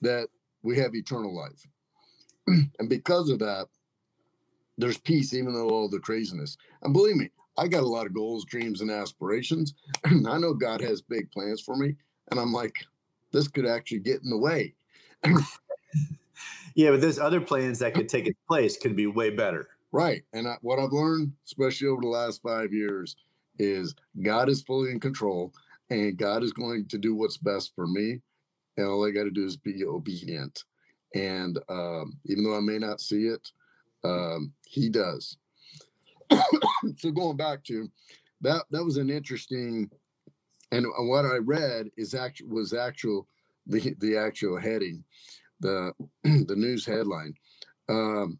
that 0.00 0.28
we 0.62 0.76
have 0.78 0.94
eternal 0.94 1.34
life. 1.34 1.66
and 2.46 2.88
because 2.88 3.30
of 3.30 3.38
that, 3.38 3.66
there's 4.78 4.98
peace, 4.98 5.34
even 5.34 5.54
though 5.54 5.70
all 5.70 5.88
the 5.88 6.00
craziness. 6.00 6.56
And 6.82 6.92
believe 6.92 7.16
me, 7.16 7.30
I 7.56 7.68
got 7.68 7.82
a 7.82 7.88
lot 7.88 8.06
of 8.06 8.14
goals, 8.14 8.44
dreams, 8.44 8.80
and 8.80 8.90
aspirations. 8.90 9.74
And 10.04 10.26
I 10.26 10.38
know 10.38 10.54
God 10.54 10.80
has 10.80 11.02
big 11.02 11.30
plans 11.30 11.60
for 11.60 11.76
me. 11.76 11.94
And 12.30 12.40
I'm 12.40 12.52
like, 12.52 12.74
this 13.32 13.48
could 13.48 13.66
actually 13.66 14.00
get 14.00 14.22
in 14.22 14.30
the 14.30 14.38
way. 14.38 14.74
yeah, 16.74 16.90
but 16.90 17.00
there's 17.00 17.18
other 17.18 17.40
plans 17.40 17.78
that 17.80 17.94
could 17.94 18.08
take 18.08 18.26
its 18.26 18.38
place, 18.48 18.76
could 18.76 18.96
be 18.96 19.06
way 19.06 19.30
better. 19.30 19.68
Right. 19.92 20.22
And 20.32 20.46
I, 20.46 20.56
what 20.62 20.78
I've 20.78 20.92
learned, 20.92 21.32
especially 21.46 21.88
over 21.88 22.02
the 22.02 22.08
last 22.08 22.42
five 22.42 22.72
years, 22.72 23.16
is 23.58 23.94
God 24.22 24.48
is 24.48 24.62
fully 24.62 24.90
in 24.90 25.00
control 25.00 25.52
and 25.90 26.16
God 26.16 26.42
is 26.42 26.52
going 26.52 26.86
to 26.88 26.98
do 26.98 27.14
what's 27.14 27.36
best 27.36 27.72
for 27.74 27.86
me. 27.86 28.20
And 28.76 28.86
all 28.86 29.06
I 29.06 29.10
got 29.10 29.24
to 29.24 29.30
do 29.30 29.44
is 29.44 29.56
be 29.56 29.84
obedient. 29.84 30.64
And 31.14 31.58
um, 31.68 32.18
even 32.26 32.44
though 32.44 32.56
I 32.56 32.60
may 32.60 32.78
not 32.78 33.00
see 33.00 33.26
it, 33.26 33.48
um, 34.04 34.52
He 34.66 34.88
does. 34.88 35.36
so 36.96 37.10
going 37.10 37.36
back 37.36 37.64
to 37.64 37.88
that, 38.42 38.64
that 38.70 38.84
was 38.84 38.96
an 38.96 39.10
interesting, 39.10 39.90
and 40.70 40.86
what 40.98 41.24
I 41.24 41.38
read 41.38 41.90
is 41.96 42.14
actual 42.14 42.48
was 42.48 42.72
actual 42.72 43.26
the 43.66 43.94
the 43.98 44.16
actual 44.16 44.58
heading, 44.58 45.04
the 45.58 45.92
the 46.22 46.54
news 46.56 46.86
headline. 46.86 47.34
Um, 47.88 48.38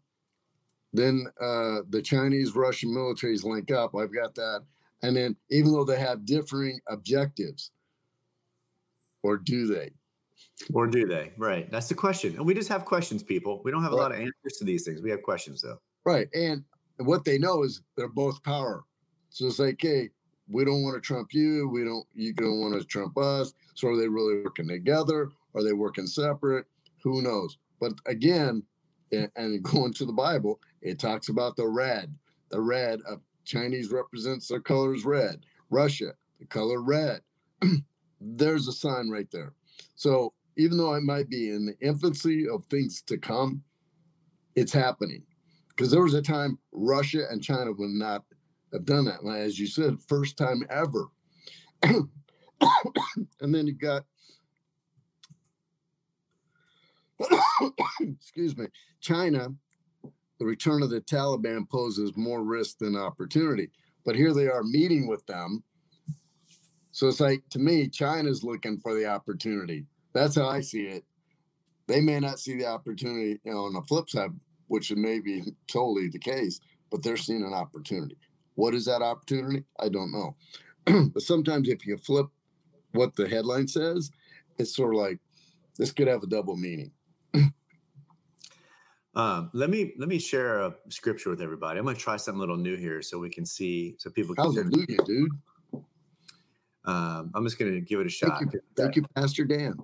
then 0.93 1.25
uh, 1.39 1.79
the 1.89 2.01
Chinese 2.01 2.55
Russian 2.55 2.89
militaries 2.89 3.43
link 3.43 3.71
up. 3.71 3.95
I've 3.95 4.13
got 4.13 4.35
that. 4.35 4.63
And 5.03 5.15
then 5.15 5.35
even 5.49 5.71
though 5.71 5.85
they 5.85 5.99
have 5.99 6.25
differing 6.25 6.79
objectives, 6.87 7.71
or 9.23 9.37
do 9.37 9.67
they? 9.67 9.91
Or 10.73 10.87
do 10.87 11.07
they? 11.07 11.31
Right. 11.37 11.71
That's 11.71 11.87
the 11.87 11.95
question. 11.95 12.35
And 12.35 12.45
we 12.45 12.53
just 12.53 12.69
have 12.69 12.85
questions, 12.85 13.23
people. 13.23 13.61
We 13.63 13.71
don't 13.71 13.83
have 13.83 13.93
a 13.93 13.95
right. 13.95 14.01
lot 14.03 14.11
of 14.11 14.19
answers 14.19 14.57
to 14.59 14.65
these 14.65 14.83
things. 14.83 15.01
We 15.01 15.09
have 15.09 15.23
questions 15.23 15.61
though. 15.61 15.79
Right. 16.05 16.27
And 16.33 16.63
what 16.97 17.23
they 17.25 17.37
know 17.37 17.63
is 17.63 17.81
they're 17.95 18.07
both 18.07 18.43
power. 18.43 18.83
So 19.29 19.47
it's 19.47 19.59
like, 19.59 19.79
hey, 19.81 20.09
we 20.49 20.65
don't 20.65 20.83
want 20.83 20.95
to 20.95 21.01
trump 21.01 21.33
you. 21.33 21.69
We 21.69 21.83
don't, 21.83 22.05
you 22.13 22.33
don't 22.33 22.59
want 22.59 22.79
to 22.79 22.85
trump 22.85 23.17
us. 23.17 23.53
So 23.75 23.87
are 23.87 23.97
they 23.97 24.07
really 24.07 24.43
working 24.43 24.67
together? 24.67 25.29
Are 25.55 25.63
they 25.63 25.73
working 25.73 26.07
separate? 26.07 26.65
Who 27.03 27.21
knows? 27.21 27.57
But 27.79 27.93
again, 28.05 28.63
and 29.11 29.63
going 29.63 29.93
to 29.93 30.05
the 30.05 30.13
Bible, 30.13 30.59
it 30.81 30.99
talks 30.99 31.29
about 31.29 31.55
the 31.55 31.67
red. 31.67 32.13
The 32.49 32.61
red 32.61 32.99
of 33.07 33.21
Chinese 33.45 33.91
represents 33.91 34.47
their 34.47 34.59
colors 34.59 35.05
red. 35.05 35.45
Russia, 35.69 36.13
the 36.39 36.45
color 36.45 36.81
red. 36.81 37.21
There's 38.21 38.67
a 38.67 38.73
sign 38.73 39.09
right 39.09 39.29
there. 39.31 39.53
So 39.95 40.33
even 40.57 40.77
though 40.77 40.93
I 40.93 40.99
might 40.99 41.29
be 41.29 41.49
in 41.49 41.65
the 41.65 41.77
infancy 41.79 42.47
of 42.47 42.65
things 42.65 43.01
to 43.03 43.17
come, 43.17 43.63
it's 44.55 44.73
happening. 44.73 45.23
Because 45.69 45.91
there 45.91 46.03
was 46.03 46.13
a 46.13 46.21
time 46.21 46.59
Russia 46.71 47.23
and 47.29 47.41
China 47.41 47.71
would 47.71 47.89
not 47.89 48.25
have 48.73 48.85
done 48.85 49.05
that. 49.05 49.21
And 49.21 49.35
as 49.35 49.57
you 49.57 49.67
said, 49.67 49.97
first 50.07 50.37
time 50.37 50.63
ever. 50.69 51.07
and 51.83 52.09
then 53.39 53.67
you've 53.67 53.79
got 53.79 54.05
excuse 58.01 58.57
me, 58.57 58.67
China, 58.99 59.49
the 60.39 60.45
return 60.45 60.81
of 60.81 60.89
the 60.89 61.01
Taliban 61.01 61.69
poses 61.69 62.15
more 62.15 62.43
risk 62.43 62.79
than 62.79 62.95
opportunity. 62.95 63.69
But 64.05 64.15
here 64.15 64.33
they 64.33 64.47
are 64.47 64.63
meeting 64.63 65.07
with 65.07 65.25
them. 65.27 65.63
So 66.91 67.07
it's 67.07 67.19
like, 67.19 67.43
to 67.51 67.59
me, 67.59 67.87
China's 67.87 68.43
looking 68.43 68.79
for 68.79 68.93
the 68.93 69.05
opportunity. 69.05 69.85
That's 70.13 70.35
how 70.35 70.47
I 70.47 70.61
see 70.61 70.87
it. 70.87 71.05
They 71.87 72.01
may 72.01 72.19
not 72.19 72.39
see 72.39 72.57
the 72.57 72.65
opportunity, 72.65 73.39
you 73.43 73.53
know, 73.53 73.65
on 73.65 73.73
the 73.73 73.81
flip 73.83 74.09
side, 74.09 74.31
which 74.67 74.91
may 74.91 75.19
be 75.19 75.43
totally 75.67 76.09
the 76.09 76.19
case, 76.19 76.59
but 76.89 77.03
they're 77.03 77.17
seeing 77.17 77.43
an 77.43 77.53
opportunity. 77.53 78.17
What 78.55 78.73
is 78.73 78.85
that 78.85 79.01
opportunity? 79.01 79.63
I 79.79 79.89
don't 79.89 80.11
know. 80.11 80.35
but 81.13 81.21
sometimes 81.21 81.69
if 81.69 81.85
you 81.85 81.97
flip 81.97 82.27
what 82.93 83.15
the 83.15 83.27
headline 83.27 83.67
says, 83.67 84.11
it's 84.57 84.75
sort 84.75 84.95
of 84.95 85.01
like 85.01 85.19
this 85.77 85.91
could 85.91 86.07
have 86.07 86.23
a 86.23 86.27
double 86.27 86.57
meaning. 86.57 86.91
Um, 89.13 89.49
let 89.53 89.69
me 89.69 89.93
let 89.97 90.07
me 90.07 90.19
share 90.19 90.59
a 90.59 90.73
scripture 90.89 91.29
with 91.29 91.41
everybody. 91.41 91.77
I'm 91.77 91.85
going 91.85 91.95
to 91.97 92.01
try 92.01 92.15
something 92.15 92.37
a 92.37 92.39
little 92.39 92.57
new 92.57 92.77
here, 92.77 93.01
so 93.01 93.19
we 93.19 93.29
can 93.29 93.45
see, 93.45 93.95
so 93.97 94.09
people 94.09 94.35
can. 94.35 94.45
Hallelujah, 94.45 95.03
dude. 95.05 95.31
Um, 96.85 97.31
I'm 97.35 97.43
just 97.43 97.59
going 97.59 97.73
to 97.73 97.81
give 97.81 97.99
it 97.99 98.07
a 98.07 98.09
shot. 98.09 98.39
Thank 98.39 98.53
you, 98.53 98.61
thank 98.75 98.95
you, 98.95 99.03
Pastor 99.15 99.43
Dan. 99.43 99.75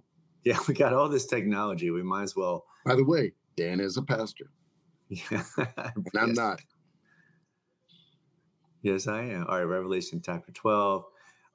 Yeah, 0.43 0.57
we 0.67 0.73
got 0.73 0.93
all 0.93 1.09
this 1.09 1.25
technology. 1.25 1.91
We 1.91 2.03
might 2.03 2.23
as 2.23 2.35
well. 2.35 2.65
By 2.85 2.95
the 2.95 3.03
way, 3.03 3.33
Dan 3.57 3.81
is 3.81 3.97
a 3.97 4.01
pastor. 4.01 4.49
Yeah, 5.09 5.43
and 5.57 6.07
I'm 6.17 6.33
not. 6.33 6.61
Yes, 8.81 9.07
I 9.07 9.23
am. 9.23 9.45
All 9.49 9.57
right, 9.57 9.63
Revelation 9.63 10.21
chapter 10.23 10.53
12. 10.53 11.03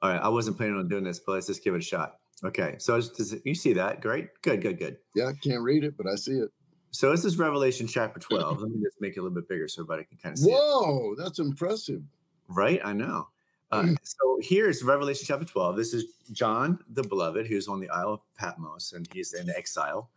All 0.01 0.09
right, 0.09 0.21
I 0.21 0.29
wasn't 0.29 0.57
planning 0.57 0.77
on 0.77 0.87
doing 0.87 1.03
this, 1.03 1.19
but 1.19 1.33
let's 1.33 1.47
just 1.47 1.63
give 1.63 1.73
it 1.73 1.79
a 1.79 1.81
shot. 1.81 2.19
Okay, 2.45 2.75
so 2.77 2.99
does 2.99 3.33
it, 3.33 3.41
you 3.45 3.55
see 3.55 3.73
that? 3.73 4.01
Great, 4.01 4.29
good, 4.41 4.61
good, 4.61 4.77
good. 4.77 4.97
Yeah, 5.15 5.27
I 5.27 5.33
can't 5.33 5.61
read 5.61 5.83
it, 5.83 5.95
but 5.95 6.07
I 6.07 6.15
see 6.15 6.33
it. 6.33 6.49
So 6.91 7.09
this 7.09 7.25
is 7.25 7.39
Revelation 7.39 7.87
chapter 7.87 8.19
12. 8.19 8.61
Let 8.61 8.69
me 8.69 8.83
just 8.83 9.01
make 9.01 9.15
it 9.15 9.19
a 9.19 9.23
little 9.23 9.33
bit 9.33 9.47
bigger 9.47 9.67
so 9.67 9.81
everybody 9.81 10.03
can 10.03 10.17
kind 10.17 10.33
of 10.33 10.39
see. 10.39 10.51
Whoa, 10.51 11.13
it. 11.13 11.17
that's 11.17 11.39
impressive. 11.39 12.03
Right? 12.47 12.79
I 12.83 12.93
know. 12.93 13.29
Uh, 13.71 13.87
so 14.03 14.37
here's 14.41 14.83
Revelation 14.83 15.25
chapter 15.27 15.45
12. 15.45 15.75
This 15.75 15.95
is 15.95 16.05
John 16.31 16.77
the 16.89 17.01
Beloved, 17.01 17.47
who's 17.47 17.67
on 17.67 17.79
the 17.79 17.89
Isle 17.89 18.13
of 18.13 18.19
Patmos 18.37 18.93
and 18.93 19.07
he's 19.11 19.33
in 19.33 19.49
exile. 19.49 20.11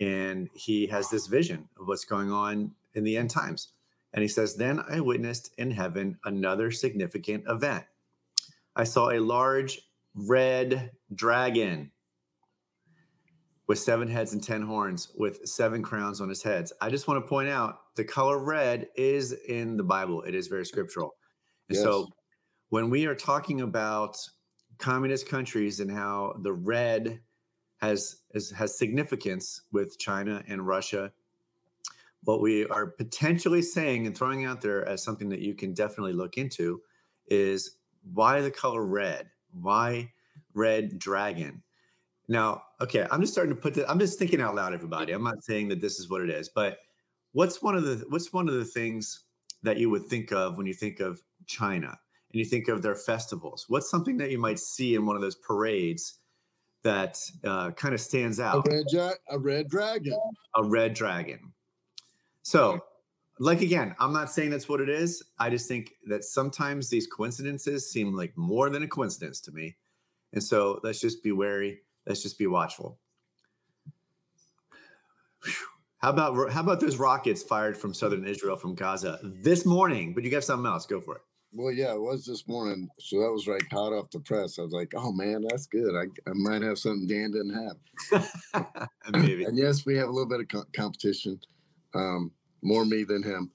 And 0.00 0.48
he 0.54 0.86
has 0.86 1.10
this 1.10 1.26
vision 1.26 1.68
of 1.78 1.86
what's 1.86 2.06
going 2.06 2.32
on 2.32 2.70
in 2.94 3.04
the 3.04 3.18
end 3.18 3.28
times. 3.28 3.68
And 4.14 4.22
he 4.22 4.28
says, 4.28 4.56
Then 4.56 4.82
I 4.88 5.00
witnessed 5.00 5.52
in 5.58 5.70
heaven 5.70 6.16
another 6.24 6.70
significant 6.70 7.44
event. 7.48 7.84
I 8.76 8.84
saw 8.84 9.10
a 9.10 9.18
large 9.18 9.82
red 10.14 10.90
dragon 11.14 11.90
with 13.66 13.78
seven 13.78 14.08
heads 14.08 14.32
and 14.32 14.42
10 14.42 14.62
horns 14.62 15.08
with 15.16 15.46
seven 15.46 15.82
crowns 15.82 16.20
on 16.20 16.28
his 16.28 16.42
heads. 16.42 16.72
I 16.80 16.90
just 16.90 17.08
want 17.08 17.24
to 17.24 17.28
point 17.28 17.48
out 17.48 17.78
the 17.96 18.04
color 18.04 18.38
red 18.38 18.88
is 18.96 19.32
in 19.32 19.76
the 19.76 19.82
Bible, 19.82 20.22
it 20.22 20.34
is 20.34 20.48
very 20.48 20.66
scriptural. 20.66 21.14
And 21.68 21.76
yes. 21.76 21.84
so 21.84 22.08
when 22.68 22.90
we 22.90 23.06
are 23.06 23.14
talking 23.14 23.62
about 23.62 24.18
communist 24.78 25.28
countries 25.28 25.80
and 25.80 25.90
how 25.90 26.34
the 26.42 26.52
red 26.52 27.20
has, 27.80 28.16
has 28.34 28.50
has 28.50 28.76
significance 28.78 29.62
with 29.72 29.98
China 29.98 30.42
and 30.46 30.66
Russia, 30.66 31.12
what 32.24 32.40
we 32.40 32.66
are 32.66 32.86
potentially 32.86 33.62
saying 33.62 34.06
and 34.06 34.16
throwing 34.16 34.44
out 34.44 34.60
there 34.60 34.86
as 34.86 35.02
something 35.02 35.28
that 35.28 35.40
you 35.40 35.54
can 35.54 35.72
definitely 35.72 36.12
look 36.12 36.36
into 36.36 36.80
is 37.28 37.78
why 38.12 38.40
the 38.40 38.50
color 38.50 38.84
red? 38.84 39.30
Why 39.60 40.12
red 40.54 40.98
dragon? 40.98 41.62
Now, 42.28 42.62
okay, 42.80 43.06
I'm 43.10 43.20
just 43.20 43.32
starting 43.32 43.54
to 43.54 43.60
put 43.60 43.74
the, 43.74 43.88
I'm 43.90 43.98
just 43.98 44.18
thinking 44.18 44.40
out 44.40 44.54
loud, 44.54 44.72
everybody. 44.72 45.12
I'm 45.12 45.24
not 45.24 45.44
saying 45.44 45.68
that 45.68 45.80
this 45.80 45.98
is 45.98 46.08
what 46.08 46.22
it 46.22 46.30
is, 46.30 46.48
but 46.48 46.78
what's 47.32 47.62
one 47.62 47.74
of 47.76 47.84
the 47.84 48.04
what's 48.08 48.32
one 48.32 48.48
of 48.48 48.54
the 48.54 48.64
things 48.64 49.24
that 49.62 49.76
you 49.76 49.90
would 49.90 50.06
think 50.06 50.32
of 50.32 50.56
when 50.56 50.66
you 50.66 50.74
think 50.74 51.00
of 51.00 51.20
China 51.46 51.88
and 51.88 52.38
you 52.38 52.44
think 52.44 52.68
of 52.68 52.82
their 52.82 52.94
festivals? 52.94 53.66
What's 53.68 53.90
something 53.90 54.16
that 54.18 54.30
you 54.30 54.38
might 54.38 54.58
see 54.58 54.94
in 54.94 55.04
one 55.04 55.16
of 55.16 55.22
those 55.22 55.36
parades 55.36 56.20
that 56.82 57.18
uh, 57.44 57.72
kind 57.72 57.94
of 57.94 58.00
stands 58.00 58.40
out? 58.40 58.66
A 58.66 58.70
red, 58.70 58.84
ja- 58.90 59.12
a 59.28 59.38
red 59.38 59.68
dragon. 59.68 60.18
A 60.56 60.64
red 60.64 60.94
dragon. 60.94 61.52
So, 62.42 62.84
like 63.38 63.60
again, 63.60 63.94
I'm 63.98 64.12
not 64.12 64.30
saying 64.30 64.50
that's 64.50 64.68
what 64.68 64.80
it 64.80 64.88
is. 64.88 65.22
I 65.38 65.50
just 65.50 65.68
think 65.68 65.92
that 66.06 66.24
sometimes 66.24 66.88
these 66.88 67.06
coincidences 67.06 67.90
seem 67.90 68.14
like 68.14 68.36
more 68.36 68.70
than 68.70 68.82
a 68.82 68.88
coincidence 68.88 69.40
to 69.42 69.52
me. 69.52 69.76
And 70.32 70.42
so 70.42 70.80
let's 70.82 71.00
just 71.00 71.22
be 71.22 71.32
wary 71.32 71.80
let's 72.06 72.22
just 72.22 72.38
be 72.38 72.46
watchful. 72.46 72.98
How 75.98 76.10
about 76.10 76.52
how 76.52 76.60
about 76.60 76.80
those 76.80 76.96
rockets 76.96 77.42
fired 77.42 77.76
from 77.76 77.94
southern 77.94 78.26
Israel 78.26 78.56
from 78.56 78.74
Gaza 78.74 79.18
this 79.22 79.64
morning? 79.64 80.12
But 80.14 80.24
you 80.24 80.30
got 80.30 80.44
something 80.44 80.66
else. 80.66 80.86
Go 80.86 81.00
for 81.00 81.16
it. 81.16 81.22
Well, 81.52 81.72
yeah, 81.72 81.94
it 81.94 82.00
was 82.00 82.26
this 82.26 82.46
morning. 82.48 82.88
So 82.98 83.20
that 83.20 83.32
was 83.32 83.46
like 83.46 83.70
hot 83.70 83.92
off 83.92 84.10
the 84.10 84.18
press. 84.20 84.58
I 84.58 84.62
was 84.62 84.72
like, 84.72 84.92
oh 84.96 85.12
man, 85.12 85.44
that's 85.48 85.66
good. 85.66 85.94
I, 85.94 86.04
I 86.28 86.32
might 86.34 86.62
have 86.62 86.78
something 86.78 87.06
Dan 87.06 87.30
didn't 87.30 87.78
have. 88.12 88.78
Maybe. 89.12 89.44
and 89.44 89.56
yes, 89.56 89.86
we 89.86 89.96
have 89.96 90.08
a 90.08 90.12
little 90.12 90.28
bit 90.28 90.40
of 90.40 90.48
co- 90.48 90.66
competition. 90.76 91.40
Um, 91.94 92.32
more 92.64 92.84
me 92.84 93.04
than 93.04 93.22
him. 93.22 93.50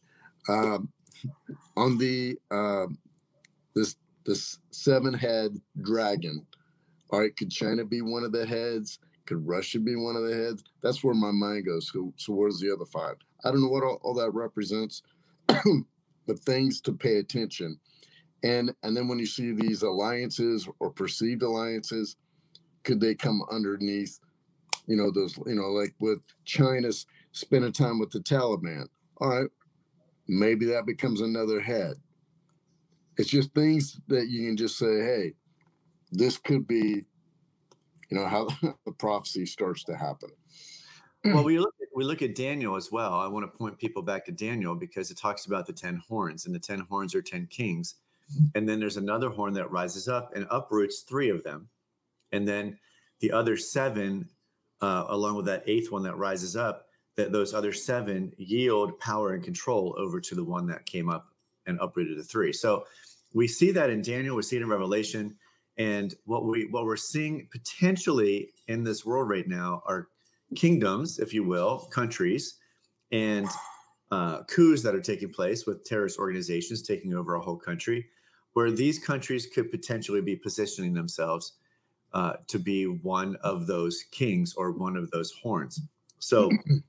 Um, 0.47 0.91
on 1.75 1.97
the 1.97 2.37
uh, 2.49 2.87
this 3.75 3.97
this 4.25 4.59
seven 4.71 5.13
head 5.13 5.59
dragon 5.81 6.45
all 7.09 7.19
right, 7.19 7.35
could 7.35 7.49
China 7.49 7.83
be 7.85 8.01
one 8.01 8.23
of 8.23 8.31
the 8.31 8.45
heads? 8.45 8.99
Could 9.25 9.45
Russia 9.47 9.79
be 9.79 9.95
one 9.95 10.15
of 10.15 10.23
the 10.23 10.35
heads? 10.35 10.63
That's 10.81 11.03
where 11.03 11.15
my 11.15 11.31
mind 11.31 11.65
goes. 11.65 11.89
So, 11.91 12.13
so 12.17 12.33
where's 12.33 12.59
the 12.59 12.71
other 12.71 12.85
five? 12.85 13.15
I 13.43 13.51
don't 13.51 13.61
know 13.61 13.69
what 13.69 13.83
all, 13.83 13.99
all 14.03 14.13
that 14.15 14.31
represents, 14.31 15.01
but 15.47 16.39
things 16.39 16.81
to 16.81 16.93
pay 16.93 17.17
attention. 17.17 17.79
And 18.43 18.73
and 18.83 18.95
then 18.95 19.07
when 19.07 19.19
you 19.19 19.25
see 19.25 19.51
these 19.51 19.81
alliances 19.81 20.67
or 20.79 20.91
perceived 20.91 21.41
alliances, 21.41 22.15
could 22.83 23.01
they 23.01 23.15
come 23.15 23.41
underneath, 23.51 24.19
you 24.87 24.95
know, 24.95 25.11
those, 25.11 25.37
you 25.45 25.55
know, 25.55 25.69
like 25.69 25.93
with 25.99 26.19
China's 26.45 27.05
spending 27.31 27.73
time 27.73 27.99
with 27.99 28.11
the 28.11 28.19
Taliban? 28.19 28.87
All 29.19 29.29
right, 29.29 29.49
maybe 30.27 30.65
that 30.67 30.85
becomes 30.85 31.21
another 31.21 31.59
head. 31.59 31.95
it's 33.17 33.29
just 33.29 33.53
things 33.53 33.99
that 34.07 34.29
you 34.29 34.47
can 34.47 34.55
just 34.55 34.77
say, 34.77 35.01
hey, 35.01 35.33
this 36.11 36.37
could 36.37 36.65
be, 36.67 37.03
you 38.09 38.17
know, 38.17 38.25
how 38.25 38.47
the 38.85 38.91
prophecy 38.97 39.45
starts 39.45 39.83
to 39.83 39.95
happen. 39.95 40.29
Well, 41.25 41.43
we 41.43 41.59
look 41.59 41.75
at, 41.81 41.87
we 41.93 42.05
look 42.05 42.21
at 42.21 42.33
Daniel 42.33 42.77
as 42.77 42.93
well. 42.93 43.13
I 43.13 43.27
want 43.27 43.43
to 43.43 43.57
point 43.57 43.77
people 43.77 44.01
back 44.01 44.25
to 44.25 44.31
Daniel 44.31 44.73
because 44.73 45.11
it 45.11 45.17
talks 45.17 45.47
about 45.47 45.67
the 45.67 45.73
ten 45.73 46.01
horns, 46.07 46.45
and 46.45 46.55
the 46.55 46.59
ten 46.59 46.79
horns 46.79 47.13
are 47.13 47.21
ten 47.21 47.45
kings, 47.47 47.95
and 48.55 48.67
then 48.67 48.79
there's 48.79 48.95
another 48.95 49.29
horn 49.29 49.53
that 49.55 49.69
rises 49.69 50.07
up 50.07 50.33
and 50.33 50.47
uproots 50.49 51.01
three 51.01 51.29
of 51.29 51.43
them, 51.43 51.67
and 52.31 52.47
then 52.47 52.79
the 53.19 53.33
other 53.33 53.57
seven, 53.57 54.29
uh, 54.79 55.05
along 55.09 55.35
with 55.35 55.45
that 55.47 55.63
eighth 55.67 55.91
one 55.91 56.03
that 56.03 56.15
rises 56.15 56.55
up, 56.55 56.88
that 57.19 57.33
those 57.33 57.53
other 57.53 57.73
seven 57.73 58.31
yield 58.37 58.97
power 58.99 59.33
and 59.33 59.43
control 59.43 59.93
over 59.97 60.21
to 60.21 60.35
the 60.35 60.43
one 60.43 60.65
that 60.65 60.85
came 60.85 61.09
up 61.09 61.33
and 61.65 61.77
uprooted 61.81 62.17
the 62.17 62.23
three. 62.23 62.53
So 62.53 62.85
we 63.33 63.45
see 63.45 63.71
that 63.71 63.89
in 63.89 64.01
Daniel, 64.01 64.37
we 64.37 64.41
see 64.41 64.55
it 64.55 64.61
in 64.61 64.69
Revelation, 64.69 65.35
and 65.77 66.15
what 66.25 66.45
we 66.45 66.67
what 66.71 66.85
we're 66.85 66.95
seeing 66.95 67.47
potentially 67.51 68.51
in 68.69 68.85
this 68.85 69.05
world 69.05 69.27
right 69.27 69.47
now 69.47 69.83
are 69.85 70.07
kingdoms, 70.55 71.19
if 71.19 71.33
you 71.33 71.43
will, 71.43 71.79
countries, 71.91 72.55
and 73.11 73.47
uh, 74.11 74.43
coups 74.43 74.81
that 74.83 74.95
are 74.95 75.01
taking 75.01 75.29
place 75.29 75.65
with 75.65 75.83
terrorist 75.83 76.19
organizations 76.19 76.81
taking 76.81 77.13
over 77.13 77.35
a 77.35 77.41
whole 77.41 77.57
country, 77.57 78.07
where 78.53 78.71
these 78.71 78.97
countries 78.97 79.45
could 79.45 79.69
potentially 79.71 80.21
be 80.21 80.37
positioning 80.37 80.93
themselves 80.93 81.53
uh, 82.13 82.33
to 82.47 82.59
be 82.59 82.85
one 82.85 83.35
of 83.43 83.67
those 83.67 84.03
kings 84.09 84.53
or 84.55 84.71
one 84.71 84.95
of 84.95 85.11
those 85.11 85.31
horns. 85.31 85.81
So 86.19 86.49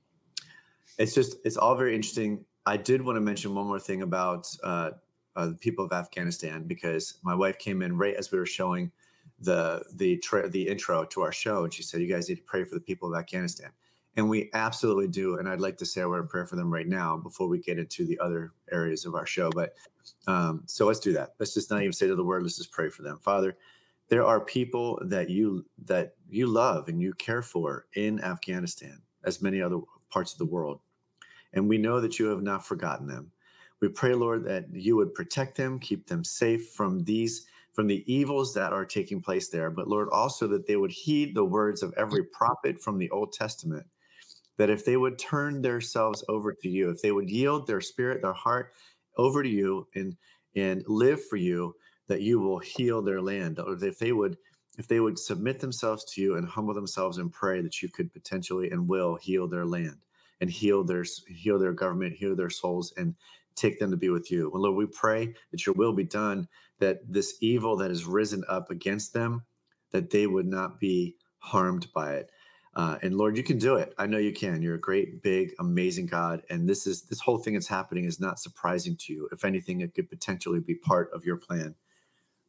it's 0.97 1.13
just 1.13 1.37
it's 1.43 1.57
all 1.57 1.75
very 1.75 1.95
interesting. 1.95 2.45
I 2.65 2.77
did 2.77 3.01
want 3.01 3.17
to 3.17 3.21
mention 3.21 3.55
one 3.55 3.67
more 3.67 3.79
thing 3.79 4.01
about 4.01 4.47
uh, 4.63 4.91
uh, 5.35 5.47
the 5.47 5.55
people 5.55 5.85
of 5.85 5.91
Afghanistan 5.91 6.63
because 6.63 7.19
my 7.23 7.33
wife 7.33 7.57
came 7.57 7.81
in 7.81 7.97
right 7.97 8.15
as 8.15 8.31
we 8.31 8.37
were 8.37 8.45
showing 8.45 8.91
the 9.39 9.83
the 9.95 10.17
tra- 10.17 10.49
the 10.49 10.67
intro 10.67 11.03
to 11.05 11.21
our 11.21 11.31
show, 11.31 11.63
and 11.63 11.73
she 11.73 11.83
said, 11.83 12.01
"You 12.01 12.07
guys 12.07 12.29
need 12.29 12.35
to 12.35 12.43
pray 12.43 12.63
for 12.63 12.75
the 12.75 12.81
people 12.81 13.13
of 13.13 13.19
Afghanistan." 13.19 13.71
And 14.17 14.29
we 14.29 14.49
absolutely 14.53 15.07
do. 15.07 15.37
And 15.37 15.47
I'd 15.47 15.61
like 15.61 15.77
to 15.77 15.85
say 15.85 16.01
a 16.01 16.09
word 16.09 16.19
of 16.19 16.29
prayer 16.29 16.45
for 16.45 16.57
them 16.57 16.71
right 16.71 16.87
now 16.87 17.15
before 17.15 17.47
we 17.47 17.59
get 17.59 17.79
into 17.79 18.05
the 18.05 18.19
other 18.19 18.51
areas 18.69 19.05
of 19.05 19.15
our 19.15 19.25
show. 19.25 19.49
But 19.49 19.73
um, 20.27 20.63
so 20.65 20.85
let's 20.85 20.99
do 20.99 21.13
that. 21.13 21.35
Let's 21.39 21.53
just 21.53 21.71
not 21.71 21.79
even 21.81 21.93
say 21.93 22.07
to 22.07 22.15
the 22.15 22.23
word. 22.23 22.43
Let's 22.43 22.57
just 22.57 22.73
pray 22.73 22.89
for 22.89 23.03
them, 23.03 23.19
Father. 23.19 23.57
There 24.09 24.25
are 24.25 24.41
people 24.41 24.99
that 25.05 25.29
you 25.29 25.65
that 25.85 26.15
you 26.29 26.47
love 26.47 26.89
and 26.89 27.01
you 27.01 27.13
care 27.13 27.41
for 27.41 27.85
in 27.95 28.21
Afghanistan, 28.21 29.01
as 29.23 29.41
many 29.41 29.61
other 29.61 29.79
parts 30.11 30.33
of 30.33 30.37
the 30.37 30.45
world, 30.45 30.79
and 31.53 31.67
we 31.67 31.77
know 31.77 31.99
that 32.01 32.19
you 32.19 32.27
have 32.27 32.43
not 32.43 32.65
forgotten 32.65 33.07
them. 33.07 33.31
We 33.81 33.89
pray, 33.89 34.13
Lord, 34.13 34.45
that 34.45 34.65
you 34.73 34.95
would 34.95 35.13
protect 35.15 35.57
them, 35.57 35.79
keep 35.79 36.07
them 36.07 36.23
safe 36.23 36.69
from 36.69 37.03
these 37.03 37.45
from 37.73 37.87
the 37.87 38.03
evils 38.11 38.53
that 38.53 38.73
are 38.73 38.85
taking 38.85 39.21
place 39.21 39.47
there, 39.47 39.69
but 39.69 39.87
Lord, 39.87 40.09
also 40.11 40.45
that 40.47 40.67
they 40.67 40.75
would 40.75 40.91
heed 40.91 41.33
the 41.33 41.45
words 41.45 41.81
of 41.81 41.93
every 41.97 42.25
prophet 42.25 42.81
from 42.81 42.97
the 42.97 43.09
Old 43.11 43.31
Testament, 43.31 43.85
that 44.57 44.69
if 44.69 44.83
they 44.83 44.97
would 44.97 45.17
turn 45.17 45.61
themselves 45.61 46.23
over 46.27 46.53
to 46.53 46.69
you, 46.69 46.89
if 46.89 47.01
they 47.01 47.13
would 47.13 47.29
yield 47.29 47.65
their 47.65 47.81
spirit, 47.81 48.21
their 48.21 48.33
heart 48.33 48.73
over 49.17 49.41
to 49.41 49.49
you 49.49 49.87
and 49.95 50.15
and 50.55 50.83
live 50.85 51.25
for 51.25 51.37
you, 51.37 51.73
that 52.07 52.21
you 52.21 52.41
will 52.41 52.59
heal 52.59 53.01
their 53.01 53.21
land. 53.21 53.57
Or 53.57 53.81
if 53.81 53.97
they 53.97 54.11
would 54.11 54.37
if 54.77 54.87
they 54.87 54.99
would 54.99 55.19
submit 55.19 55.59
themselves 55.59 56.03
to 56.05 56.21
you 56.21 56.35
and 56.35 56.47
humble 56.47 56.73
themselves 56.73 57.17
and 57.17 57.31
pray 57.31 57.61
that 57.61 57.81
you 57.81 57.89
could 57.89 58.13
potentially 58.13 58.69
and 58.71 58.87
will 58.87 59.15
heal 59.15 59.47
their 59.47 59.65
land 59.65 59.97
and 60.39 60.49
heal 60.49 60.83
their 60.83 61.05
heal 61.27 61.59
their 61.59 61.73
government, 61.73 62.15
heal 62.15 62.35
their 62.35 62.49
souls, 62.49 62.93
and 62.97 63.15
take 63.55 63.79
them 63.79 63.91
to 63.91 63.97
be 63.97 64.09
with 64.09 64.31
you. 64.31 64.49
Well, 64.49 64.63
Lord, 64.63 64.75
we 64.75 64.85
pray 64.85 65.35
that 65.51 65.65
your 65.65 65.75
will 65.75 65.93
be 65.93 66.05
done, 66.05 66.47
that 66.79 66.99
this 67.07 67.37
evil 67.41 67.75
that 67.77 67.89
has 67.89 68.05
risen 68.05 68.43
up 68.47 68.71
against 68.71 69.13
them, 69.13 69.43
that 69.91 70.09
they 70.09 70.25
would 70.25 70.47
not 70.47 70.79
be 70.79 71.15
harmed 71.39 71.91
by 71.93 72.13
it. 72.13 72.31
Uh, 72.73 72.97
and 73.01 73.17
Lord, 73.17 73.35
you 73.35 73.43
can 73.43 73.57
do 73.57 73.75
it. 73.75 73.93
I 73.97 74.07
know 74.07 74.17
you 74.17 74.31
can. 74.31 74.61
You're 74.61 74.75
a 74.75 74.79
great, 74.79 75.21
big, 75.21 75.53
amazing 75.59 76.05
God, 76.05 76.43
and 76.49 76.67
this 76.69 76.87
is 76.87 77.03
this 77.03 77.19
whole 77.19 77.37
thing 77.37 77.53
that's 77.53 77.67
happening 77.67 78.05
is 78.05 78.19
not 78.19 78.39
surprising 78.39 78.95
to 79.01 79.13
you. 79.13 79.29
If 79.33 79.43
anything, 79.43 79.81
it 79.81 79.93
could 79.93 80.09
potentially 80.09 80.61
be 80.61 80.75
part 80.75 81.11
of 81.13 81.25
your 81.25 81.35
plan 81.35 81.75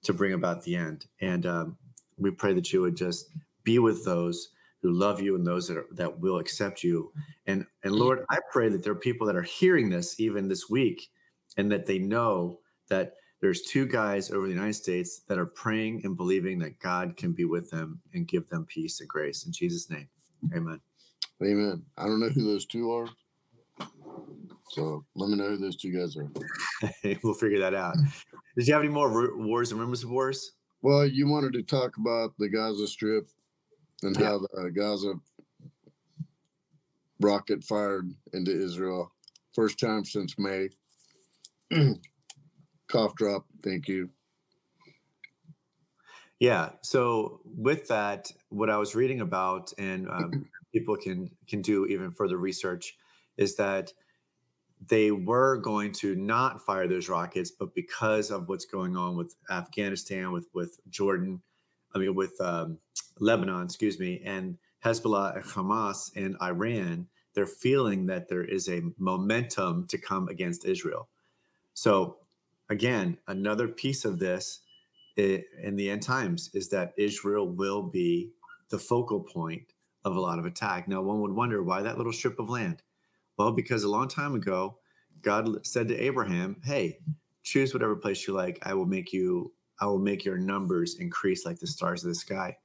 to 0.04 0.12
bring 0.12 0.32
about 0.32 0.62
the 0.62 0.76
end. 0.76 1.06
And 1.20 1.46
um, 1.46 1.76
we 2.22 2.30
pray 2.30 2.52
that 2.54 2.72
you 2.72 2.80
would 2.82 2.96
just 2.96 3.30
be 3.64 3.78
with 3.78 4.04
those 4.04 4.50
who 4.82 4.92
love 4.92 5.20
you 5.20 5.36
and 5.36 5.46
those 5.46 5.68
that 5.68 5.76
are, 5.76 5.86
that 5.92 6.20
will 6.20 6.38
accept 6.38 6.82
you. 6.82 7.12
And 7.46 7.64
and 7.84 7.94
Lord, 7.94 8.24
I 8.30 8.38
pray 8.52 8.68
that 8.68 8.82
there 8.82 8.92
are 8.92 8.96
people 8.96 9.26
that 9.26 9.36
are 9.36 9.42
hearing 9.42 9.88
this 9.88 10.18
even 10.18 10.48
this 10.48 10.68
week, 10.68 11.08
and 11.56 11.70
that 11.70 11.86
they 11.86 11.98
know 11.98 12.58
that 12.88 13.14
there's 13.40 13.62
two 13.62 13.86
guys 13.86 14.30
over 14.30 14.46
the 14.46 14.52
United 14.52 14.74
States 14.74 15.22
that 15.28 15.38
are 15.38 15.46
praying 15.46 16.02
and 16.04 16.16
believing 16.16 16.58
that 16.60 16.78
God 16.78 17.16
can 17.16 17.32
be 17.32 17.44
with 17.44 17.70
them 17.70 18.00
and 18.14 18.28
give 18.28 18.48
them 18.48 18.66
peace 18.66 19.00
and 19.00 19.08
grace 19.08 19.46
in 19.46 19.52
Jesus' 19.52 19.90
name. 19.90 20.08
Amen. 20.54 20.80
Amen. 21.42 21.82
I 21.98 22.04
don't 22.04 22.20
know 22.20 22.28
who 22.28 22.44
those 22.44 22.66
two 22.66 22.92
are. 22.92 23.08
So 24.70 25.04
let 25.16 25.28
me 25.28 25.36
know 25.36 25.48
who 25.48 25.58
those 25.58 25.76
two 25.76 25.92
guys 25.92 26.16
are. 26.16 26.30
we'll 27.22 27.34
figure 27.34 27.58
that 27.58 27.74
out. 27.74 27.96
Did 28.56 28.68
you 28.68 28.74
have 28.74 28.82
any 28.82 28.92
more 28.92 29.36
wars 29.36 29.72
and 29.72 29.80
rumors 29.80 30.04
of 30.04 30.10
wars? 30.10 30.52
Well, 30.82 31.06
you 31.06 31.28
wanted 31.28 31.52
to 31.52 31.62
talk 31.62 31.96
about 31.96 32.36
the 32.38 32.48
Gaza 32.48 32.88
Strip 32.88 33.28
and 34.02 34.16
yeah. 34.18 34.26
how 34.26 34.40
the 34.40 34.70
Gaza 34.70 35.14
rocket 37.20 37.62
fired 37.62 38.12
into 38.32 38.50
Israel. 38.50 39.12
First 39.54 39.78
time 39.78 40.04
since 40.04 40.34
May. 40.38 40.70
Cough 42.88 43.14
drop. 43.14 43.46
Thank 43.62 43.86
you. 43.86 44.10
Yeah. 46.40 46.70
So 46.82 47.40
with 47.44 47.86
that, 47.86 48.32
what 48.48 48.68
I 48.68 48.76
was 48.76 48.96
reading 48.96 49.20
about, 49.20 49.72
and 49.78 50.08
um, 50.08 50.46
people 50.74 50.96
can 50.96 51.30
can 51.46 51.62
do 51.62 51.86
even 51.86 52.10
further 52.10 52.38
research, 52.38 52.96
is 53.36 53.54
that 53.54 53.92
they 54.88 55.10
were 55.10 55.56
going 55.58 55.92
to 55.92 56.14
not 56.14 56.64
fire 56.64 56.88
those 56.88 57.08
rockets, 57.08 57.50
but 57.50 57.74
because 57.74 58.30
of 58.30 58.48
what's 58.48 58.64
going 58.64 58.96
on 58.96 59.16
with 59.16 59.34
Afghanistan, 59.50 60.32
with 60.32 60.48
with 60.52 60.78
Jordan, 60.88 61.42
I 61.94 61.98
mean, 61.98 62.14
with 62.14 62.40
um, 62.40 62.78
Lebanon, 63.18 63.64
excuse 63.64 63.98
me, 63.98 64.20
and 64.24 64.58
Hezbollah 64.84 65.36
and 65.36 65.44
Hamas 65.44 66.10
and 66.16 66.36
Iran, 66.42 67.06
they're 67.34 67.46
feeling 67.46 68.06
that 68.06 68.28
there 68.28 68.44
is 68.44 68.68
a 68.68 68.82
momentum 68.98 69.86
to 69.88 69.98
come 69.98 70.28
against 70.28 70.64
Israel. 70.64 71.08
So, 71.74 72.18
again, 72.68 73.18
another 73.28 73.68
piece 73.68 74.04
of 74.04 74.18
this 74.18 74.60
in 75.16 75.76
the 75.76 75.90
end 75.90 76.02
times 76.02 76.50
is 76.54 76.70
that 76.70 76.94
Israel 76.96 77.48
will 77.48 77.82
be 77.82 78.30
the 78.70 78.78
focal 78.78 79.20
point 79.20 79.74
of 80.04 80.16
a 80.16 80.20
lot 80.20 80.38
of 80.38 80.46
attack. 80.46 80.88
Now, 80.88 81.02
one 81.02 81.20
would 81.20 81.32
wonder 81.32 81.62
why 81.62 81.82
that 81.82 81.98
little 81.98 82.12
strip 82.12 82.38
of 82.38 82.48
land. 82.48 82.82
Well, 83.38 83.52
because 83.52 83.84
a 83.84 83.88
long 83.90 84.08
time 84.08 84.34
ago, 84.34 84.78
God 85.22 85.66
said 85.66 85.88
to 85.88 85.98
Abraham, 85.98 86.60
"Hey, 86.64 86.98
choose 87.42 87.72
whatever 87.74 87.96
place 87.96 88.26
you 88.26 88.34
like. 88.34 88.58
I 88.62 88.74
will 88.74 88.86
make 88.86 89.12
you 89.12 89.52
I 89.80 89.86
will 89.86 89.98
make 89.98 90.24
your 90.24 90.38
numbers 90.38 90.96
increase 90.96 91.44
like 91.44 91.58
the 91.58 91.66
stars 91.66 92.04
of 92.04 92.08
the 92.10 92.14
sky. 92.14 92.56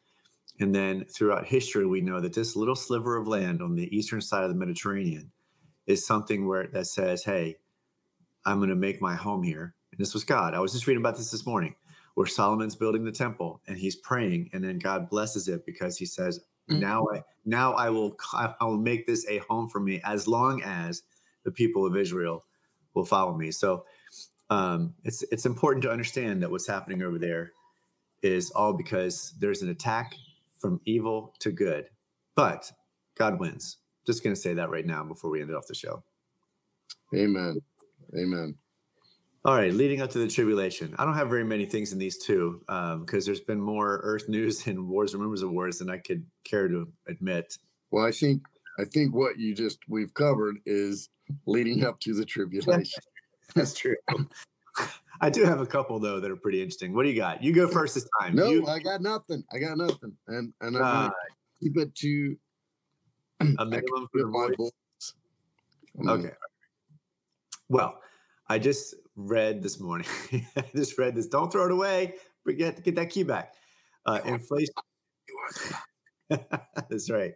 And 0.59 0.73
then 0.75 1.05
throughout 1.05 1.47
history, 1.47 1.85
we 1.85 2.01
know 2.01 2.21
that 2.21 2.33
this 2.33 2.55
little 2.55 2.75
sliver 2.75 3.17
of 3.17 3.27
land 3.27 3.61
on 3.61 3.75
the 3.75 3.95
eastern 3.95 4.21
side 4.21 4.43
of 4.43 4.49
the 4.49 4.55
Mediterranean 4.55 5.31
is 5.87 6.05
something 6.05 6.47
where 6.47 6.67
that 6.67 6.85
says, 6.87 7.23
Hey, 7.23 7.57
I'm 8.45 8.57
going 8.57 8.69
to 8.69 8.75
make 8.75 9.01
my 9.01 9.15
home 9.15 9.43
here. 9.43 9.75
And 9.91 9.99
this 9.99 10.13
was 10.13 10.23
God. 10.23 10.53
I 10.53 10.59
was 10.59 10.73
just 10.73 10.87
reading 10.87 11.01
about 11.01 11.17
this 11.17 11.31
this 11.31 11.45
morning 11.45 11.75
where 12.15 12.27
Solomon's 12.27 12.75
building 12.75 13.05
the 13.05 13.11
temple 13.11 13.61
and 13.67 13.77
he's 13.77 13.95
praying 13.95 14.49
and 14.53 14.63
then 14.63 14.79
God 14.79 15.09
blesses 15.09 15.47
it 15.47 15.65
because 15.65 15.97
he 15.97 16.05
says. 16.05 16.39
Now 16.67 17.07
I, 17.13 17.23
now 17.45 17.73
I 17.73 17.89
will, 17.89 18.15
I 18.33 18.53
will 18.61 18.77
make 18.77 19.07
this 19.07 19.25
a 19.29 19.39
home 19.39 19.69
for 19.69 19.79
me 19.79 20.01
as 20.03 20.27
long 20.27 20.61
as 20.63 21.03
the 21.43 21.51
people 21.51 21.85
of 21.85 21.95
Israel 21.95 22.43
will 22.93 23.05
follow 23.05 23.35
me. 23.35 23.51
So 23.51 23.85
um, 24.49 24.93
it's 25.03 25.23
it's 25.31 25.45
important 25.45 25.83
to 25.83 25.91
understand 25.91 26.41
that 26.41 26.51
what's 26.51 26.67
happening 26.67 27.01
over 27.01 27.19
there 27.19 27.51
is 28.21 28.51
all 28.51 28.73
because 28.73 29.33
there's 29.39 29.61
an 29.61 29.69
attack 29.69 30.15
from 30.59 30.81
evil 30.85 31.33
to 31.39 31.51
good, 31.51 31.89
but 32.35 32.71
God 33.15 33.39
wins. 33.39 33.77
Just 34.05 34.23
going 34.23 34.35
to 34.35 34.39
say 34.39 34.53
that 34.53 34.69
right 34.69 34.85
now 34.85 35.03
before 35.03 35.29
we 35.29 35.41
end 35.41 35.53
off 35.53 35.67
the 35.67 35.75
show. 35.75 36.03
Amen. 37.13 37.61
Amen. 38.17 38.55
All 39.45 39.55
right, 39.55 39.73
leading 39.73 40.01
up 40.01 40.09
to 40.11 40.19
the 40.19 40.27
tribulation. 40.27 40.93
I 40.97 41.05
don't 41.05 41.13
have 41.13 41.29
very 41.29 41.43
many 41.43 41.65
things 41.65 41.93
in 41.93 41.99
these 41.99 42.17
two 42.17 42.61
because 42.65 42.95
um, 42.95 43.05
there's 43.25 43.39
been 43.39 43.61
more 43.61 43.99
Earth 44.03 44.27
news 44.27 44.67
and 44.67 44.87
wars 44.87 45.13
and 45.13 45.21
rumors 45.21 45.41
of 45.41 45.51
wars 45.51 45.79
than 45.79 45.89
I 45.89 45.97
could 45.97 46.25
care 46.43 46.67
to 46.67 46.87
admit. 47.07 47.57
Well, 47.91 48.05
I 48.05 48.11
think 48.11 48.41
I 48.79 48.83
think 48.85 49.15
what 49.15 49.39
you 49.39 49.55
just 49.55 49.79
we've 49.87 50.13
covered 50.13 50.57
is 50.65 51.09
leading 51.45 51.85
up 51.85 51.99
to 52.01 52.13
the 52.13 52.25
tribulation. 52.25 53.01
That's 53.55 53.73
true. 53.73 53.95
I 55.21 55.29
do 55.29 55.43
have 55.45 55.61
a 55.61 55.65
couple 55.65 55.99
though 55.99 56.19
that 56.19 56.29
are 56.29 56.35
pretty 56.35 56.61
interesting. 56.61 56.93
What 56.93 57.03
do 57.03 57.09
you 57.09 57.15
got? 57.15 57.41
You 57.41 57.53
go 57.53 57.67
first 57.67 57.95
this 57.95 58.07
time. 58.19 58.35
No, 58.35 58.49
you... 58.49 58.67
I 58.67 58.79
got 58.79 59.01
nothing. 59.01 59.43
I 59.51 59.59
got 59.59 59.77
nothing, 59.77 60.13
and 60.27 60.53
and 60.61 60.77
I'm 60.77 61.07
uh, 61.07 61.09
keep 61.61 61.77
it 61.77 61.95
to 61.95 62.37
a 63.39 63.45
minimum 63.65 64.07
for 64.11 64.27
my 64.27 64.49
books. 64.57 65.13
Okay. 66.07 66.33
Well, 67.69 67.99
I 68.47 68.59
just 68.59 68.95
read 69.17 69.61
this 69.61 69.79
morning. 69.79 70.07
I 70.55 70.63
just 70.73 70.97
read 70.97 71.15
this. 71.15 71.27
Don't 71.27 71.51
throw 71.51 71.65
it 71.65 71.71
away. 71.71 72.13
Forget 72.43 72.83
get 72.83 72.95
that 72.95 73.09
key 73.09 73.23
back. 73.23 73.55
Uh, 74.05 74.19
inflation. 74.23 74.73
That's 76.29 77.09
right. 77.09 77.33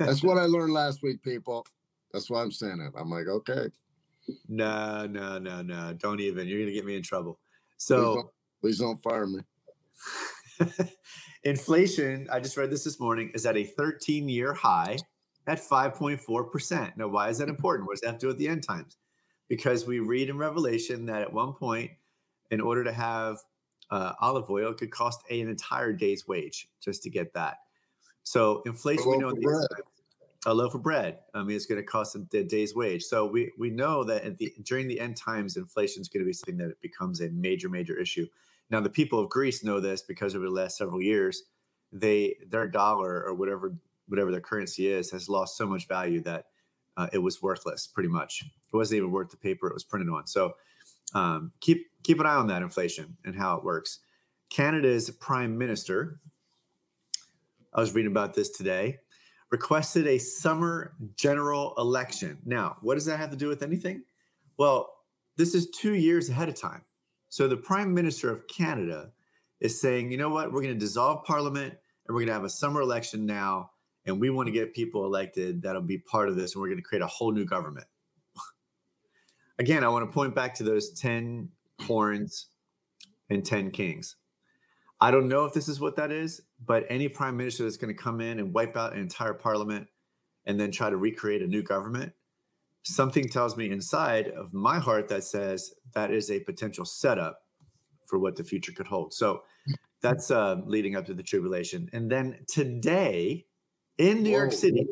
That's 0.00 0.24
what 0.24 0.38
I 0.38 0.44
learned 0.46 0.72
last 0.72 1.02
week, 1.02 1.22
people. 1.22 1.64
That's 2.12 2.28
why 2.30 2.42
I'm 2.42 2.50
saying 2.50 2.80
it. 2.80 2.98
I'm 2.98 3.10
like, 3.10 3.28
okay. 3.28 3.68
No, 4.48 5.06
no, 5.06 5.38
no, 5.38 5.62
no. 5.62 5.94
Don't 5.94 6.20
even. 6.20 6.48
You're 6.48 6.60
gonna 6.60 6.72
get 6.72 6.84
me 6.84 6.96
in 6.96 7.02
trouble. 7.02 7.34
Please 7.34 7.84
So 7.84 8.14
don't, 8.14 8.28
please 8.60 8.78
don't 8.78 8.96
fire 9.02 9.26
me. 9.26 9.40
inflation, 11.44 12.26
I 12.32 12.40
just 12.40 12.56
read 12.56 12.70
this 12.70 12.84
this 12.84 12.98
morning, 12.98 13.30
is 13.34 13.46
at 13.46 13.56
a 13.56 13.64
13 13.64 14.28
year 14.28 14.54
high 14.54 14.96
at 15.46 15.58
5.4%. 15.58 16.96
Now, 16.96 17.08
why 17.08 17.28
is 17.28 17.38
that 17.38 17.48
important? 17.48 17.86
What 17.86 17.94
does 17.94 18.00
that 18.02 18.08
have 18.08 18.18
to 18.18 18.24
do 18.24 18.28
with 18.28 18.38
the 18.38 18.48
end 18.48 18.62
times? 18.62 18.96
Because 19.48 19.86
we 19.86 19.98
read 20.00 20.28
in 20.28 20.36
Revelation 20.38 21.06
that 21.06 21.22
at 21.22 21.32
one 21.32 21.54
point, 21.54 21.90
in 22.50 22.60
order 22.60 22.84
to 22.84 22.92
have 22.92 23.38
uh, 23.90 24.12
olive 24.20 24.50
oil, 24.50 24.70
it 24.70 24.78
could 24.78 24.90
cost 24.90 25.22
an 25.30 25.48
entire 25.48 25.92
day's 25.92 26.26
wage 26.28 26.68
just 26.80 27.02
to 27.04 27.10
get 27.10 27.32
that. 27.34 27.58
So 28.22 28.62
inflation, 28.66 29.10
we 29.10 29.16
know 29.18 29.32
the- 29.32 29.82
a 30.46 30.54
loaf 30.54 30.74
of 30.74 30.82
bread. 30.82 31.18
I 31.34 31.42
mean, 31.42 31.56
it's 31.56 31.66
going 31.66 31.80
to 31.80 31.86
cost 31.86 32.14
a 32.14 32.20
day's 32.44 32.74
wage. 32.74 33.02
So 33.04 33.26
we 33.26 33.52
we 33.58 33.70
know 33.70 34.04
that 34.04 34.24
at 34.24 34.38
the, 34.38 34.54
during 34.62 34.86
the 34.86 35.00
end 35.00 35.16
times, 35.16 35.56
inflation 35.56 36.00
is 36.00 36.08
going 36.08 36.22
to 36.22 36.26
be 36.26 36.32
something 36.32 36.58
that 36.58 36.80
becomes 36.80 37.20
a 37.20 37.28
major 37.30 37.68
major 37.68 37.98
issue. 37.98 38.26
Now, 38.70 38.80
the 38.80 38.90
people 38.90 39.18
of 39.18 39.30
Greece 39.30 39.64
know 39.64 39.80
this 39.80 40.02
because 40.02 40.34
over 40.34 40.44
the 40.44 40.50
last 40.50 40.76
several 40.76 41.02
years, 41.02 41.44
they 41.92 42.36
their 42.48 42.68
dollar 42.68 43.24
or 43.24 43.34
whatever 43.34 43.74
whatever 44.06 44.30
their 44.30 44.40
currency 44.40 44.88
is 44.88 45.10
has 45.10 45.28
lost 45.28 45.56
so 45.56 45.66
much 45.66 45.88
value 45.88 46.20
that 46.22 46.46
uh, 46.98 47.06
it 47.12 47.18
was 47.18 47.40
worthless. 47.40 47.86
Pretty 47.86 48.08
much, 48.08 48.42
it 48.42 48.76
wasn't 48.76 48.98
even 48.98 49.12
worth 49.12 49.30
the 49.30 49.36
paper 49.36 49.68
it 49.68 49.74
was 49.74 49.84
printed 49.84 50.10
on. 50.10 50.26
So 50.26 50.52
um, 51.14 51.52
keep 51.60 51.86
keep 52.02 52.20
an 52.20 52.26
eye 52.26 52.34
on 52.34 52.48
that 52.48 52.62
inflation 52.62 53.16
and 53.24 53.34
how 53.34 53.56
it 53.56 53.64
works. 53.64 54.00
Canada's 54.50 55.08
prime 55.10 55.56
minister, 55.56 56.20
I 57.72 57.80
was 57.80 57.94
reading 57.94 58.10
about 58.10 58.34
this 58.34 58.50
today, 58.50 58.98
requested 59.50 60.06
a 60.06 60.18
summer 60.18 60.94
general 61.16 61.74
election. 61.78 62.38
Now, 62.44 62.76
what 62.80 62.94
does 62.94 63.04
that 63.06 63.18
have 63.18 63.30
to 63.30 63.36
do 63.36 63.48
with 63.48 63.62
anything? 63.62 64.02
Well, 64.58 64.90
this 65.36 65.54
is 65.54 65.70
two 65.70 65.94
years 65.94 66.28
ahead 66.28 66.48
of 66.48 66.54
time. 66.54 66.82
So 67.28 67.46
the 67.46 67.56
prime 67.56 67.94
minister 67.94 68.30
of 68.30 68.48
Canada 68.48 69.12
is 69.60 69.80
saying, 69.80 70.10
you 70.10 70.18
know 70.18 70.30
what, 70.30 70.52
we're 70.52 70.62
going 70.62 70.74
to 70.74 70.80
dissolve 70.80 71.24
parliament 71.24 71.72
and 71.72 72.14
we're 72.14 72.20
going 72.20 72.28
to 72.28 72.32
have 72.32 72.44
a 72.44 72.50
summer 72.50 72.80
election 72.80 73.26
now. 73.26 73.70
And 74.08 74.20
we 74.20 74.30
want 74.30 74.46
to 74.46 74.52
get 74.52 74.74
people 74.74 75.04
elected 75.04 75.62
that'll 75.62 75.82
be 75.82 75.98
part 75.98 76.28
of 76.28 76.36
this. 76.36 76.54
And 76.54 76.62
we're 76.62 76.68
going 76.68 76.78
to 76.78 76.82
create 76.82 77.02
a 77.02 77.06
whole 77.06 77.32
new 77.32 77.44
government. 77.44 77.86
Again, 79.58 79.84
I 79.84 79.88
want 79.88 80.08
to 80.08 80.12
point 80.12 80.34
back 80.34 80.54
to 80.56 80.64
those 80.64 80.90
10 80.98 81.50
horns 81.82 82.46
and 83.30 83.44
10 83.44 83.70
kings. 83.70 84.16
I 85.00 85.10
don't 85.10 85.28
know 85.28 85.44
if 85.44 85.52
this 85.52 85.68
is 85.68 85.78
what 85.78 85.96
that 85.96 86.10
is, 86.10 86.40
but 86.64 86.84
any 86.88 87.08
prime 87.08 87.36
minister 87.36 87.62
that's 87.62 87.76
going 87.76 87.94
to 87.94 88.02
come 88.02 88.20
in 88.20 88.40
and 88.40 88.52
wipe 88.52 88.76
out 88.76 88.94
an 88.94 88.98
entire 88.98 89.34
parliament 89.34 89.86
and 90.46 90.58
then 90.58 90.72
try 90.72 90.90
to 90.90 90.96
recreate 90.96 91.42
a 91.42 91.46
new 91.46 91.62
government, 91.62 92.12
something 92.82 93.28
tells 93.28 93.56
me 93.56 93.70
inside 93.70 94.28
of 94.28 94.52
my 94.52 94.78
heart 94.78 95.08
that 95.08 95.22
says 95.22 95.72
that 95.94 96.10
is 96.10 96.30
a 96.30 96.40
potential 96.40 96.84
setup 96.84 97.42
for 98.06 98.18
what 98.18 98.34
the 98.34 98.42
future 98.42 98.72
could 98.72 98.86
hold. 98.86 99.12
So 99.12 99.42
that's 100.00 100.30
uh, 100.30 100.56
leading 100.64 100.96
up 100.96 101.06
to 101.06 101.14
the 101.14 101.22
tribulation. 101.22 101.88
And 101.92 102.10
then 102.10 102.38
today 102.48 103.46
in 103.98 104.22
New 104.22 104.30
York 104.30 104.50
Whoa. 104.50 104.56
City, 104.56 104.86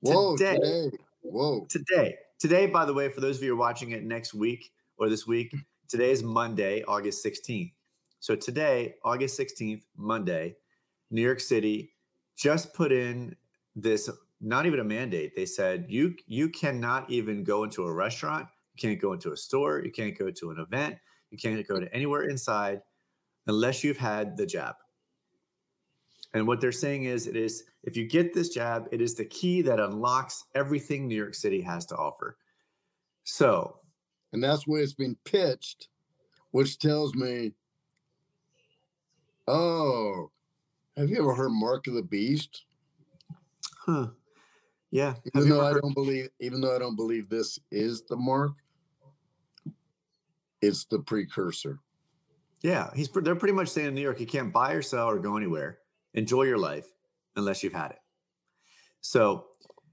Whoa, 0.00 0.36
today- 0.36 0.56
today. 0.56 0.90
Whoa. 1.22 1.66
today 1.68 2.16
today 2.38 2.66
by 2.66 2.84
the 2.84 2.94
way 2.94 3.08
for 3.10 3.20
those 3.20 3.36
of 3.36 3.42
you 3.42 3.50
who 3.50 3.54
are 3.54 3.58
watching 3.58 3.90
it 3.90 4.02
next 4.04 4.32
week 4.32 4.70
or 4.96 5.08
this 5.10 5.26
week 5.26 5.54
today 5.88 6.10
is 6.10 6.22
monday 6.22 6.82
august 6.84 7.22
16th 7.24 7.72
so 8.20 8.34
today 8.36 8.94
august 9.04 9.38
16th 9.38 9.82
monday 9.96 10.56
new 11.10 11.20
york 11.20 11.40
city 11.40 11.92
just 12.36 12.72
put 12.72 12.92
in 12.92 13.36
this 13.76 14.08
not 14.40 14.64
even 14.64 14.80
a 14.80 14.84
mandate 14.84 15.34
they 15.36 15.44
said 15.44 15.84
you 15.88 16.14
you 16.26 16.48
cannot 16.48 17.10
even 17.10 17.42
go 17.44 17.64
into 17.64 17.82
a 17.84 17.92
restaurant 17.92 18.46
you 18.74 18.88
can't 18.88 19.00
go 19.00 19.12
into 19.12 19.32
a 19.32 19.36
store 19.36 19.82
you 19.84 19.90
can't 19.90 20.16
go 20.16 20.30
to 20.30 20.50
an 20.50 20.58
event 20.60 20.96
you 21.30 21.36
can't 21.36 21.66
go 21.68 21.78
to 21.80 21.92
anywhere 21.92 22.22
inside 22.22 22.80
unless 23.48 23.82
you've 23.84 23.98
had 23.98 24.36
the 24.36 24.46
jab 24.46 24.76
and 26.34 26.46
what 26.46 26.60
they're 26.60 26.72
saying 26.72 27.04
is, 27.04 27.26
it 27.26 27.36
is 27.36 27.64
if 27.84 27.96
you 27.96 28.06
get 28.06 28.34
this 28.34 28.50
jab, 28.50 28.88
it 28.92 29.00
is 29.00 29.14
the 29.14 29.24
key 29.24 29.62
that 29.62 29.80
unlocks 29.80 30.44
everything 30.54 31.06
New 31.08 31.16
York 31.16 31.34
City 31.34 31.60
has 31.62 31.86
to 31.86 31.96
offer. 31.96 32.36
So, 33.24 33.80
And 34.32 34.42
that's 34.42 34.66
where 34.66 34.82
it's 34.82 34.92
been 34.94 35.16
pitched, 35.24 35.88
which 36.50 36.78
tells 36.78 37.14
me, 37.14 37.54
oh, 39.46 40.30
have 40.96 41.08
you 41.08 41.18
ever 41.18 41.34
heard 41.34 41.50
Mark 41.50 41.86
of 41.86 41.94
the 41.94 42.02
Beast? 42.02 42.64
huh? 43.86 44.08
Yeah. 44.90 45.14
Even 45.34 45.48
though 45.48 45.64
I 45.64 45.72
heard- 45.72 45.82
don't 45.82 45.94
believe, 45.94 46.28
even 46.40 46.60
though 46.60 46.74
I 46.74 46.78
don't 46.78 46.96
believe 46.96 47.28
this 47.28 47.58
is 47.70 48.02
the 48.02 48.16
mark, 48.16 48.52
it's 50.60 50.84
the 50.86 50.98
precursor. 50.98 51.78
yeah, 52.62 52.90
he's. 52.94 53.08
They're 53.08 53.36
pretty 53.36 53.54
much 53.54 53.68
saying 53.68 53.88
in 53.88 53.94
New 53.94 54.00
York, 54.02 54.18
you 54.20 54.26
can't 54.26 54.52
buy 54.52 54.72
or 54.72 54.82
sell 54.82 55.08
or 55.08 55.18
go 55.18 55.36
anywhere, 55.36 55.78
enjoy 56.14 56.44
your 56.44 56.58
life 56.58 56.86
unless 57.36 57.62
you've 57.62 57.72
had 57.72 57.92
it. 57.92 57.98
So 59.00 59.46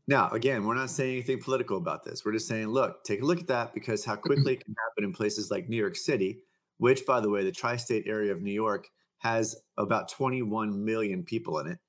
now, 0.08 0.30
again, 0.30 0.66
we're 0.66 0.76
not 0.76 0.90
saying 0.90 1.14
anything 1.14 1.40
political 1.40 1.78
about 1.78 2.04
this. 2.04 2.24
We're 2.24 2.34
just 2.34 2.48
saying, 2.48 2.68
look, 2.68 3.04
take 3.04 3.22
a 3.22 3.26
look 3.26 3.40
at 3.40 3.48
that 3.48 3.74
because 3.74 4.06
how 4.06 4.14
mm-hmm. 4.14 4.22
quickly 4.22 4.54
it 4.54 4.66
can 4.66 4.76
happen 4.88 5.04
in 5.04 5.14
places 5.14 5.50
like 5.50 5.70
New 5.70 5.78
York 5.78 5.96
City, 5.96 6.40
which, 6.78 7.06
by 7.06 7.20
the 7.20 7.30
way, 7.30 7.44
the 7.44 7.52
tri-state 7.52 8.06
area 8.08 8.32
of 8.32 8.42
New 8.42 8.54
York 8.54 8.88
has 9.20 9.56
about 9.78 10.10
21 10.10 10.84
million 10.84 11.24
people 11.24 11.60
in 11.60 11.68
it. 11.68 11.80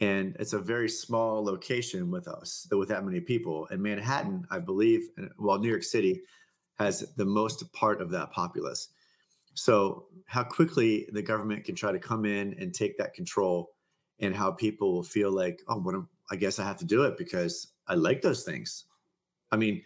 and 0.00 0.36
it's 0.38 0.52
a 0.52 0.58
very 0.58 0.88
small 0.88 1.44
location 1.44 2.10
with 2.10 2.28
us 2.28 2.66
with 2.70 2.88
that 2.88 3.04
many 3.04 3.20
people 3.20 3.66
and 3.70 3.82
manhattan 3.82 4.46
i 4.50 4.58
believe 4.58 5.08
well 5.38 5.58
new 5.58 5.68
york 5.68 5.82
city 5.82 6.20
has 6.78 7.12
the 7.16 7.24
most 7.24 7.70
part 7.72 8.00
of 8.00 8.10
that 8.10 8.30
populace 8.30 8.88
so 9.56 10.04
how 10.26 10.44
quickly 10.44 11.08
the 11.12 11.22
government 11.22 11.64
can 11.64 11.74
try 11.74 11.90
to 11.90 11.98
come 11.98 12.26
in 12.26 12.54
and 12.60 12.74
take 12.74 12.98
that 12.98 13.14
control 13.14 13.70
and 14.20 14.36
how 14.36 14.50
people 14.50 14.92
will 14.92 15.02
feel 15.02 15.32
like 15.32 15.62
oh 15.68 15.78
what 15.78 15.94
am, 15.94 16.08
i 16.30 16.36
guess 16.36 16.58
i 16.58 16.64
have 16.64 16.76
to 16.76 16.84
do 16.84 17.02
it 17.04 17.16
because 17.16 17.72
i 17.88 17.94
like 17.94 18.22
those 18.22 18.44
things. 18.44 18.84
I 19.50 19.56
mean 19.56 19.82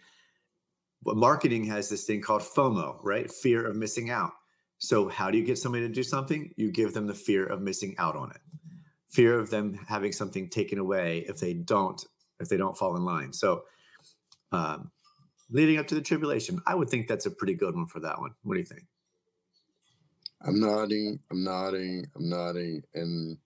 marketing 1.05 1.63
has 1.65 1.89
this 1.89 2.03
thing 2.03 2.21
called 2.21 2.41
fomo 2.41 2.97
right? 3.01 3.31
Fear 3.31 3.65
of 3.65 3.75
missing 3.75 4.09
out. 4.09 4.33
So 4.77 5.07
how 5.07 5.31
do 5.31 5.37
you 5.37 5.43
get 5.45 5.57
somebody 5.57 5.87
to 5.87 5.93
do 5.93 6.03
something? 6.03 6.53
You 6.57 6.71
give 6.71 6.93
them 6.93 7.07
the 7.07 7.13
fear 7.13 7.45
of 7.45 7.61
missing 7.61 7.95
out 7.97 8.15
on 8.15 8.31
it. 8.31 8.41
Fear 9.09 9.39
of 9.39 9.49
them 9.49 9.79
having 9.87 10.11
something 10.11 10.49
taken 10.49 10.79
away 10.79 11.25
if 11.29 11.39
they 11.39 11.53
don't 11.53 12.03
if 12.41 12.49
they 12.49 12.57
don't 12.57 12.77
fall 12.77 12.97
in 12.97 13.05
line. 13.05 13.31
So 13.31 13.63
um, 14.51 14.91
leading 15.49 15.77
up 15.77 15.87
to 15.87 15.95
the 15.95 16.01
tribulation 16.01 16.61
i 16.67 16.75
would 16.75 16.89
think 16.89 17.07
that's 17.07 17.25
a 17.25 17.31
pretty 17.31 17.53
good 17.53 17.73
one 17.73 17.87
for 17.87 18.01
that 18.01 18.19
one. 18.19 18.31
What 18.43 18.55
do 18.55 18.59
you 18.59 18.65
think 18.65 18.83
I'm 20.45 20.59
nodding, 20.59 21.19
I'm 21.29 21.43
nodding, 21.43 22.05
I'm 22.15 22.29
nodding, 22.29 22.83
and 22.93 23.37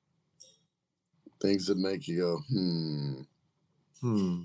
things 1.42 1.68
that 1.68 1.78
make 1.78 2.08
you 2.08 2.20
go, 2.20 2.42
hmm. 2.50 3.22
hmm 4.02 4.44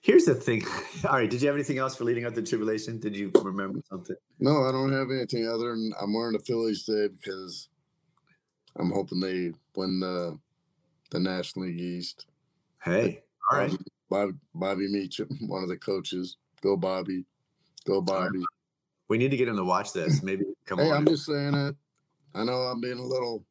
here's 0.00 0.24
the 0.24 0.34
thing 0.34 0.64
all 1.04 1.16
right 1.16 1.30
did 1.30 1.40
you 1.42 1.46
have 1.48 1.54
anything 1.56 1.78
else 1.78 1.96
for 1.96 2.04
leading 2.04 2.24
up 2.24 2.34
to 2.34 2.40
the 2.40 2.46
tribulation 2.46 2.98
did 2.98 3.14
you 3.14 3.30
remember 3.42 3.80
something 3.88 4.16
No, 4.38 4.64
I 4.64 4.72
don't 4.72 4.92
have 4.92 5.10
anything 5.10 5.46
other 5.46 5.70
than 5.70 5.92
I'm 6.00 6.14
wearing 6.14 6.32
the 6.32 6.38
Phillies 6.38 6.84
today 6.84 7.12
because 7.14 7.68
I'm 8.76 8.90
hoping 8.90 9.20
they 9.20 9.52
win 9.76 10.00
the 10.00 10.38
the 11.10 11.18
National 11.18 11.66
League 11.66 11.80
East. 11.80 12.26
hey 12.82 13.22
all 13.50 13.58
right 13.58 13.76
Bobby, 14.08 14.32
Bobby 14.54 14.88
Meacham, 14.88 15.28
one 15.46 15.62
of 15.62 15.68
the 15.68 15.76
coaches. 15.76 16.36
Go 16.62 16.76
Bobby. 16.76 17.24
Go 17.86 18.00
Bobby. 18.00 18.42
we 19.08 19.18
need 19.18 19.30
to 19.30 19.36
get 19.36 19.46
him 19.46 19.56
to 19.56 19.64
watch 19.64 19.92
this 19.92 20.22
maybe 20.22 20.44
come 20.66 20.78
Hey, 20.78 20.90
on 20.90 20.96
I'm 20.98 21.06
just 21.06 21.26
saying 21.26 21.54
it. 21.54 21.76
I 22.34 22.44
know 22.44 22.52
I'm 22.62 22.80
being 22.80 22.98
a 22.98 23.04
little. 23.04 23.44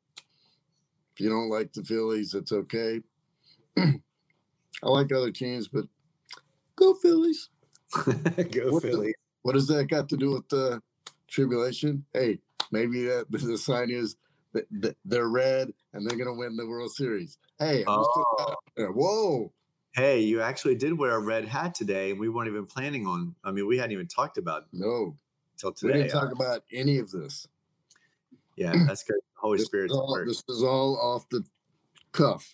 If 1.13 1.19
you 1.19 1.29
don't 1.29 1.49
like 1.49 1.73
the 1.73 1.83
Phillies, 1.83 2.33
it's 2.33 2.51
okay. 2.51 3.01
I 3.77 3.93
like 4.83 5.11
other 5.11 5.31
teams, 5.31 5.67
but 5.67 5.85
go 6.75 6.93
Phillies. 6.93 7.49
go 7.93 8.71
What 8.71 8.83
the- 8.83 9.13
What 9.41 9.53
does 9.53 9.67
that 9.67 9.85
got 9.85 10.09
to 10.09 10.17
do 10.17 10.31
with 10.31 10.47
the 10.49 10.81
tribulation? 11.27 12.05
Hey, 12.13 12.39
maybe 12.71 13.03
that 13.03 13.25
the 13.31 13.57
sign 13.57 13.89
is 13.89 14.15
that 14.53 14.95
they're 15.05 15.27
red 15.27 15.73
and 15.93 16.07
they're 16.09 16.17
gonna 16.17 16.33
win 16.33 16.55
the 16.55 16.65
World 16.67 16.91
Series. 16.91 17.37
Hey, 17.59 17.83
I'm 17.85 17.99
just 17.99 18.09
throwing 18.13 18.35
that 18.37 18.49
out 18.49 18.57
there. 18.77 18.89
Oh. 18.89 18.93
whoa, 18.93 19.51
hey 19.93 20.21
you 20.21 20.41
actually 20.41 20.75
did 20.75 20.97
wear 20.97 21.11
a 21.15 21.19
red 21.19 21.45
hat 21.45 21.73
today 21.75 22.11
and 22.11 22.19
we 22.19 22.29
weren't 22.29 22.47
even 22.47 22.65
planning 22.65 23.07
on 23.07 23.33
i 23.43 23.51
mean 23.51 23.65
we 23.67 23.75
hadn't 23.77 23.91
even 23.91 24.07
talked 24.07 24.37
about 24.37 24.61
it 24.61 24.67
no, 24.71 25.17
until 25.63 25.87
we 25.89 25.93
didn't 25.93 26.09
talk 26.11 26.31
about 26.31 26.63
any 26.71 26.97
of 26.97 27.11
this. 27.11 27.47
yeah 28.55 28.73
that's 28.87 29.03
good 29.03 29.19
holy 29.35 29.57
This 29.57 29.67
spirit's 29.67 29.93
is, 29.93 29.97
at 29.97 30.01
all, 30.01 30.11
work. 30.11 30.27
this 30.27 30.43
is 30.49 30.63
all 30.63 30.97
off 31.01 31.27
the 31.29 31.43
cuff. 32.11 32.51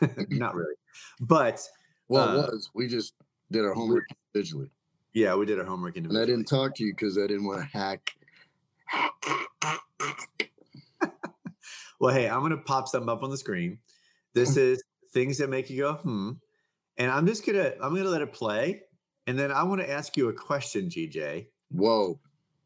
not 0.28 0.54
really 0.54 0.74
but 1.20 1.60
Well, 2.08 2.28
Uh, 2.28 2.32
it 2.34 2.52
was. 2.52 2.70
We 2.74 2.86
just 2.88 3.14
did 3.50 3.64
our 3.64 3.74
homework 3.74 4.04
individually. 4.34 4.70
Yeah, 5.14 5.34
we 5.34 5.44
did 5.46 5.58
our 5.58 5.64
homework 5.66 5.96
individually. 5.96 6.22
and 6.22 6.30
I 6.30 6.34
didn't 6.36 6.48
talk 6.48 6.74
to 6.76 6.84
you 6.84 6.92
because 6.92 7.18
I 7.18 7.26
didn't 7.26 7.44
want 7.46 7.60
to 7.60 7.66
hack. 7.66 8.14
Well, 12.00 12.12
hey, 12.12 12.28
I'm 12.28 12.42
gonna 12.42 12.56
pop 12.56 12.88
something 12.88 13.08
up 13.08 13.22
on 13.22 13.30
the 13.30 13.36
screen. 13.36 13.78
This 14.34 14.56
is 14.56 14.82
things 15.12 15.38
that 15.38 15.48
make 15.48 15.70
you 15.70 15.82
go 15.82 15.92
hmm, 15.94 16.30
and 16.96 17.10
I'm 17.12 17.26
just 17.28 17.46
gonna 17.46 17.74
I'm 17.80 17.94
gonna 17.94 18.08
let 18.10 18.22
it 18.22 18.32
play, 18.32 18.82
and 19.28 19.38
then 19.38 19.52
I 19.52 19.62
want 19.62 19.82
to 19.82 19.88
ask 19.90 20.16
you 20.16 20.28
a 20.28 20.32
question, 20.32 20.88
GJ, 20.88 21.46
Whoa. 21.72 22.20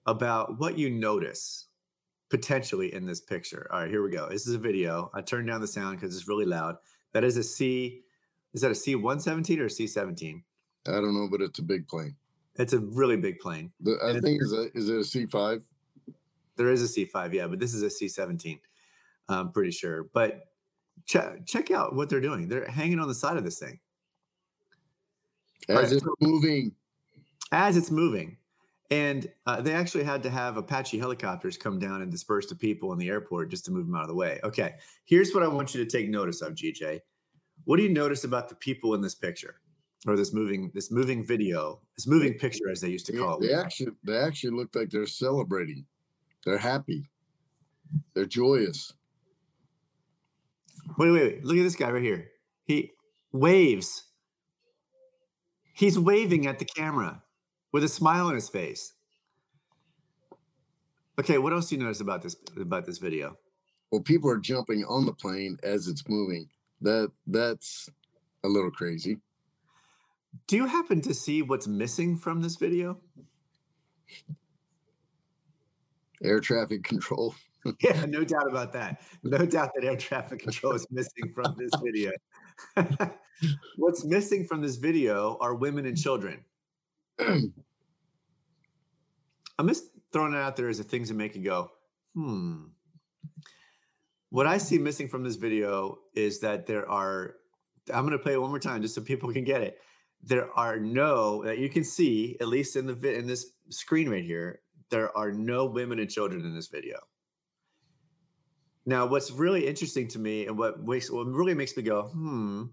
about 0.07 0.59
what 0.59 0.79
you 0.79 0.91
notice 0.91 1.67
potentially 2.29 2.93
in 2.95 3.07
this 3.07 3.21
picture. 3.21 3.69
All 3.73 3.81
right, 3.81 3.91
here 3.91 4.03
we 4.03 4.11
go. 4.11 4.29
This 4.29 4.47
is 4.47 4.55
a 4.55 4.59
video. 4.59 5.11
I 5.15 5.21
turned 5.23 5.47
down 5.49 5.61
the 5.61 5.67
sound 5.67 5.99
because 6.01 6.17
it's 6.17 6.29
really 6.29 6.45
loud. 6.47 6.77
That 7.13 7.25
is 7.25 7.37
a 7.37 7.43
C. 7.43 8.03
Is 8.53 8.61
that 8.63 8.71
a 8.71 8.75
C 8.75 8.95
117 8.95 9.61
or 9.61 9.67
a 9.67 9.71
C 9.71 9.87
17? 9.87 10.43
I 10.89 10.91
don't 10.93 11.15
know, 11.15 11.29
but 11.31 11.41
it's 11.41 11.59
a 11.59 11.63
big 11.63 11.87
plane. 11.89 12.17
It's 12.57 12.73
a 12.73 12.79
really 12.81 13.17
big 13.17 13.39
plane. 13.39 13.71
The, 13.81 13.99
I 14.03 14.11
And 14.11 14.23
think 14.23 14.43
is 14.43 14.53
a 14.53 14.71
is 14.77 14.89
it 14.89 14.97
a 14.97 15.05
C 15.05 15.27
five? 15.27 15.63
There 16.57 16.71
is 16.71 16.83
a 16.83 17.01
C5, 17.01 17.35
yeah, 17.35 17.47
but 17.49 17.59
this 17.59 17.75
is 17.75 17.83
a 17.83 17.89
C17. 17.89 18.59
I'm 19.29 19.53
pretty 19.53 19.73
sure. 19.73 20.05
But 20.15 20.45
check 21.05 21.45
check 21.47 21.71
out 21.71 21.95
what 21.95 22.09
they're 22.09 22.21
doing. 22.21 22.49
They're 22.49 22.67
hanging 22.67 22.99
on 22.99 23.09
the 23.09 23.15
side 23.15 23.37
of 23.37 23.45
this 23.45 23.59
thing 23.59 23.79
As 25.69 25.77
Right. 25.77 25.93
it's 25.93 26.07
moving. 26.21 26.75
as 27.53 27.77
it's 27.77 27.91
moving. 27.91 28.39
And 28.91 29.29
uh, 29.47 29.61
they 29.61 29.73
actually 29.73 30.05
had 30.05 30.23
to 30.23 30.31
have 30.31 30.57
Apache 30.57 30.99
helicopters 30.99 31.57
come 31.57 31.79
down 31.79 32.03
and 32.03 32.11
disperse 32.11 32.47
the 32.47 32.55
people 32.55 32.93
in 32.93 32.99
the 32.99 33.09
airport 33.09 33.51
just 33.51 33.65
to 33.65 33.73
move 33.73 33.87
them 33.87 33.97
out 33.97 34.03
of 34.03 34.09
the 34.09 34.15
way. 34.15 34.39
Okay, 34.45 34.75
here's 35.05 35.35
what 35.35 35.43
I 35.43 35.49
want 35.49 35.75
you 35.75 35.85
to 35.85 35.91
take 35.91 36.09
notice 36.09 36.41
of, 36.41 36.55
GJ. 36.55 37.01
What 37.65 37.79
do 37.79 37.83
you 37.83 37.89
notice 37.89 38.23
about 38.23 38.49
the 38.49 38.55
people 38.55 38.95
in 38.95 39.01
this 39.01 39.15
picture, 39.15 39.57
or 40.07 40.17
this 40.17 40.33
moving 40.33 40.71
this 40.73 40.93
moving 40.93 41.27
video, 41.27 41.81
this 41.97 42.07
moving 42.07 42.35
picture, 42.35 42.71
as 42.71 42.81
they 42.81 42.89
used 42.89 43.07
to 43.07 43.13
call 43.13 43.39
it? 43.39 43.49
They 43.49 43.55
actually 43.55 43.93
they 44.05 44.19
actually 44.19 44.57
look 44.57 44.75
like 44.77 44.91
they're 44.91 45.07
celebrating. 45.07 45.85
They're 46.45 46.59
happy. 46.59 47.09
They're 48.15 48.25
joyous. 48.25 48.93
Wait, 50.97 51.11
wait, 51.11 51.23
wait! 51.23 51.45
Look 51.45 51.57
at 51.57 51.65
this 51.65 51.75
guy 51.75 51.91
right 51.91 52.03
here. 52.03 52.29
He 52.65 52.93
waves. 53.33 54.05
He's 55.73 55.99
waving 55.99 56.47
at 56.47 56.61
the 56.61 56.65
camera 56.65 57.23
with 57.77 57.85
a 57.85 57.89
smile 57.89 58.29
on 58.29 58.35
his 58.35 58.49
face. 58.49 58.95
Okay, 61.21 61.37
what 61.37 61.53
else 61.53 61.69
do 61.69 61.75
you 61.77 61.83
notice 61.83 62.01
about 62.01 62.23
this 62.23 62.35
about 62.59 62.87
this 62.87 62.97
video? 62.97 63.37
Well, 63.93 64.01
people 64.01 64.31
are 64.31 64.39
jumping 64.39 64.83
on 64.87 65.05
the 65.05 65.13
plane 65.13 65.59
as 65.63 65.87
it's 65.87 66.03
moving. 66.09 66.49
That 66.81 67.13
that's 67.27 67.91
a 68.45 68.49
little 68.49 68.71
crazy. 68.71 69.19
Do 70.47 70.57
you 70.57 70.65
happen 70.65 71.03
to 71.03 71.13
see 71.13 71.43
what's 71.43 71.69
missing 71.69 72.17
from 72.17 72.41
this 72.41 72.57
video? 72.57 72.99
Air 76.25 76.41
traffic 76.41 76.83
control. 76.83 77.35
Yeah, 77.81 78.07
no 78.07 78.23
doubt 78.23 78.49
about 78.49 78.73
that. 78.75 79.03
No 79.25 79.45
doubt 79.45 79.73
that 79.75 79.85
air 79.85 79.97
traffic 79.97 80.39
control 80.39 80.75
is 80.75 80.87
missing 80.89 81.33
from 81.35 81.57
this 81.59 81.73
video. 81.83 82.13
What's 83.77 84.05
missing 84.05 84.45
from 84.47 84.63
this 84.63 84.77
video 84.77 85.37
are 85.41 85.53
women 85.57 85.85
and 85.85 85.97
children. 85.97 86.45
I'm 89.59 89.69
just 89.69 89.85
throwing 90.13 90.35
it 90.35 90.39
out 90.39 90.57
there 90.57 90.69
as 90.69 90.79
the 90.79 90.85
things 90.85 91.09
that 91.09 91.15
make 91.15 91.35
you 91.35 91.43
go, 91.43 91.71
hmm. 92.15 92.65
What 94.31 94.47
I 94.47 94.59
see 94.59 94.79
missing 94.79 95.09
from 95.09 95.23
this 95.23 95.37
video 95.37 95.99
is 96.15 96.41
that 96.41 96.67
there 96.67 96.89
are, 96.91 97.37
I'm 97.93 98.05
going 98.05 98.17
to 98.17 98.23
play 98.23 98.35
it 98.35 98.41
one 98.41 98.51
more 98.51 98.59
time 98.59 98.83
just 98.83 98.95
so 98.95 99.01
people 99.01 99.33
can 99.33 99.45
get 99.45 99.63
it. 99.63 99.79
There 100.23 100.51
are 100.59 100.79
no, 100.79 101.45
that 101.45 101.59
you 101.59 101.69
can 101.69 101.85
see, 101.85 102.37
at 102.41 102.49
least 102.49 102.75
in 102.77 102.87
the 102.87 103.15
in 103.15 103.27
this 103.27 103.53
screen 103.71 104.09
right 104.09 104.25
here, 104.25 104.61
there 104.91 105.17
are 105.17 105.31
no 105.31 105.67
women 105.67 106.01
and 106.01 106.11
children 106.11 106.45
in 106.45 106.55
this 106.55 106.67
video. 106.67 106.99
Now, 108.85 109.07
what's 109.07 109.31
really 109.31 109.67
interesting 109.67 110.09
to 110.09 110.19
me 110.19 110.47
and 110.47 110.59
what 110.59 110.85
makes 110.85 111.11
what 111.11 111.27
really 111.27 111.55
makes 111.55 111.77
me 111.77 111.83
go, 111.83 112.05
hmm, 112.05 112.65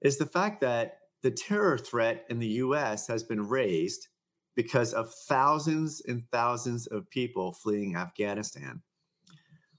is 0.00 0.16
the 0.16 0.26
fact 0.26 0.60
that 0.62 0.98
the 1.22 1.30
terror 1.30 1.78
threat 1.78 2.24
in 2.30 2.38
the 2.38 2.46
US 2.46 3.06
has 3.06 3.22
been 3.22 3.48
raised 3.48 4.08
because 4.54 4.92
of 4.92 5.12
thousands 5.28 6.02
and 6.08 6.22
thousands 6.30 6.86
of 6.88 7.08
people 7.10 7.52
fleeing 7.52 7.96
Afghanistan. 7.96 8.82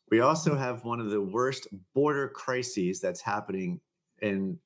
We 0.09 0.19
also 0.21 0.55
have 0.55 0.83
one 0.83 0.99
of 0.99 1.09
the 1.09 1.21
worst 1.21 1.67
border 1.93 2.27
crises 2.29 2.99
that's 2.99 3.21
happening 3.21 3.79
in 4.21 4.59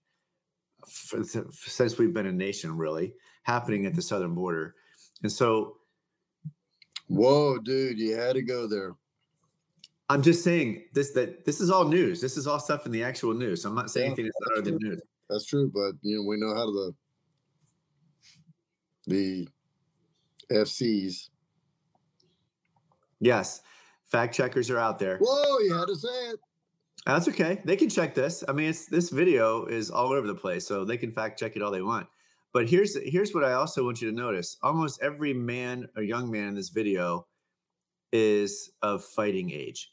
f- 0.83 1.45
since 1.51 1.97
we've 1.97 2.13
been 2.13 2.25
a 2.25 2.31
nation, 2.31 2.75
really 2.75 3.13
happening 3.43 3.85
at 3.85 3.95
the 3.95 4.01
southern 4.01 4.33
border. 4.33 4.75
And 5.23 5.31
so 5.31 5.77
Whoa, 7.07 7.57
dude, 7.57 7.97
you 7.97 8.17
had 8.17 8.33
to 8.33 8.41
go 8.41 8.67
there. 8.67 8.95
I'm 10.09 10.21
just 10.21 10.43
saying 10.43 10.85
this 10.93 11.11
that 11.11 11.45
this 11.45 11.59
is 11.59 11.69
all 11.69 11.85
news. 11.85 12.21
This 12.21 12.37
is 12.37 12.47
all 12.47 12.59
stuff 12.59 12.85
in 12.85 12.91
the 12.91 13.03
actual 13.03 13.33
news. 13.33 13.65
I'm 13.65 13.75
not 13.75 13.89
saying 13.89 14.05
Yeah, 14.05 14.07
anything 14.11 14.25
that's 14.25 14.49
not 14.49 14.57
other 14.59 14.71
than 14.71 14.79
news. 14.81 15.01
That's 15.29 15.45
true, 15.45 15.69
but 15.73 15.93
you 16.01 16.17
know 16.17 16.23
we 16.23 16.37
know 16.37 16.53
how 16.53 16.65
the 16.65 16.93
the 19.07 19.47
FCs. 20.51 21.29
Yes, 23.19 23.61
fact 24.05 24.35
checkers 24.35 24.69
are 24.69 24.77
out 24.79 24.99
there. 24.99 25.17
Whoa, 25.19 25.59
you 25.59 25.73
had 25.73 25.87
to 25.87 25.95
say 25.95 26.07
it. 26.29 26.39
That's 27.05 27.27
okay. 27.29 27.61
They 27.63 27.75
can 27.75 27.89
check 27.89 28.13
this. 28.13 28.43
I 28.47 28.51
mean, 28.51 28.69
it's 28.69 28.85
this 28.85 29.09
video 29.09 29.65
is 29.65 29.89
all 29.89 30.11
over 30.11 30.27
the 30.27 30.35
place, 30.35 30.67
so 30.67 30.83
they 30.85 30.97
can 30.97 31.11
fact 31.11 31.39
check 31.39 31.55
it 31.55 31.61
all 31.61 31.71
they 31.71 31.81
want. 31.81 32.07
But 32.53 32.69
here's 32.69 32.97
here's 33.03 33.33
what 33.33 33.43
I 33.43 33.53
also 33.53 33.83
want 33.85 34.01
you 34.01 34.09
to 34.09 34.15
notice. 34.15 34.57
Almost 34.61 35.01
every 35.01 35.33
man 35.33 35.87
or 35.95 36.03
young 36.03 36.29
man 36.29 36.49
in 36.49 36.55
this 36.55 36.69
video 36.69 37.25
is 38.11 38.71
of 38.81 39.03
fighting 39.03 39.51
age. 39.51 39.91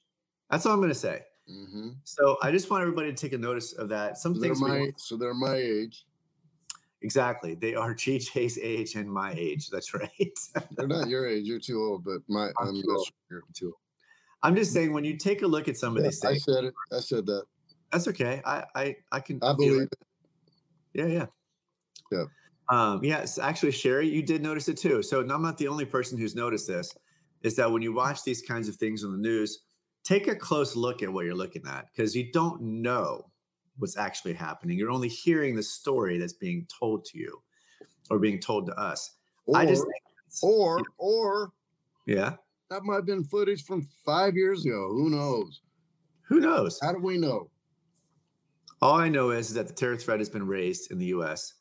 That's 0.50 0.66
all 0.66 0.72
I'm 0.72 0.78
going 0.78 0.88
to 0.90 0.94
say. 0.94 1.22
Mm-hmm. 1.50 1.90
So 2.04 2.36
I 2.42 2.50
just 2.50 2.70
want 2.70 2.82
everybody 2.82 3.10
to 3.12 3.16
take 3.16 3.32
a 3.32 3.38
notice 3.38 3.72
of 3.72 3.88
that. 3.90 4.18
Some 4.18 4.34
So 4.34 4.40
things 4.40 4.60
my 4.60 4.68
don't- 4.78 5.00
so 5.00 5.16
they're 5.16 5.34
my 5.34 5.54
age. 5.54 6.04
Exactly. 7.04 7.54
They 7.54 7.74
are 7.76 7.94
GJ's 8.02 8.58
age 8.60 8.96
and 8.96 9.08
my 9.08 9.32
age. 9.36 9.68
That's 9.70 9.94
right. 9.94 10.10
They're 10.76 10.88
not 10.88 11.08
your 11.08 11.28
age. 11.28 11.44
You're 11.44 11.60
too 11.60 11.80
old, 11.80 12.04
but 12.04 12.18
my 12.28 12.46
I'm 12.58 12.68
I'm 12.68 12.82
too 12.82 12.88
old. 12.90 13.08
sure. 13.30 13.42
too. 13.54 13.74
I'm 14.42 14.56
just 14.56 14.72
saying 14.72 14.92
when 14.92 15.04
you 15.04 15.16
take 15.16 15.42
a 15.42 15.46
look 15.46 15.68
at 15.68 15.76
some 15.76 15.96
of 15.96 16.02
Yeah, 16.02 16.08
these 16.08 16.24
I 16.24 16.28
things, 16.32 16.44
said 16.44 16.64
it. 16.64 16.74
I 16.92 17.00
said 17.00 17.26
that. 17.26 17.44
that's 17.92 18.08
okay. 18.08 18.42
I 18.44 18.64
I 18.74 18.96
I 19.12 19.20
can 19.20 19.38
I 19.42 19.52
believe 19.52 19.82
it. 19.82 19.88
it. 19.92 19.98
Yeah, 20.94 21.06
yeah. 21.06 21.26
Yeah. 22.12 22.24
Um, 22.70 23.04
yes, 23.04 23.38
actually, 23.38 23.72
Sherry, 23.72 24.08
you 24.08 24.22
did 24.22 24.42
notice 24.42 24.68
it 24.68 24.78
too. 24.78 25.02
So 25.02 25.20
I'm 25.20 25.42
not 25.42 25.58
the 25.58 25.68
only 25.68 25.84
person 25.84 26.18
who's 26.18 26.34
noticed 26.34 26.66
this. 26.66 26.92
Is 27.42 27.56
that 27.56 27.70
when 27.70 27.82
you 27.82 27.92
watch 27.92 28.22
these 28.24 28.40
kinds 28.40 28.68
of 28.68 28.76
things 28.76 29.04
on 29.04 29.12
the 29.12 29.18
news, 29.18 29.64
take 30.02 30.28
a 30.28 30.34
close 30.34 30.74
look 30.76 31.02
at 31.02 31.12
what 31.12 31.26
you're 31.26 31.34
looking 31.34 31.62
at 31.66 31.86
because 31.92 32.16
you 32.16 32.32
don't 32.32 32.62
know 32.62 33.26
what's 33.78 33.96
actually 33.96 34.34
happening. 34.34 34.78
You're 34.78 34.90
only 34.90 35.08
hearing 35.08 35.54
the 35.54 35.62
story 35.62 36.18
that's 36.18 36.32
being 36.32 36.66
told 36.78 37.04
to 37.06 37.18
you 37.18 37.42
or 38.10 38.18
being 38.18 38.38
told 38.38 38.66
to 38.66 38.78
us. 38.78 39.12
Or 39.46 39.56
I 39.56 39.66
just 39.66 39.82
think 39.82 40.02
it's- 40.26 40.40
or 40.42 40.80
or 40.98 41.52
yeah. 42.06 42.36
that 42.70 42.82
might 42.82 42.96
have 42.96 43.06
been 43.06 43.24
footage 43.24 43.64
from 43.64 43.86
five 44.04 44.34
years 44.34 44.64
ago. 44.64 44.88
Who 44.92 45.10
knows? 45.10 45.62
Who 46.28 46.40
knows? 46.40 46.78
How 46.80 46.92
do 46.92 46.98
we 46.98 47.18
know? 47.18 47.50
All 48.80 48.98
I 48.98 49.08
know 49.08 49.30
is 49.30 49.54
that 49.54 49.66
the 49.66 49.72
terror 49.72 49.96
threat 49.96 50.18
has 50.18 50.28
been 50.28 50.46
raised 50.46 50.90
in 50.90 50.98
the 50.98 51.06
US 51.06 51.54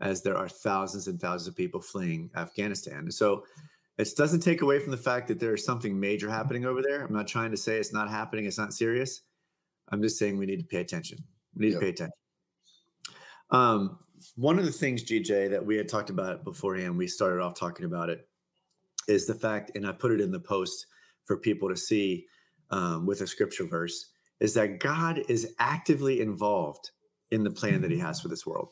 as 0.00 0.22
there 0.22 0.36
are 0.36 0.48
thousands 0.48 1.08
and 1.08 1.20
thousands 1.20 1.48
of 1.48 1.56
people 1.56 1.80
fleeing 1.80 2.30
Afghanistan. 2.36 3.10
So 3.10 3.44
it 3.98 4.08
doesn't 4.16 4.40
take 4.40 4.62
away 4.62 4.78
from 4.78 4.92
the 4.92 4.96
fact 4.96 5.28
that 5.28 5.38
there's 5.38 5.64
something 5.64 5.98
major 5.98 6.30
happening 6.30 6.64
over 6.64 6.80
there. 6.82 7.04
I'm 7.04 7.12
not 7.12 7.28
trying 7.28 7.50
to 7.50 7.56
say 7.56 7.76
it's 7.76 7.92
not 7.92 8.08
happening, 8.08 8.46
it's 8.46 8.58
not 8.58 8.72
serious. 8.72 9.22
I'm 9.90 10.00
just 10.00 10.18
saying 10.18 10.38
we 10.38 10.46
need 10.46 10.60
to 10.60 10.64
pay 10.64 10.80
attention. 10.80 11.18
We 11.56 11.66
need 11.66 11.72
Yep. 11.72 11.80
to 11.80 11.84
pay 11.84 11.90
attention. 11.90 12.12
Um, 13.50 13.98
one 14.36 14.58
of 14.58 14.64
the 14.64 14.72
things, 14.72 15.02
GJ, 15.02 15.50
that 15.50 15.64
we 15.64 15.76
had 15.76 15.88
talked 15.88 16.10
about 16.10 16.44
beforehand, 16.44 16.96
we 16.96 17.06
started 17.06 17.40
off 17.40 17.54
talking 17.54 17.86
about 17.86 18.10
it, 18.10 18.28
is 19.08 19.26
the 19.26 19.34
fact, 19.34 19.72
and 19.74 19.86
I 19.86 19.92
put 19.92 20.12
it 20.12 20.20
in 20.20 20.30
the 20.30 20.40
post 20.40 20.86
for 21.24 21.36
people 21.36 21.68
to 21.68 21.76
see 21.76 22.26
um, 22.70 23.06
with 23.06 23.22
a 23.22 23.26
scripture 23.26 23.64
verse, 23.64 24.10
is 24.40 24.54
that 24.54 24.78
God 24.78 25.22
is 25.28 25.54
actively 25.58 26.20
involved 26.20 26.90
in 27.30 27.42
the 27.42 27.50
plan 27.50 27.80
that 27.82 27.90
He 27.90 27.98
has 27.98 28.20
for 28.20 28.28
this 28.28 28.46
world. 28.46 28.68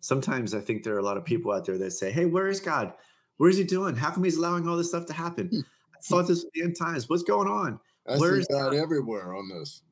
Sometimes 0.00 0.54
I 0.54 0.60
think 0.60 0.82
there 0.82 0.94
are 0.94 1.00
a 1.00 1.04
lot 1.04 1.16
of 1.16 1.24
people 1.24 1.52
out 1.52 1.64
there 1.64 1.78
that 1.78 1.90
say, 1.92 2.12
Hey, 2.12 2.26
where 2.26 2.48
is 2.48 2.60
God? 2.60 2.92
Where 3.38 3.50
is 3.50 3.56
He 3.56 3.64
doing? 3.64 3.96
How 3.96 4.10
come 4.10 4.24
He's 4.24 4.36
allowing 4.36 4.68
all 4.68 4.76
this 4.76 4.88
stuff 4.88 5.06
to 5.06 5.12
happen? 5.12 5.50
I 5.94 5.98
thought 6.02 6.28
this 6.28 6.44
was 6.44 6.50
the 6.54 6.62
end 6.62 6.76
times. 6.78 7.08
What's 7.08 7.24
going 7.24 7.48
on? 7.48 7.80
I 8.06 8.18
Where's 8.18 8.46
see 8.46 8.54
God 8.54 8.74
everywhere 8.74 9.34
on 9.34 9.48
this. 9.48 9.82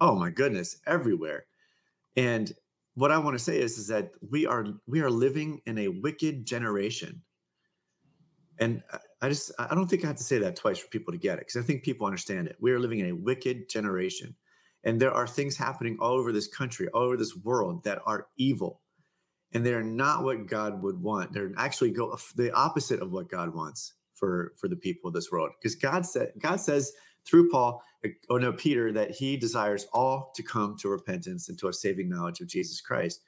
Oh 0.00 0.14
my 0.14 0.30
goodness, 0.30 0.78
everywhere. 0.86 1.46
And 2.18 2.52
what 2.96 3.12
I 3.12 3.18
want 3.18 3.38
to 3.38 3.44
say 3.44 3.60
is, 3.60 3.78
is 3.78 3.88
that 3.88 4.12
we 4.30 4.46
are 4.46 4.66
we 4.86 5.00
are 5.02 5.10
living 5.10 5.62
in 5.66 5.78
a 5.78 5.88
wicked 5.88 6.46
generation. 6.46 7.22
And 8.60 8.82
I- 9.22 9.30
just 9.30 9.52
I 9.58 9.74
don't 9.74 9.88
think 9.88 10.04
I 10.04 10.08
have 10.08 10.16
to 10.18 10.24
say 10.24 10.38
that 10.40 10.56
twice 10.56 10.78
for 10.80 10.88
people 10.88 11.12
to 11.14 11.18
get 11.18 11.38
it 11.38 11.42
because 11.42 11.58
I 11.58 11.62
think 11.66 11.84
people 11.84 12.06
understand 12.06 12.48
it. 12.48 12.56
We 12.60 12.72
are 12.72 12.80
living 12.80 13.00
in 13.00 13.08
a 13.10 13.16
wicked 13.16 13.68
generation. 13.70 14.36
And 14.84 15.00
there 15.00 15.12
are 15.12 15.26
things 15.28 15.56
happening 15.58 15.98
all 16.00 16.14
over 16.14 16.32
this 16.32 16.48
country, 16.48 16.88
all 16.90 17.04
over 17.04 17.18
this 17.18 17.36
world 17.36 17.84
that 17.84 18.00
are 18.06 18.28
evil. 18.38 18.80
and 19.52 19.64
they're 19.64 19.82
not 19.82 20.24
what 20.24 20.46
God 20.46 20.82
would 20.82 21.00
want. 21.00 21.32
They're 21.32 21.52
actually 21.56 21.90
go 21.90 22.16
the 22.36 22.52
opposite 22.52 23.00
of 23.00 23.10
what 23.12 23.30
God 23.30 23.54
wants 23.54 23.94
for 24.14 24.52
for 24.60 24.68
the 24.68 24.76
people 24.76 25.08
of 25.08 25.14
this 25.14 25.30
world. 25.32 25.50
Because 25.60 25.74
God 25.74 26.04
said 26.04 26.32
God 26.40 26.56
says 26.60 26.92
through 27.26 27.50
Paul, 27.50 27.82
oh 28.30 28.38
no, 28.38 28.52
Peter, 28.52 28.92
that 28.92 29.10
he 29.10 29.36
desires 29.36 29.86
all 29.92 30.32
to 30.34 30.42
come 30.42 30.76
to 30.78 30.88
repentance 30.88 31.48
and 31.48 31.58
to 31.58 31.68
a 31.68 31.72
saving 31.72 32.08
knowledge 32.08 32.40
of 32.40 32.48
Jesus 32.48 32.80
Christ. 32.80 33.22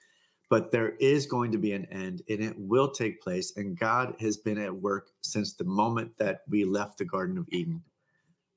But 0.48 0.72
there 0.72 0.96
is 1.00 1.26
going 1.26 1.52
to 1.52 1.58
be 1.58 1.72
an 1.72 1.86
end 1.86 2.22
and 2.28 2.40
it 2.40 2.58
will 2.58 2.90
take 2.90 3.22
place. 3.22 3.56
And 3.56 3.78
God 3.78 4.16
has 4.20 4.36
been 4.36 4.58
at 4.58 4.74
work 4.74 5.10
since 5.20 5.54
the 5.54 5.64
moment 5.64 6.16
that 6.18 6.40
we 6.48 6.64
left 6.64 6.98
the 6.98 7.04
Garden 7.04 7.38
of 7.38 7.48
Eden 7.50 7.82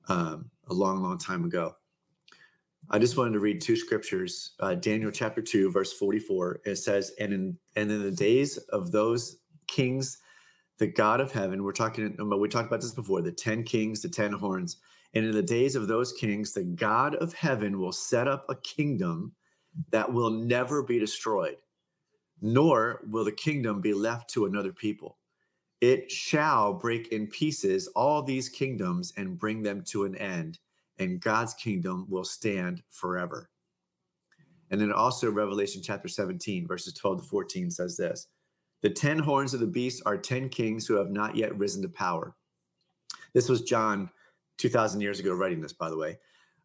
um, 0.08 0.50
a 0.70 0.74
long, 0.74 1.04
long 1.04 1.18
time 1.18 1.46
ago. 1.46 1.76
I 2.90 3.00
just 3.00 3.18
wanted 3.18 3.34
to 3.34 3.40
read 3.40 3.62
two 3.62 3.76
scriptures. 3.76 4.54
Uh, 4.60 4.76
Daniel 4.76 5.12
chapter 5.12 5.42
2, 5.42 5.72
verse 5.72 5.94
44. 5.94 6.62
It 6.66 6.76
says, 6.76 7.14
and 7.20 7.34
in 7.34 7.58
and 7.76 7.90
in 7.90 8.02
the 8.04 8.12
days 8.12 8.58
of 8.58 8.92
those 8.92 9.38
kings, 9.68 10.18
the 10.80 10.88
God 10.88 11.22
of 11.22 11.32
heaven, 11.32 11.64
we're 11.64 11.72
talking, 11.72 12.16
we 12.38 12.48
talked 12.50 12.68
about 12.68 12.82
this 12.82 12.92
before, 12.92 13.22
the 13.22 13.32
10 13.32 13.64
kings, 13.64 14.02
the 14.02 14.10
10 14.10 14.34
horns. 14.34 14.78
And 15.14 15.26
in 15.26 15.32
the 15.32 15.44
days 15.44 15.76
of 15.76 15.88
those 15.88 16.12
kings, 16.12 16.54
the 16.54 16.64
God 16.64 17.16
of 17.16 17.34
heaven 17.34 17.80
will 17.80 17.92
set 17.92 18.28
up 18.28 18.46
a 18.50 18.56
kingdom 18.56 19.34
that 19.92 20.12
will 20.12 20.30
never 20.30 20.82
be 20.84 21.00
destroyed, 21.00 21.58
nor 22.42 23.02
will 23.10 23.24
the 23.24 23.32
kingdom 23.32 23.82
be 23.82 23.94
left 23.94 24.30
to 24.32 24.46
another 24.46 24.72
people. 24.72 25.18
It 25.82 26.10
shall 26.10 26.74
break 26.74 27.10
in 27.10 27.28
pieces 27.28 27.88
all 27.88 28.24
these 28.24 28.50
kingdoms 28.50 29.14
and 29.18 29.38
bring 29.38 29.62
them 29.62 29.84
to 29.88 30.06
an 30.06 30.16
end, 30.16 30.60
and 30.98 31.20
God's 31.20 31.54
kingdom 31.54 32.06
will 32.10 32.24
stand 32.24 32.82
forever. 32.90 33.50
And 34.72 34.82
then 34.82 34.92
also, 34.92 35.30
Revelation 35.30 35.82
chapter 35.84 36.08
17, 36.08 36.66
verses 36.66 36.94
12 36.94 37.22
to 37.22 37.28
14 37.28 37.70
says 37.70 37.98
this 37.98 38.28
The 38.82 38.90
10 38.90 39.20
horns 39.20 39.54
of 39.54 39.60
the 39.60 39.68
beast 39.68 40.02
are 40.06 40.18
10 40.18 40.50
kings 40.50 40.88
who 40.88 40.96
have 40.96 41.12
not 41.12 41.36
yet 41.36 41.56
risen 41.58 41.82
to 41.84 41.90
power. 41.90 42.36
This 43.34 43.50
was 43.50 43.62
John 43.62 44.10
2,000 44.58 45.02
years 45.02 45.20
ago 45.20 45.34
writing 45.34 45.62
this, 45.62 45.74
by 45.74 45.90
the 45.90 45.98
way. 45.98 46.18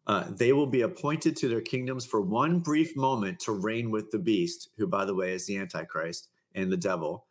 Uh, 0.07 0.25
they 0.31 0.53
will 0.53 0.67
be 0.67 0.81
appointed 0.81 1.35
to 1.35 1.47
their 1.47 1.61
kingdoms 1.61 2.05
for 2.05 2.21
one 2.21 2.59
brief 2.59 2.95
moment 2.95 3.39
to 3.39 3.51
reign 3.51 3.91
with 3.91 4.09
the 4.11 4.19
beast, 4.19 4.69
who, 4.77 4.87
by 4.87 5.05
the 5.05 5.13
way, 5.13 5.33
is 5.33 5.45
the 5.45 5.57
Antichrist 5.57 6.29
and 6.55 6.71
the 6.71 6.77
devil. 6.77 7.25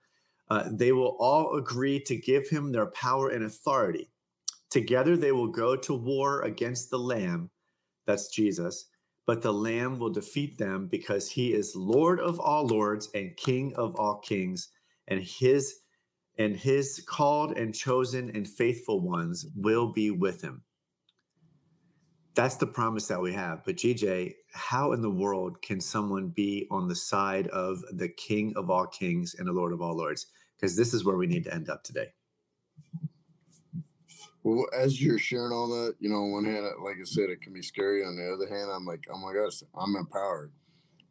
Uh, 0.49 0.69
they 0.71 0.93
will 0.93 1.17
all 1.19 1.57
agree 1.57 2.01
to 2.01 2.17
give 2.17 2.49
him 2.49 2.71
their 2.71 2.87
power 2.87 3.31
and 3.31 3.45
authority. 3.45 4.11
Together 4.71 5.17
they 5.17 5.33
will 5.33 5.49
go 5.49 5.77
to 5.77 5.95
war 5.95 6.43
against 6.43 6.91
the 6.91 6.99
Lamb, 6.99 7.51
that's 8.07 8.29
Jesus, 8.29 8.87
but 9.27 9.43
the 9.43 9.53
Lamb 9.53 9.99
will 9.99 10.11
defeat 10.11 10.57
them 10.57 10.87
because 10.87 11.31
he 11.31 11.53
is 11.53 11.75
Lord 11.75 12.21
of 12.21 12.39
all 12.41 12.67
lords 12.67 13.11
and 13.15 13.37
King 13.37 13.75
of 13.75 13.97
all 13.97 14.19
kings, 14.19 14.69
and 15.09 15.21
his 15.21 15.81
and 16.39 16.57
his 16.57 17.05
called 17.07 17.57
and 17.59 17.75
chosen 17.75 18.31
and 18.35 18.49
faithful 18.49 19.01
ones 19.01 19.47
will 19.57 19.93
be 19.93 20.11
with 20.11 20.41
him. 20.41 20.63
That's 22.35 22.57
the 22.57 22.67
promise 22.67 23.09
that 23.09 23.21
we 23.21 23.33
have. 23.33 23.65
But 23.65 23.77
GJ, 23.77 24.35
how 24.53 24.93
in 24.93 25.03
the 25.03 25.11
world 25.11 25.61
can 25.61 25.81
someone 25.81 26.29
be 26.29 26.69
on 26.71 26.87
the 26.87 26.95
side 26.95 27.49
of 27.49 27.83
the 27.93 28.09
King 28.09 28.53
of 28.57 28.71
all 28.71 28.87
kings 28.87 29.35
and 29.37 29.49
the 29.49 29.53
Lord 29.53 29.73
of 29.73 29.83
all 29.83 29.97
lords? 29.97 30.27
Because 30.57 30.77
this 30.77 30.95
is 30.95 31.05
where 31.05 31.17
we 31.17 31.27
need 31.27 31.45
to 31.45 31.55
end 31.55 31.69
up 31.69 31.83
today. 31.83 32.13
Well, 34.45 34.67
as 34.73 35.03
you're 35.03 35.19
sharing 35.19 35.53
all 35.53 35.69
that, 35.69 35.97
you 35.99 36.09
know, 36.09 36.17
on 36.17 36.33
one 36.33 36.45
hand, 36.45 36.65
like 36.85 36.97
I 37.01 37.05
said, 37.05 37.29
it 37.29 37.43
can 37.43 37.53
be 37.53 37.63
scary. 37.63 38.05
On 38.05 38.17
the 38.17 38.33
other 38.33 38.49
hand, 38.49 38.71
I'm 38.73 38.87
like, 38.87 39.07
oh 39.13 39.19
my 39.19 39.33
gosh, 39.35 39.63
I'm 39.77 39.97
empowered. 39.97 40.53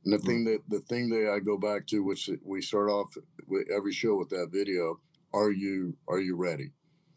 And 0.05 0.13
the 0.13 0.17
mm-hmm. 0.17 0.27
thing 0.27 0.43
that 0.45 0.59
the 0.69 0.79
thing 0.79 1.09
that 1.09 1.33
I 1.33 1.39
go 1.39 1.57
back 1.57 1.85
to, 1.87 2.03
which 2.03 2.29
we 2.43 2.61
start 2.61 2.89
off 2.89 3.15
with 3.47 3.67
every 3.69 3.91
show 3.91 4.15
with 4.15 4.29
that 4.29 4.49
video, 4.51 4.99
are 5.37 5.51
you 5.51 5.95
are 6.07 6.19
you 6.19 6.35
ready? 6.35 6.71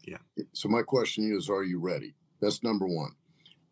Yeah. 0.05 0.17
So 0.53 0.69
my 0.69 0.81
question 0.81 1.35
is, 1.35 1.49
are 1.49 1.63
you 1.63 1.79
ready? 1.79 2.15
That's 2.41 2.63
number 2.63 2.87
one. 2.87 3.11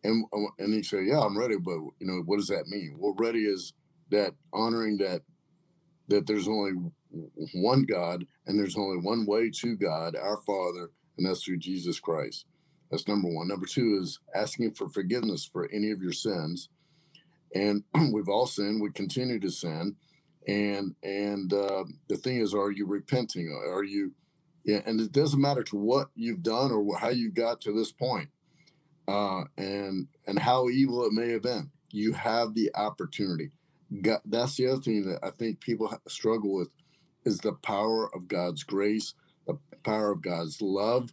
And 0.02 0.24
uh, 0.32 0.52
and 0.58 0.74
he 0.74 0.82
said, 0.82 1.04
yeah, 1.06 1.20
I'm 1.20 1.38
ready, 1.38 1.56
but 1.58 1.74
you 1.74 2.06
know, 2.06 2.22
what 2.24 2.38
does 2.38 2.48
that 2.48 2.68
mean? 2.68 2.96
Well, 2.98 3.14
ready 3.18 3.40
is 3.40 3.72
that 4.10 4.34
honoring 4.52 4.98
that 4.98 5.22
that 6.08 6.26
there's 6.26 6.48
only 6.48 6.72
one 7.54 7.84
God 7.84 8.26
and 8.46 8.58
there's 8.58 8.76
only 8.76 8.98
one 8.98 9.26
way 9.26 9.50
to 9.60 9.76
God, 9.76 10.16
our 10.16 10.38
Father, 10.38 10.90
and 11.16 11.26
that's 11.26 11.44
through 11.44 11.58
Jesus 11.58 12.00
Christ. 12.00 12.46
That's 12.90 13.06
number 13.06 13.28
one. 13.28 13.46
Number 13.48 13.66
two 13.66 13.98
is 14.02 14.18
asking 14.34 14.72
for 14.72 14.88
forgiveness 14.88 15.44
for 15.44 15.70
any 15.72 15.90
of 15.90 16.02
your 16.02 16.12
sins. 16.12 16.68
And 17.54 17.84
we've 18.12 18.28
all 18.28 18.46
sinned. 18.46 18.82
We 18.82 18.90
continue 18.90 19.38
to 19.40 19.50
sin. 19.50 19.96
And 20.48 20.94
and 21.02 21.52
uh, 21.52 21.84
the 22.08 22.16
thing 22.16 22.38
is, 22.40 22.54
are 22.54 22.70
you 22.72 22.86
repenting? 22.86 23.48
Are 23.70 23.84
you 23.84 24.12
yeah, 24.64 24.80
and 24.84 25.00
it 25.00 25.12
doesn't 25.12 25.40
matter 25.40 25.62
to 25.64 25.76
what 25.76 26.10
you've 26.14 26.42
done 26.42 26.70
or 26.70 26.98
how 26.98 27.08
you 27.08 27.30
got 27.30 27.60
to 27.62 27.72
this 27.72 27.92
point, 27.92 28.28
uh, 29.08 29.44
and 29.56 30.08
and 30.26 30.38
how 30.38 30.68
evil 30.68 31.04
it 31.06 31.12
may 31.12 31.30
have 31.30 31.42
been. 31.42 31.70
You 31.92 32.12
have 32.12 32.54
the 32.54 32.70
opportunity. 32.74 33.50
God, 34.02 34.20
that's 34.24 34.56
the 34.56 34.68
other 34.68 34.80
thing 34.80 35.04
that 35.06 35.20
I 35.24 35.30
think 35.30 35.60
people 35.60 35.92
struggle 36.06 36.54
with 36.54 36.68
is 37.24 37.38
the 37.38 37.54
power 37.54 38.14
of 38.14 38.28
God's 38.28 38.62
grace, 38.62 39.14
the 39.46 39.58
power 39.82 40.12
of 40.12 40.22
God's 40.22 40.60
love, 40.60 41.12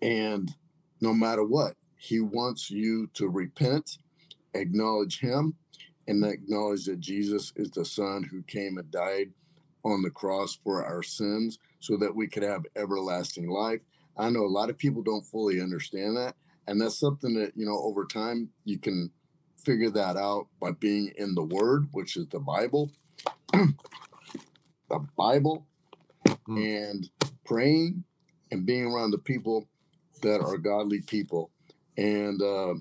and 0.00 0.50
no 1.00 1.12
matter 1.12 1.44
what, 1.44 1.74
He 1.96 2.20
wants 2.20 2.70
you 2.70 3.08
to 3.14 3.28
repent, 3.28 3.98
acknowledge 4.54 5.18
Him, 5.20 5.54
and 6.06 6.24
acknowledge 6.24 6.84
that 6.86 7.00
Jesus 7.00 7.52
is 7.56 7.70
the 7.70 7.84
Son 7.84 8.22
who 8.22 8.42
came 8.42 8.78
and 8.78 8.90
died 8.90 9.32
on 9.84 10.02
the 10.02 10.10
cross 10.10 10.58
for 10.62 10.84
our 10.84 11.02
sins 11.02 11.58
so 11.82 11.96
that 11.96 12.14
we 12.14 12.28
could 12.28 12.44
have 12.44 12.64
everlasting 12.76 13.50
life. 13.50 13.80
I 14.16 14.30
know 14.30 14.44
a 14.44 14.46
lot 14.46 14.70
of 14.70 14.78
people 14.78 15.02
don't 15.02 15.26
fully 15.26 15.60
understand 15.60 16.16
that. 16.16 16.36
And 16.68 16.80
that's 16.80 16.98
something 16.98 17.34
that, 17.34 17.56
you 17.56 17.66
know, 17.66 17.76
over 17.76 18.04
time 18.04 18.50
you 18.64 18.78
can 18.78 19.10
figure 19.58 19.90
that 19.90 20.16
out 20.16 20.46
by 20.60 20.70
being 20.70 21.12
in 21.16 21.34
the 21.34 21.42
Word, 21.42 21.88
which 21.90 22.16
is 22.16 22.28
the 22.28 22.38
Bible, 22.38 22.92
the 23.52 25.06
Bible, 25.16 25.66
mm. 26.48 26.88
and 26.88 27.10
praying 27.44 28.04
and 28.52 28.64
being 28.64 28.86
around 28.86 29.10
the 29.10 29.18
people 29.18 29.68
that 30.22 30.40
are 30.40 30.58
godly 30.58 31.00
people. 31.00 31.50
And 31.98 32.40
uh, 32.40 32.74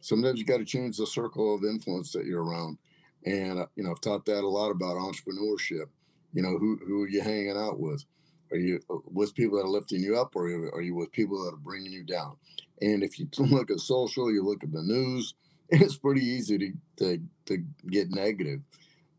sometimes 0.00 0.40
you 0.40 0.44
got 0.44 0.58
to 0.58 0.64
change 0.64 0.96
the 0.96 1.06
circle 1.06 1.54
of 1.54 1.62
influence 1.62 2.10
that 2.12 2.26
you're 2.26 2.42
around. 2.42 2.78
And, 3.24 3.60
uh, 3.60 3.66
you 3.76 3.84
know, 3.84 3.92
I've 3.92 4.00
taught 4.00 4.26
that 4.26 4.42
a 4.42 4.48
lot 4.48 4.70
about 4.70 4.96
entrepreneurship. 4.96 5.86
You 6.32 6.42
know, 6.42 6.58
who, 6.58 6.80
who 6.84 7.04
are 7.04 7.08
you 7.08 7.22
hanging 7.22 7.56
out 7.56 7.78
with? 7.78 8.04
Are 8.50 8.56
you 8.56 8.80
uh, 8.90 8.96
with 9.04 9.34
people 9.34 9.58
that 9.58 9.64
are 9.64 9.70
lifting 9.70 10.02
you 10.02 10.18
up, 10.18 10.34
or 10.34 10.46
are 10.46 10.82
you 10.82 10.94
with 10.94 11.12
people 11.12 11.44
that 11.44 11.54
are 11.54 11.58
bringing 11.58 11.92
you 11.92 12.04
down? 12.04 12.36
And 12.80 13.02
if 13.02 13.18
you 13.18 13.28
look 13.38 13.70
at 13.70 13.80
social, 13.80 14.32
you 14.32 14.44
look 14.44 14.64
at 14.64 14.72
the 14.72 14.82
news, 14.82 15.34
it's 15.68 15.96
pretty 15.96 16.24
easy 16.24 16.58
to, 16.58 16.72
to, 16.96 17.22
to 17.46 17.64
get 17.88 18.10
negative. 18.10 18.60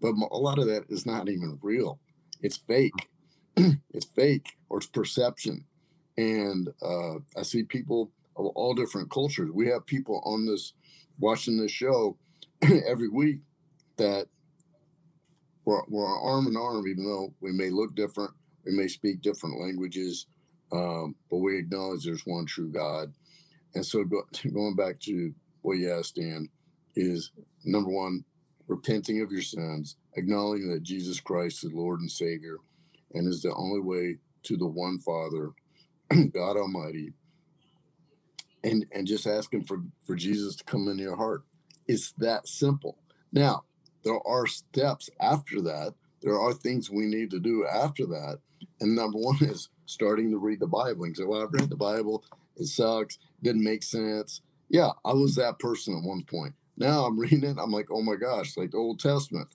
But 0.02 0.16
a 0.32 0.38
lot 0.38 0.60
of 0.60 0.66
that 0.68 0.86
is 0.90 1.06
not 1.06 1.30
even 1.30 1.60
real. 1.62 2.00
It's 2.42 2.58
fake. 2.58 3.10
it's 3.56 4.08
fake 4.16 4.58
or 4.70 4.80
it's 4.80 4.88
perception. 4.88 5.66
And 6.18 6.70
uh, 6.82 7.16
I 7.38 7.44
see 7.44 7.64
people 7.64 8.12
of 8.36 8.48
all 8.48 8.74
different 8.74 9.12
cultures. 9.12 9.52
We 9.54 9.68
have 9.68 9.86
people 9.86 10.22
on 10.26 10.46
this 10.46 10.74
watching 11.20 11.58
this 11.58 11.72
show 11.72 12.18
every 12.88 13.10
week 13.10 13.40
that 13.98 14.28
we're, 15.66 15.84
we're 15.88 16.06
arm 16.06 16.48
in 16.48 16.58
arm, 16.58 16.88
even 16.88 17.06
though 17.06 17.34
we 17.40 17.52
may 17.52 17.70
look 17.70 17.96
different, 17.96 18.32
we 18.66 18.74
may 18.74 18.88
speak 18.88 19.22
different 19.22 19.60
languages, 19.60 20.28
um, 20.72 21.16
but 21.30 21.38
we 21.38 21.58
acknowledge 21.58 22.06
there's 22.06 22.26
one 22.26 22.46
true 22.46 22.72
God. 22.72 23.14
And 23.74 23.86
so, 23.86 24.04
go, 24.04 24.24
going 24.54 24.76
back 24.76 25.00
to 25.02 25.34
what 25.62 25.78
you 25.78 25.92
asked, 25.92 26.16
Dan, 26.16 26.50
is 26.96 27.32
number 27.64 27.90
one, 27.90 28.26
repenting 28.68 29.22
of 29.22 29.32
your 29.32 29.42
sins, 29.42 29.98
acknowledging 30.16 30.72
that 30.72 30.84
Jesus 30.84 31.20
Christ 31.20 31.64
is 31.64 31.74
Lord 31.74 32.00
and 32.00 32.12
Savior, 32.12 32.58
and 33.14 33.28
is 33.28 33.42
the 33.42 33.54
only 33.54 33.82
way 33.82 34.18
to 34.44 34.58
the 34.58 34.68
one 34.68 35.00
Father, 35.00 35.52
God 36.34 36.58
Almighty, 36.58 37.14
and 38.64 38.86
and 38.92 39.08
just 39.08 39.28
asking 39.28 39.64
for 39.64 39.84
for 40.06 40.16
Jesus 40.16 40.56
to 40.58 40.64
come 40.64 40.88
into 40.88 41.04
your 41.04 41.16
heart. 41.18 41.44
It's 41.88 42.14
that 42.20 42.48
simple. 42.48 42.98
Now, 43.32 43.64
there 44.04 44.20
are 44.26 44.48
steps 44.48 45.10
after 45.20 45.62
that. 45.64 45.94
There 46.22 46.40
are 46.40 46.54
things 46.54 46.90
we 46.90 47.06
need 47.06 47.32
to 47.32 47.40
do 47.40 47.66
after 47.66 48.06
that. 48.08 48.40
And 48.80 48.96
number 48.96 49.18
one 49.18 49.38
is 49.42 49.70
starting 49.86 50.32
to 50.32 50.38
read 50.38 50.60
the 50.60 50.68
Bible. 50.68 51.04
And 51.04 51.16
say, 51.16 51.24
well, 51.24 51.44
I've 51.44 51.54
read 51.54 51.70
the 51.70 51.76
Bible. 51.76 52.24
It 52.56 52.68
sucks. 52.68 53.18
Didn't 53.42 53.64
make 53.64 53.84
sense. 53.84 54.42
Yeah, 54.70 54.92
I 55.04 55.14
was 55.14 55.36
that 55.36 55.60
person 55.60 55.98
at 55.98 56.04
one 56.04 56.24
point. 56.24 56.54
Now 56.78 57.06
I'm 57.06 57.20
reading 57.20 57.44
it. 57.44 57.58
I'm 57.60 57.72
like, 57.72 57.88
oh 57.92 58.02
my 58.02 58.16
gosh, 58.16 58.58
like 58.58 58.72
the 58.72 58.78
Old 58.78 59.00
Testament. 59.00 59.50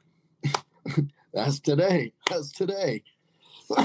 That's 1.32 1.60
today. 1.60 2.12
That's 2.28 2.52
today. 2.52 3.02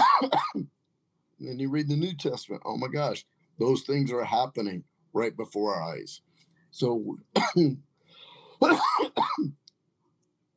then 1.39 1.59
you 1.59 1.69
read 1.69 1.89
the 1.89 1.95
New 1.95 2.15
Testament. 2.15 2.61
Oh 2.65 2.77
my 2.77 2.88
gosh, 2.88 3.25
those 3.59 3.82
things 3.82 4.11
are 4.11 4.23
happening 4.23 4.84
right 5.13 5.36
before 5.36 5.75
our 5.75 5.93
eyes. 5.93 6.21
So 6.71 7.17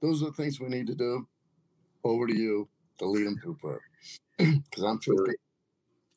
those 0.01 0.23
are 0.23 0.27
the 0.27 0.33
things 0.37 0.61
we 0.61 0.69
need 0.69 0.87
to 0.89 0.95
do. 0.95 1.27
Over 2.05 2.27
to 2.27 2.37
you. 2.37 2.69
to 2.99 3.07
lead 3.07 3.27
them 3.27 3.39
through 3.39 3.57
prayer 3.57 3.81
because 4.39 4.83
I'm 4.83 5.01
sure. 5.01 5.35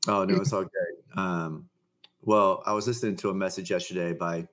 Oh 0.08 0.26
no, 0.26 0.36
it's 0.36 0.54
all 0.54 0.64
good. 0.64 1.20
Um, 1.20 1.70
well, 2.22 2.62
I 2.66 2.74
was 2.74 2.88
listening 2.88 3.16
to 3.18 3.30
a 3.30 3.34
message 3.34 3.72
yesterday 3.72 4.14
by 4.14 4.48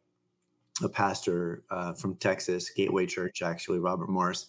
a 0.83 0.89
pastor 0.89 1.65
uh, 1.71 1.93
from 1.93 2.17
Texas, 2.17 2.71
Gateway 2.71 3.07
Church, 3.07 3.43
actually, 3.43 3.79
Robert 3.79 4.09
Morris, 4.09 4.47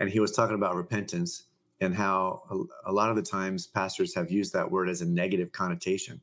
and 0.00 0.08
he 0.08 0.20
was 0.20 0.32
talking 0.32 0.54
about 0.54 0.74
repentance 0.74 1.44
and 1.80 1.94
how 1.94 2.42
a, 2.50 2.90
a, 2.90 2.92
lot 2.92 3.10
of 3.10 3.16
the 3.16 3.22
times 3.22 3.66
pastors 3.66 4.14
have 4.14 4.30
used 4.30 4.52
that 4.52 4.70
word 4.70 4.88
as 4.88 5.02
a 5.02 5.06
negative 5.06 5.52
connotation, 5.52 6.20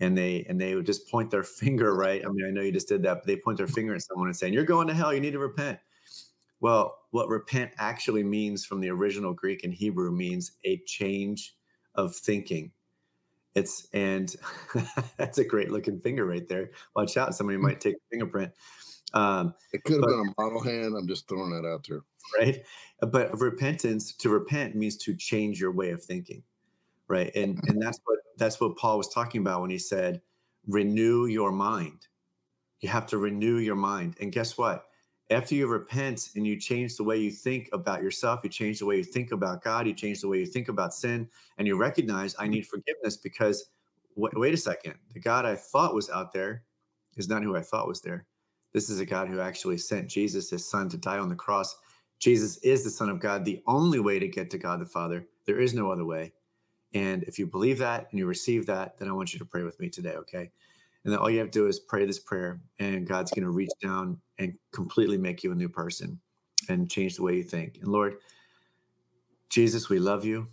and 0.00 0.16
they 0.16 0.44
and 0.48 0.60
they 0.60 0.74
would 0.74 0.86
just 0.86 1.08
point 1.08 1.30
their 1.30 1.42
finger 1.60 1.94
right. 1.94 2.24
I 2.24 2.28
mean, 2.28 2.46
I 2.46 2.50
know 2.50 2.62
you 2.62 2.72
just 2.72 2.88
did 2.88 3.02
that, 3.04 3.14
but 3.18 3.26
they 3.26 3.36
point 3.36 3.58
their 3.58 3.66
finger 3.68 3.94
at 3.94 4.02
someone 4.02 4.28
and 4.28 4.36
saying, 4.36 4.52
"You're 4.52 4.64
going 4.64 4.86
to 4.88 4.94
hell. 4.94 5.12
You 5.12 5.20
need 5.20 5.32
to 5.32 5.38
repent." 5.38 5.78
Well, 6.60 6.98
what 7.10 7.28
repent 7.28 7.72
actually 7.78 8.22
means 8.22 8.64
from 8.64 8.80
the 8.80 8.90
original 8.90 9.32
Greek 9.32 9.64
and 9.64 9.72
Hebrew 9.72 10.12
means 10.12 10.52
a 10.64 10.80
change 10.86 11.56
of 11.94 12.14
thinking. 12.14 12.72
It's 13.54 13.88
and 13.92 14.34
that's 15.16 15.38
a 15.38 15.44
great 15.44 15.70
looking 15.70 16.00
finger 16.00 16.24
right 16.24 16.46
there. 16.46 16.70
Watch 16.94 17.16
out, 17.16 17.34
somebody 17.34 17.56
hmm. 17.56 17.64
might 17.64 17.80
take 17.80 17.94
a 17.94 18.10
fingerprint. 18.10 18.52
Um, 19.12 19.54
it 19.72 19.82
could 19.82 19.96
have 19.96 20.02
been 20.02 20.32
a 20.36 20.40
model 20.40 20.62
hand. 20.62 20.94
I'm 20.96 21.08
just 21.08 21.28
throwing 21.28 21.50
that 21.50 21.68
out 21.68 21.84
there. 21.88 22.02
Right. 22.38 22.62
But 23.00 23.40
repentance, 23.40 24.12
to 24.18 24.28
repent 24.28 24.76
means 24.76 24.96
to 24.98 25.16
change 25.16 25.60
your 25.60 25.72
way 25.72 25.90
of 25.90 26.02
thinking. 26.02 26.44
Right. 27.08 27.34
And 27.34 27.58
and 27.66 27.82
that's 27.82 27.98
what 28.04 28.18
that's 28.36 28.60
what 28.60 28.76
Paul 28.76 28.98
was 28.98 29.08
talking 29.08 29.40
about 29.40 29.62
when 29.62 29.70
he 29.70 29.78
said, 29.78 30.20
renew 30.68 31.26
your 31.26 31.50
mind. 31.50 32.06
You 32.80 32.88
have 32.88 33.06
to 33.06 33.18
renew 33.18 33.56
your 33.56 33.74
mind. 33.74 34.16
And 34.20 34.30
guess 34.30 34.56
what? 34.56 34.86
After 35.30 35.54
you 35.54 35.66
repent 35.68 36.30
and 36.34 36.46
you 36.46 36.58
change 36.58 36.96
the 36.96 37.04
way 37.04 37.16
you 37.16 37.30
think 37.30 37.68
about 37.72 38.02
yourself, 38.02 38.40
you 38.42 38.50
change 38.50 38.80
the 38.80 38.86
way 38.86 38.96
you 38.96 39.04
think 39.04 39.32
about 39.32 39.62
God, 39.62 39.86
you 39.86 39.94
change 39.94 40.20
the 40.20 40.28
way 40.28 40.38
you 40.38 40.46
think 40.46 40.68
about 40.68 40.92
sin, 40.92 41.28
and 41.58 41.66
you 41.66 41.76
recognize 41.76 42.34
I 42.38 42.48
need 42.48 42.66
forgiveness 42.66 43.16
because 43.16 43.70
wait, 44.16 44.36
wait 44.36 44.54
a 44.54 44.56
second, 44.56 44.94
the 45.12 45.20
God 45.20 45.46
I 45.46 45.54
thought 45.54 45.94
was 45.94 46.10
out 46.10 46.32
there 46.32 46.64
is 47.16 47.28
not 47.28 47.42
who 47.42 47.56
I 47.56 47.62
thought 47.62 47.88
was 47.88 48.00
there. 48.00 48.26
This 48.72 48.90
is 48.90 49.00
a 49.00 49.06
God 49.06 49.28
who 49.28 49.40
actually 49.40 49.78
sent 49.78 50.08
Jesus, 50.08 50.50
his 50.50 50.68
son, 50.68 50.88
to 50.90 50.96
die 50.96 51.18
on 51.18 51.28
the 51.28 51.34
cross. 51.34 51.76
Jesus 52.18 52.58
is 52.58 52.84
the 52.84 52.90
Son 52.90 53.08
of 53.08 53.18
God, 53.18 53.44
the 53.44 53.62
only 53.66 53.98
way 53.98 54.18
to 54.18 54.28
get 54.28 54.50
to 54.50 54.58
God 54.58 54.80
the 54.80 54.86
Father. 54.86 55.26
There 55.46 55.58
is 55.58 55.74
no 55.74 55.90
other 55.90 56.04
way. 56.04 56.32
And 56.92 57.22
if 57.24 57.38
you 57.38 57.46
believe 57.46 57.78
that 57.78 58.08
and 58.10 58.18
you 58.18 58.26
receive 58.26 58.66
that, 58.66 58.98
then 58.98 59.08
I 59.08 59.12
want 59.12 59.32
you 59.32 59.38
to 59.38 59.44
pray 59.44 59.62
with 59.62 59.80
me 59.80 59.88
today, 59.88 60.14
okay? 60.16 60.50
And 61.04 61.12
then 61.12 61.18
all 61.18 61.30
you 61.30 61.38
have 61.38 61.50
to 61.50 61.58
do 61.60 61.66
is 61.66 61.80
pray 61.80 62.04
this 62.04 62.18
prayer, 62.18 62.60
and 62.78 63.06
God's 63.06 63.30
going 63.30 63.44
to 63.44 63.50
reach 63.50 63.70
down 63.82 64.18
and 64.38 64.54
completely 64.72 65.16
make 65.16 65.42
you 65.42 65.52
a 65.52 65.54
new 65.54 65.68
person 65.68 66.20
and 66.68 66.90
change 66.90 67.16
the 67.16 67.22
way 67.22 67.36
you 67.36 67.42
think. 67.42 67.78
And 67.80 67.88
Lord, 67.88 68.16
Jesus, 69.48 69.88
we 69.88 69.98
love 69.98 70.24
you. 70.24 70.48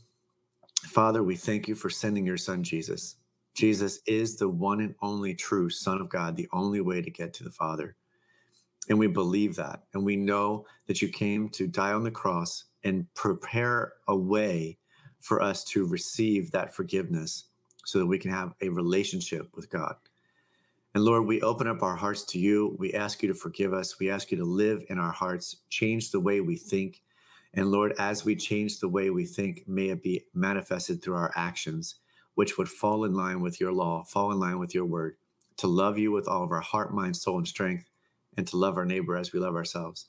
Father, 0.84 1.22
we 1.22 1.36
thank 1.36 1.68
you 1.68 1.76
for 1.76 1.90
sending 1.90 2.26
your 2.26 2.38
son, 2.38 2.64
Jesus. 2.64 3.18
Jesus 3.56 4.00
is 4.06 4.38
the 4.38 4.48
one 4.48 4.82
and 4.82 4.96
only 5.02 5.34
true 5.34 5.70
Son 5.70 6.00
of 6.00 6.10
God, 6.10 6.36
the 6.36 6.48
only 6.54 6.80
way 6.80 7.02
to 7.02 7.10
get 7.10 7.34
to 7.34 7.44
the 7.44 7.50
Father. 7.50 7.96
And 8.90 8.98
we 8.98 9.08
believe 9.08 9.56
that. 9.56 9.84
And 9.94 10.06
we 10.06 10.16
know 10.16 10.66
that 10.86 11.02
you 11.02 11.10
came 11.10 11.50
to 11.50 11.68
die 11.68 11.92
on 11.92 12.04
the 12.04 12.12
cross 12.12 12.66
and 12.84 13.12
prepare 13.16 13.94
a 14.08 14.16
way 14.16 14.78
for 15.20 15.42
us 15.42 15.64
to 15.66 15.86
receive 15.86 16.52
that 16.52 16.74
forgiveness 16.74 17.46
so 17.84 18.00
that 18.00 18.06
we 18.06 18.20
can 18.20 18.32
have 18.32 18.54
a 18.62 18.70
relationship 18.70 19.50
with 19.56 19.70
God. 19.70 19.96
And 20.98 21.06
Lord, 21.06 21.28
we 21.28 21.42
open 21.42 21.68
up 21.68 21.84
our 21.84 21.96
hearts 21.96 22.24
to 22.24 22.40
you. 22.40 22.76
We 22.80 22.92
ask 22.96 23.22
you 23.22 23.28
to 23.28 23.36
forgive 23.36 23.72
us. 23.72 24.00
We 24.00 24.10
ask 24.10 24.32
you 24.32 24.38
to 24.40 24.44
live 24.44 24.84
in 24.90 24.98
our 24.98 25.12
hearts, 25.12 25.58
change 25.70 26.10
the 26.10 26.20
way 26.20 26.42
we 26.42 26.56
think. 26.56 27.04
And 27.54 27.70
Lord, 27.70 27.94
as 28.00 28.26
we 28.26 28.36
change 28.36 28.80
the 28.80 28.90
way 28.90 29.12
we 29.12 29.24
think, 29.24 29.68
may 29.68 29.90
it 29.90 30.02
be 30.02 30.24
manifested 30.34 31.04
through 31.04 31.14
our 31.14 31.32
actions, 31.36 32.00
which 32.34 32.58
would 32.58 32.68
fall 32.68 33.06
in 33.06 33.14
line 33.14 33.42
with 33.42 33.62
your 33.62 33.72
law, 33.72 34.06
fall 34.06 34.32
in 34.32 34.40
line 34.40 34.58
with 34.58 34.74
your 34.74 34.86
word, 34.86 35.18
to 35.58 35.68
love 35.68 36.00
you 36.00 36.12
with 36.12 36.28
all 36.28 36.42
of 36.42 36.50
our 36.50 36.62
heart, 36.62 36.92
mind, 36.92 37.16
soul, 37.16 37.38
and 37.38 37.48
strength, 37.48 37.92
and 38.36 38.48
to 38.48 38.58
love 38.58 38.76
our 38.76 38.84
neighbor 38.84 39.16
as 39.16 39.32
we 39.32 39.40
love 39.40 39.54
ourselves. 39.54 40.08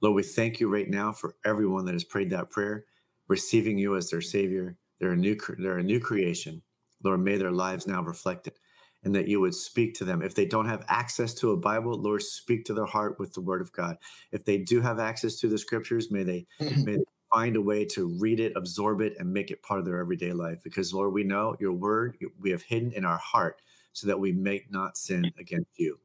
Lord, 0.00 0.16
we 0.16 0.22
thank 0.22 0.58
you 0.58 0.72
right 0.72 0.88
now 0.88 1.12
for 1.12 1.36
everyone 1.44 1.84
that 1.84 1.94
has 1.94 2.02
prayed 2.02 2.30
that 2.30 2.48
prayer, 2.48 2.86
receiving 3.28 3.76
you 3.76 3.94
as 3.94 4.08
their 4.08 4.22
Savior. 4.22 4.78
They're 4.98 5.12
a 5.12 5.16
new, 5.18 5.36
they're 5.58 5.76
a 5.76 5.82
new 5.82 6.00
creation. 6.00 6.62
Lord, 7.02 7.20
may 7.20 7.36
their 7.36 7.52
lives 7.52 7.86
now 7.86 8.02
reflect 8.02 8.46
it 8.46 8.56
and 9.04 9.14
that 9.14 9.28
you 9.28 9.40
would 9.40 9.54
speak 9.54 9.94
to 9.94 10.04
them. 10.04 10.22
If 10.22 10.34
they 10.34 10.46
don't 10.46 10.66
have 10.66 10.84
access 10.88 11.34
to 11.34 11.52
a 11.52 11.56
Bible, 11.56 11.92
Lord, 11.92 12.22
speak 12.22 12.64
to 12.66 12.74
their 12.74 12.86
heart 12.86 13.18
with 13.18 13.34
the 13.34 13.40
word 13.40 13.60
of 13.60 13.72
God. 13.72 13.98
If 14.32 14.44
they 14.44 14.58
do 14.58 14.80
have 14.80 14.98
access 14.98 15.36
to 15.40 15.48
the 15.48 15.58
scriptures, 15.58 16.10
may 16.10 16.22
they, 16.22 16.46
may 16.58 16.96
they 16.96 17.04
find 17.32 17.56
a 17.56 17.60
way 17.60 17.84
to 17.84 18.06
read 18.18 18.40
it, 18.40 18.52
absorb 18.56 19.00
it, 19.00 19.14
and 19.18 19.32
make 19.32 19.50
it 19.50 19.62
part 19.62 19.78
of 19.78 19.86
their 19.86 19.98
everyday 19.98 20.32
life. 20.32 20.62
Because, 20.62 20.94
Lord, 20.94 21.12
we 21.12 21.22
know 21.24 21.56
your 21.60 21.72
word 21.72 22.16
we 22.40 22.50
have 22.50 22.62
hidden 22.62 22.92
in 22.92 23.04
our 23.04 23.18
heart 23.18 23.60
so 23.92 24.06
that 24.06 24.18
we 24.18 24.32
may 24.32 24.64
not 24.70 24.96
sin 24.96 25.32
against 25.38 25.78
you. 25.78 25.98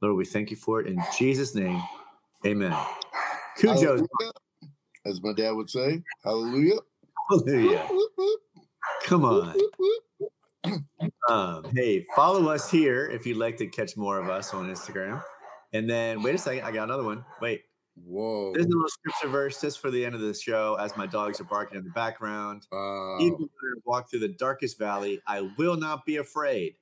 Lord, 0.00 0.16
we 0.16 0.24
thank 0.24 0.50
you 0.50 0.56
for 0.56 0.80
it. 0.80 0.86
In 0.86 1.02
Jesus' 1.18 1.54
name, 1.54 1.82
amen. 2.44 2.76
Cujo. 3.58 4.06
As 5.04 5.22
my 5.22 5.32
dad 5.32 5.52
would 5.52 5.70
say, 5.70 6.02
hallelujah. 6.24 6.78
Hallelujah. 7.28 7.88
Come 9.04 9.24
on. 9.24 9.54
Um, 11.28 11.64
hey, 11.74 12.04
follow 12.14 12.48
us 12.48 12.70
here 12.70 13.06
if 13.06 13.26
you'd 13.26 13.36
like 13.36 13.56
to 13.58 13.66
catch 13.66 13.96
more 13.96 14.18
of 14.18 14.28
us 14.28 14.54
on 14.54 14.70
Instagram. 14.70 15.22
And 15.72 15.88
then 15.88 16.22
wait 16.22 16.34
a 16.34 16.38
second, 16.38 16.64
I 16.64 16.72
got 16.72 16.84
another 16.84 17.04
one. 17.04 17.24
Wait. 17.40 17.62
Whoa. 18.04 18.52
There's 18.52 18.66
a 18.66 18.68
little 18.68 18.88
scripture 18.88 19.28
verse 19.28 19.60
just 19.60 19.80
for 19.80 19.90
the 19.90 20.04
end 20.04 20.14
of 20.14 20.20
the 20.20 20.34
show 20.34 20.76
as 20.78 20.96
my 20.96 21.06
dogs 21.06 21.40
are 21.40 21.44
barking 21.44 21.78
in 21.78 21.84
the 21.84 21.90
background. 21.90 22.66
Uh, 22.72 23.16
Even 23.20 23.38
when 23.38 23.48
I 23.48 23.80
walk 23.84 24.10
through 24.10 24.20
the 24.20 24.34
darkest 24.38 24.78
valley, 24.78 25.20
I 25.26 25.50
will 25.56 25.76
not 25.76 26.04
be 26.04 26.16
afraid, 26.16 26.74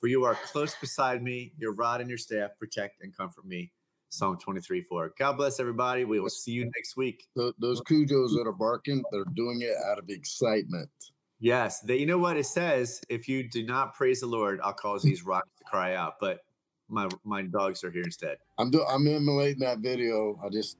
for 0.00 0.08
you 0.08 0.24
are 0.24 0.34
close 0.34 0.74
beside 0.80 1.22
me. 1.22 1.52
Your 1.56 1.72
rod 1.72 2.00
and 2.00 2.08
your 2.10 2.18
staff 2.18 2.50
protect 2.58 3.02
and 3.02 3.16
comfort 3.16 3.46
me. 3.46 3.72
Psalm 4.08 4.38
23 4.38 4.82
4. 4.82 5.14
God 5.18 5.36
bless 5.36 5.60
everybody. 5.60 6.04
We 6.04 6.20
will 6.20 6.30
see 6.30 6.52
you 6.52 6.64
next 6.76 6.96
week. 6.96 7.26
Those 7.36 7.80
cujos 7.82 8.30
that 8.36 8.44
are 8.46 8.52
barking, 8.52 9.02
they're 9.12 9.24
doing 9.34 9.62
it 9.62 9.74
out 9.88 9.98
of 9.98 10.08
excitement. 10.08 10.90
Yes, 11.38 11.80
they, 11.80 11.96
you 11.98 12.06
know 12.06 12.18
what 12.18 12.36
it 12.36 12.46
says. 12.46 13.00
If 13.08 13.28
you 13.28 13.48
do 13.48 13.64
not 13.64 13.94
praise 13.94 14.20
the 14.20 14.26
Lord, 14.26 14.60
I'll 14.62 14.72
cause 14.72 15.02
hmm. 15.02 15.08
these 15.08 15.24
rocks 15.24 15.50
to 15.58 15.64
cry 15.64 15.94
out. 15.94 16.14
But 16.20 16.40
my 16.88 17.08
my 17.24 17.42
dogs 17.42 17.84
are 17.84 17.90
here 17.90 18.04
instead. 18.04 18.38
I'm 18.58 18.70
do, 18.70 18.84
I'm 18.84 19.06
emulating 19.06 19.60
that 19.60 19.78
video. 19.78 20.40
I 20.42 20.48
just. 20.48 20.78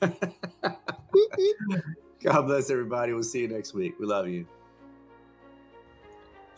God 2.22 2.42
bless 2.42 2.70
everybody. 2.70 3.12
We'll 3.12 3.22
see 3.22 3.40
you 3.40 3.48
next 3.48 3.74
week. 3.74 3.94
We 3.98 4.06
love 4.06 4.28
you. 4.28 4.46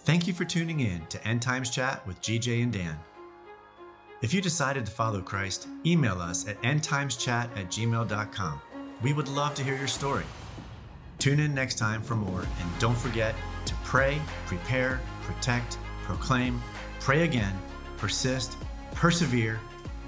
Thank 0.01 0.27
you 0.27 0.33
for 0.33 0.45
tuning 0.45 0.81
in 0.81 1.07
to 1.07 1.27
End 1.27 1.43
Times 1.43 1.71
Chat 1.71 2.07
with 2.07 2.21
GJ 2.23 2.63
and 2.63 2.73
Dan. 2.73 2.99
If 4.23 4.35
you 4.35 4.41
decided 4.41 4.85
to 4.87 4.93
follow 4.93 5.21
Christ, 5.21 5.69
email 5.87 6.21
us 6.21 6.47
at 6.49 6.61
endtimeschat 6.63 7.57
at 7.57 7.69
gmail.com. 7.69 8.61
We 9.03 9.13
would 9.13 9.29
love 9.29 9.55
to 9.55 9.63
hear 9.63 9.77
your 9.77 9.87
story. 9.87 10.25
Tune 11.21 11.39
in 11.39 11.55
next 11.55 11.77
time 11.77 12.01
for 12.01 12.17
more, 12.17 12.41
and 12.41 12.79
don't 12.79 12.97
forget 12.97 13.35
to 13.67 13.75
pray, 13.85 14.21
prepare, 14.47 15.01
protect, 15.21 15.77
proclaim, 16.03 16.63
pray 16.99 17.25
again, 17.25 17.57
persist, 17.99 18.57
persevere, 18.95 19.61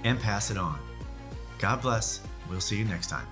and 0.04 0.18
pass 0.18 0.50
it 0.50 0.56
on. 0.56 0.78
God 1.58 1.82
bless. 1.82 2.22
We'll 2.48 2.62
see 2.62 2.78
you 2.78 2.86
next 2.86 3.08
time. 3.08 3.26